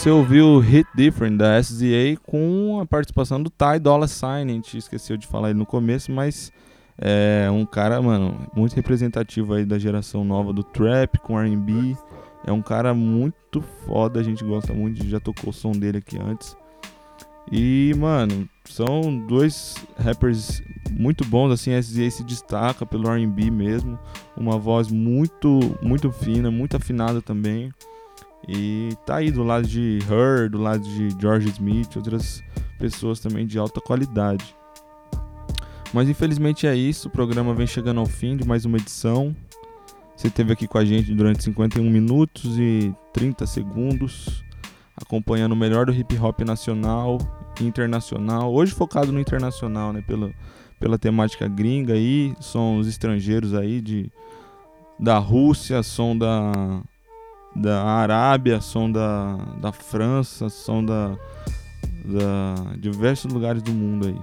Você 0.06 0.10
ouviu 0.12 0.60
Hit 0.60 0.88
Different 0.94 1.36
da 1.36 1.60
SZA 1.60 2.16
com 2.22 2.78
a 2.80 2.86
participação 2.86 3.42
do 3.42 3.50
Ty 3.50 3.80
Dolla 3.80 4.06
Sign. 4.06 4.52
A 4.52 4.54
gente 4.54 4.78
esqueceu 4.78 5.16
de 5.16 5.26
falar 5.26 5.50
ele 5.50 5.58
no 5.58 5.66
começo, 5.66 6.12
mas 6.12 6.52
é 6.96 7.50
um 7.50 7.66
cara, 7.66 8.00
mano, 8.00 8.46
muito 8.54 8.76
representativo 8.76 9.54
aí 9.54 9.64
da 9.64 9.80
geração 9.80 10.24
nova 10.24 10.52
do 10.52 10.62
trap 10.62 11.18
com 11.18 11.36
R&B. 11.36 11.96
É 12.46 12.52
um 12.52 12.62
cara 12.62 12.94
muito 12.94 13.60
foda, 13.84 14.20
a 14.20 14.22
gente 14.22 14.44
gosta 14.44 14.72
muito, 14.72 15.04
já 15.08 15.18
tocou 15.18 15.50
o 15.50 15.52
som 15.52 15.72
dele 15.72 15.98
aqui 15.98 16.16
antes. 16.22 16.56
E, 17.50 17.92
mano, 17.98 18.48
são 18.64 19.18
dois 19.26 19.74
rappers 19.98 20.62
muito 20.88 21.24
bons, 21.24 21.50
assim, 21.50 21.74
a 21.74 21.82
SZA 21.82 22.08
se 22.12 22.22
destaca 22.22 22.86
pelo 22.86 23.10
R&B 23.10 23.50
mesmo, 23.50 23.98
uma 24.36 24.56
voz 24.56 24.86
muito, 24.86 25.76
muito 25.82 26.12
fina, 26.12 26.48
muito 26.48 26.76
afinada 26.76 27.20
também. 27.20 27.72
E 28.48 28.90
tá 29.04 29.16
aí 29.16 29.30
do 29.30 29.42
lado 29.42 29.66
de 29.66 29.98
Her, 30.08 30.48
do 30.48 30.58
lado 30.58 30.82
de 30.82 31.08
George 31.20 31.48
Smith, 31.48 31.96
outras 31.96 32.42
pessoas 32.78 33.18
também 33.18 33.46
de 33.46 33.58
alta 33.58 33.80
qualidade. 33.80 34.54
Mas 35.92 36.08
infelizmente 36.08 36.66
é 36.66 36.74
isso, 36.74 37.08
o 37.08 37.10
programa 37.10 37.54
vem 37.54 37.66
chegando 37.66 38.00
ao 38.00 38.06
fim 38.06 38.36
de 38.36 38.46
mais 38.46 38.64
uma 38.64 38.76
edição. 38.76 39.34
Você 40.16 40.28
esteve 40.28 40.52
aqui 40.52 40.66
com 40.66 40.78
a 40.78 40.84
gente 40.84 41.12
durante 41.14 41.42
51 41.42 41.90
minutos 41.90 42.58
e 42.58 42.94
30 43.12 43.46
segundos, 43.46 44.44
acompanhando 44.96 45.52
o 45.52 45.56
melhor 45.56 45.86
do 45.86 45.92
hip 45.92 46.16
hop 46.18 46.40
nacional 46.40 47.18
e 47.60 47.64
internacional. 47.64 48.52
Hoje 48.52 48.72
focado 48.72 49.12
no 49.12 49.20
internacional, 49.20 49.92
né? 49.92 50.02
Pela, 50.06 50.32
pela 50.78 50.98
temática 50.98 51.48
gringa 51.48 51.94
aí, 51.94 52.34
sons 52.40 52.86
estrangeiros 52.86 53.54
aí 53.54 53.80
de 53.80 54.10
da 54.98 55.18
Rússia, 55.18 55.82
som 55.82 56.16
da 56.16 56.82
da 57.56 57.82
Arábia, 57.82 58.60
som 58.60 58.90
da, 58.90 59.36
da 59.60 59.72
França, 59.72 60.48
som 60.48 60.84
da, 60.84 61.16
da 62.04 62.76
diversos 62.78 63.32
lugares 63.32 63.62
do 63.62 63.72
mundo 63.72 64.08
aí. 64.08 64.20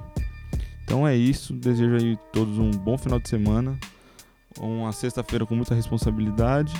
Então 0.83 1.07
é 1.07 1.15
isso, 1.15 1.53
desejo 1.53 1.95
aí 1.95 2.17
todos 2.31 2.57
um 2.59 2.69
bom 2.69 2.97
final 2.97 3.19
de 3.19 3.27
semana, 3.27 3.77
uma 4.59 4.91
sexta-feira 4.91 5.45
com 5.45 5.55
muita 5.55 5.73
responsabilidade 5.73 6.73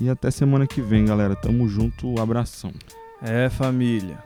e 0.00 0.08
até 0.08 0.30
semana 0.30 0.66
que 0.66 0.80
vem, 0.80 1.06
galera. 1.06 1.34
Tamo 1.34 1.68
junto, 1.68 2.20
abração. 2.20 2.72
É, 3.20 3.48
família. 3.50 4.18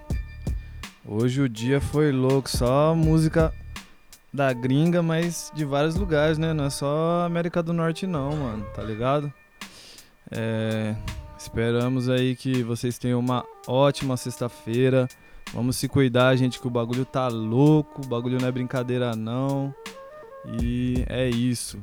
Hoje 1.05 1.41
o 1.41 1.49
dia 1.49 1.81
foi 1.81 2.13
louco, 2.13 2.51
só 2.51 2.95
música 2.95 3.53
da 4.33 4.53
gringa, 4.53 5.03
mas 5.03 5.51
de 5.55 5.65
vários 5.65 5.95
lugares, 5.95 6.37
né? 6.37 6.53
Não 6.53 6.65
é 6.65 6.71
só 6.71 7.25
América 7.25 7.63
do 7.63 7.73
Norte 7.73 8.07
não, 8.07 8.37
mano, 8.37 8.67
tá 8.75 8.83
ligado? 8.83 9.33
É, 10.31 10.95
esperamos 11.47 12.09
aí 12.09 12.35
que 12.35 12.63
vocês 12.63 12.99
tenham 12.99 13.21
uma 13.21 13.45
ótima 13.67 14.17
sexta-feira. 14.17 15.09
Vamos 15.55 15.77
se 15.77 15.89
cuidar, 15.89 16.35
gente, 16.35 16.61
que 16.61 16.67
o 16.67 16.71
bagulho 16.71 17.05
tá 17.05 17.29
louco, 17.29 18.03
o 18.05 18.07
bagulho 18.07 18.39
não 18.41 18.49
é 18.49 18.53
brincadeira 18.53 19.15
não. 19.15 19.73
E 20.61 21.05
é 21.09 21.29
isso. 21.29 21.79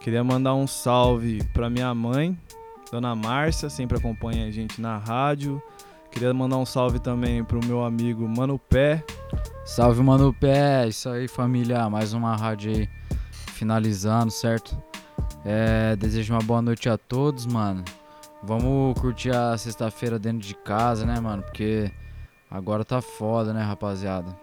Queria 0.00 0.22
mandar 0.24 0.54
um 0.54 0.66
salve 0.66 1.42
pra 1.52 1.70
minha 1.70 1.94
mãe, 1.94 2.36
Dona 2.90 3.14
Márcia, 3.14 3.70
sempre 3.70 3.96
acompanha 3.96 4.46
a 4.46 4.50
gente 4.50 4.80
na 4.80 4.98
rádio. 4.98 5.62
Queria 6.10 6.34
mandar 6.34 6.56
um 6.56 6.66
salve 6.66 6.98
também 6.98 7.44
pro 7.44 7.64
meu 7.64 7.84
amigo 7.84 8.28
Mano 8.28 8.58
Pé. 8.58 9.04
Salve, 9.64 10.02
Mano 10.02 10.34
Pé. 10.34 10.88
Isso 10.88 11.08
aí, 11.08 11.28
família. 11.28 11.88
Mais 11.88 12.12
uma 12.14 12.34
rádio 12.34 12.72
aí 12.72 12.88
finalizando, 13.54 14.30
certo? 14.30 14.76
É, 15.44 15.94
desejo 15.94 16.34
uma 16.34 16.42
boa 16.42 16.62
noite 16.62 16.88
a 16.88 16.96
todos, 16.96 17.46
mano. 17.46 17.84
Vamos 18.42 18.98
curtir 19.00 19.30
a 19.34 19.56
sexta-feira 19.58 20.18
dentro 20.18 20.46
de 20.46 20.54
casa, 20.54 21.04
né, 21.04 21.18
mano? 21.18 21.42
Porque 21.42 21.90
agora 22.50 22.84
tá 22.84 23.00
foda, 23.00 23.52
né, 23.52 23.62
rapaziada? 23.62 24.34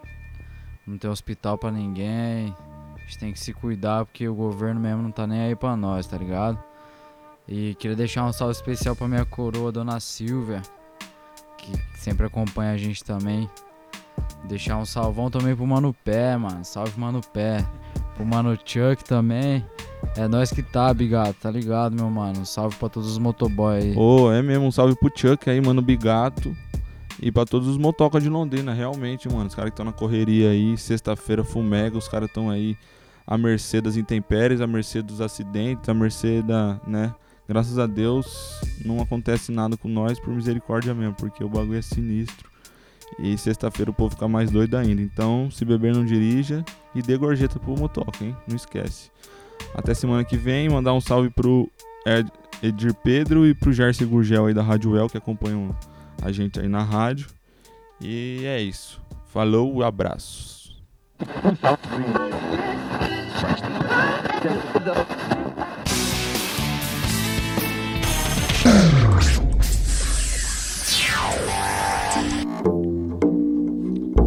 Não 0.86 0.98
tem 0.98 1.10
hospital 1.10 1.56
pra 1.56 1.70
ninguém. 1.70 2.54
A 2.94 2.98
gente 3.00 3.18
tem 3.18 3.32
que 3.32 3.40
se 3.40 3.52
cuidar 3.52 4.04
porque 4.04 4.28
o 4.28 4.34
governo 4.34 4.80
mesmo 4.80 5.02
não 5.02 5.10
tá 5.10 5.26
nem 5.26 5.40
aí 5.40 5.56
pra 5.56 5.76
nós, 5.76 6.06
tá 6.06 6.18
ligado? 6.18 6.62
E 7.48 7.74
queria 7.76 7.96
deixar 7.96 8.24
um 8.24 8.32
salve 8.32 8.52
especial 8.52 8.94
pra 8.94 9.08
minha 9.08 9.24
coroa, 9.24 9.72
Dona 9.72 9.98
Silvia, 10.00 10.60
que 11.56 11.72
sempre 11.98 12.26
acompanha 12.26 12.72
a 12.72 12.76
gente 12.76 13.02
também. 13.02 13.48
Deixar 14.44 14.76
um 14.76 14.84
salvão 14.84 15.30
também 15.30 15.54
pro 15.54 15.66
Mano 15.66 15.94
Pé, 16.04 16.36
mano. 16.36 16.64
Salve, 16.64 16.98
Mano 16.98 17.20
Pé. 17.32 17.64
Pro 18.16 18.24
Mano 18.24 18.58
Chuck 18.64 19.04
também. 19.04 19.64
É 20.16 20.26
nós 20.26 20.50
que 20.50 20.62
tá, 20.62 20.92
Bigato, 20.94 21.34
tá 21.34 21.50
ligado, 21.50 21.94
meu 21.94 22.08
mano? 22.08 22.40
Um 22.40 22.44
salve 22.44 22.74
pra 22.76 22.88
todos 22.88 23.10
os 23.10 23.18
motoboy 23.18 23.76
aí. 23.76 23.94
Ô, 23.96 24.32
é 24.32 24.40
mesmo, 24.40 24.64
um 24.64 24.72
salve 24.72 24.96
pro 24.96 25.12
Chuck 25.14 25.50
aí, 25.50 25.60
mano, 25.60 25.82
Bigato. 25.82 26.56
E 27.20 27.30
pra 27.30 27.44
todos 27.44 27.68
os 27.68 27.76
motocas 27.76 28.22
de 28.22 28.28
Londrina, 28.30 28.72
realmente, 28.72 29.28
mano. 29.28 29.46
Os 29.46 29.54
caras 29.54 29.70
que 29.70 29.74
estão 29.74 29.84
na 29.84 29.92
correria 29.92 30.50
aí, 30.50 30.76
sexta-feira, 30.78 31.44
fumega, 31.44 31.98
os 31.98 32.08
caras 32.08 32.28
estão 32.28 32.48
aí 32.48 32.76
à 33.26 33.36
mercê 33.36 33.80
das 33.80 33.96
intempéries, 33.96 34.60
à 34.62 34.66
mercê 34.66 35.02
dos 35.02 35.20
acidentes, 35.20 35.88
à 35.88 35.94
mercê 35.94 36.42
da, 36.42 36.80
né? 36.86 37.14
Graças 37.46 37.78
a 37.78 37.86
Deus 37.86 38.60
não 38.84 39.00
acontece 39.00 39.52
nada 39.52 39.76
com 39.76 39.88
nós 39.88 40.18
por 40.18 40.34
misericórdia 40.34 40.94
mesmo, 40.94 41.14
porque 41.14 41.44
o 41.44 41.48
bagulho 41.48 41.78
é 41.78 41.82
sinistro. 41.82 42.48
E 43.18 43.36
sexta-feira 43.38 43.90
o 43.90 43.94
povo 43.94 44.10
fica 44.10 44.26
mais 44.26 44.50
doido 44.50 44.76
ainda. 44.76 45.00
Então, 45.00 45.50
se 45.50 45.64
beber, 45.64 45.94
não 45.94 46.04
dirija 46.04 46.64
e 46.96 47.02
dê 47.02 47.16
gorjeta 47.16 47.58
pro 47.58 47.76
motoca, 47.78 48.24
hein? 48.24 48.34
Não 48.48 48.56
esquece. 48.56 49.10
Até 49.74 49.94
semana 49.94 50.24
que 50.24 50.36
vem, 50.36 50.68
mandar 50.68 50.92
um 50.94 51.00
salve 51.00 51.30
pro 51.30 51.70
Ed- 52.06 52.30
Edir 52.62 52.94
Pedro 52.94 53.46
e 53.46 53.54
pro 53.54 53.72
Gerson 53.72 54.06
Gurgel 54.06 54.46
aí 54.46 54.54
da 54.54 54.62
Rádio 54.62 54.96
El, 54.96 55.08
que 55.08 55.18
acompanham 55.18 55.76
a 56.22 56.32
gente 56.32 56.58
aí 56.58 56.68
na 56.68 56.82
rádio. 56.82 57.26
E 58.00 58.42
é 58.44 58.60
isso. 58.60 59.00
Falou, 59.26 59.82
abraços. 59.82 60.82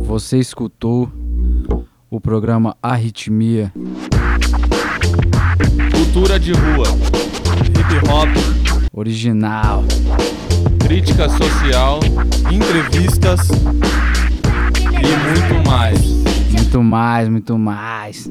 Você 0.01 0.38
escutou 0.39 1.09
o 2.10 2.20
programa 2.20 2.76
Arritmia. 2.82 3.72
Cultura 5.93 6.39
de 6.39 6.51
rua, 6.51 6.88
hip 7.64 8.10
hop, 8.10 8.30
Original. 8.93 9.84
crítica 10.80 11.30
social, 11.30 11.99
entrevistas 12.51 13.47
e 13.49 15.51
muito 15.51 15.70
mais. 15.70 16.01
Muito 16.51 16.84
mais, 16.84 17.30
muito 17.30 17.57
mais. 17.57 18.30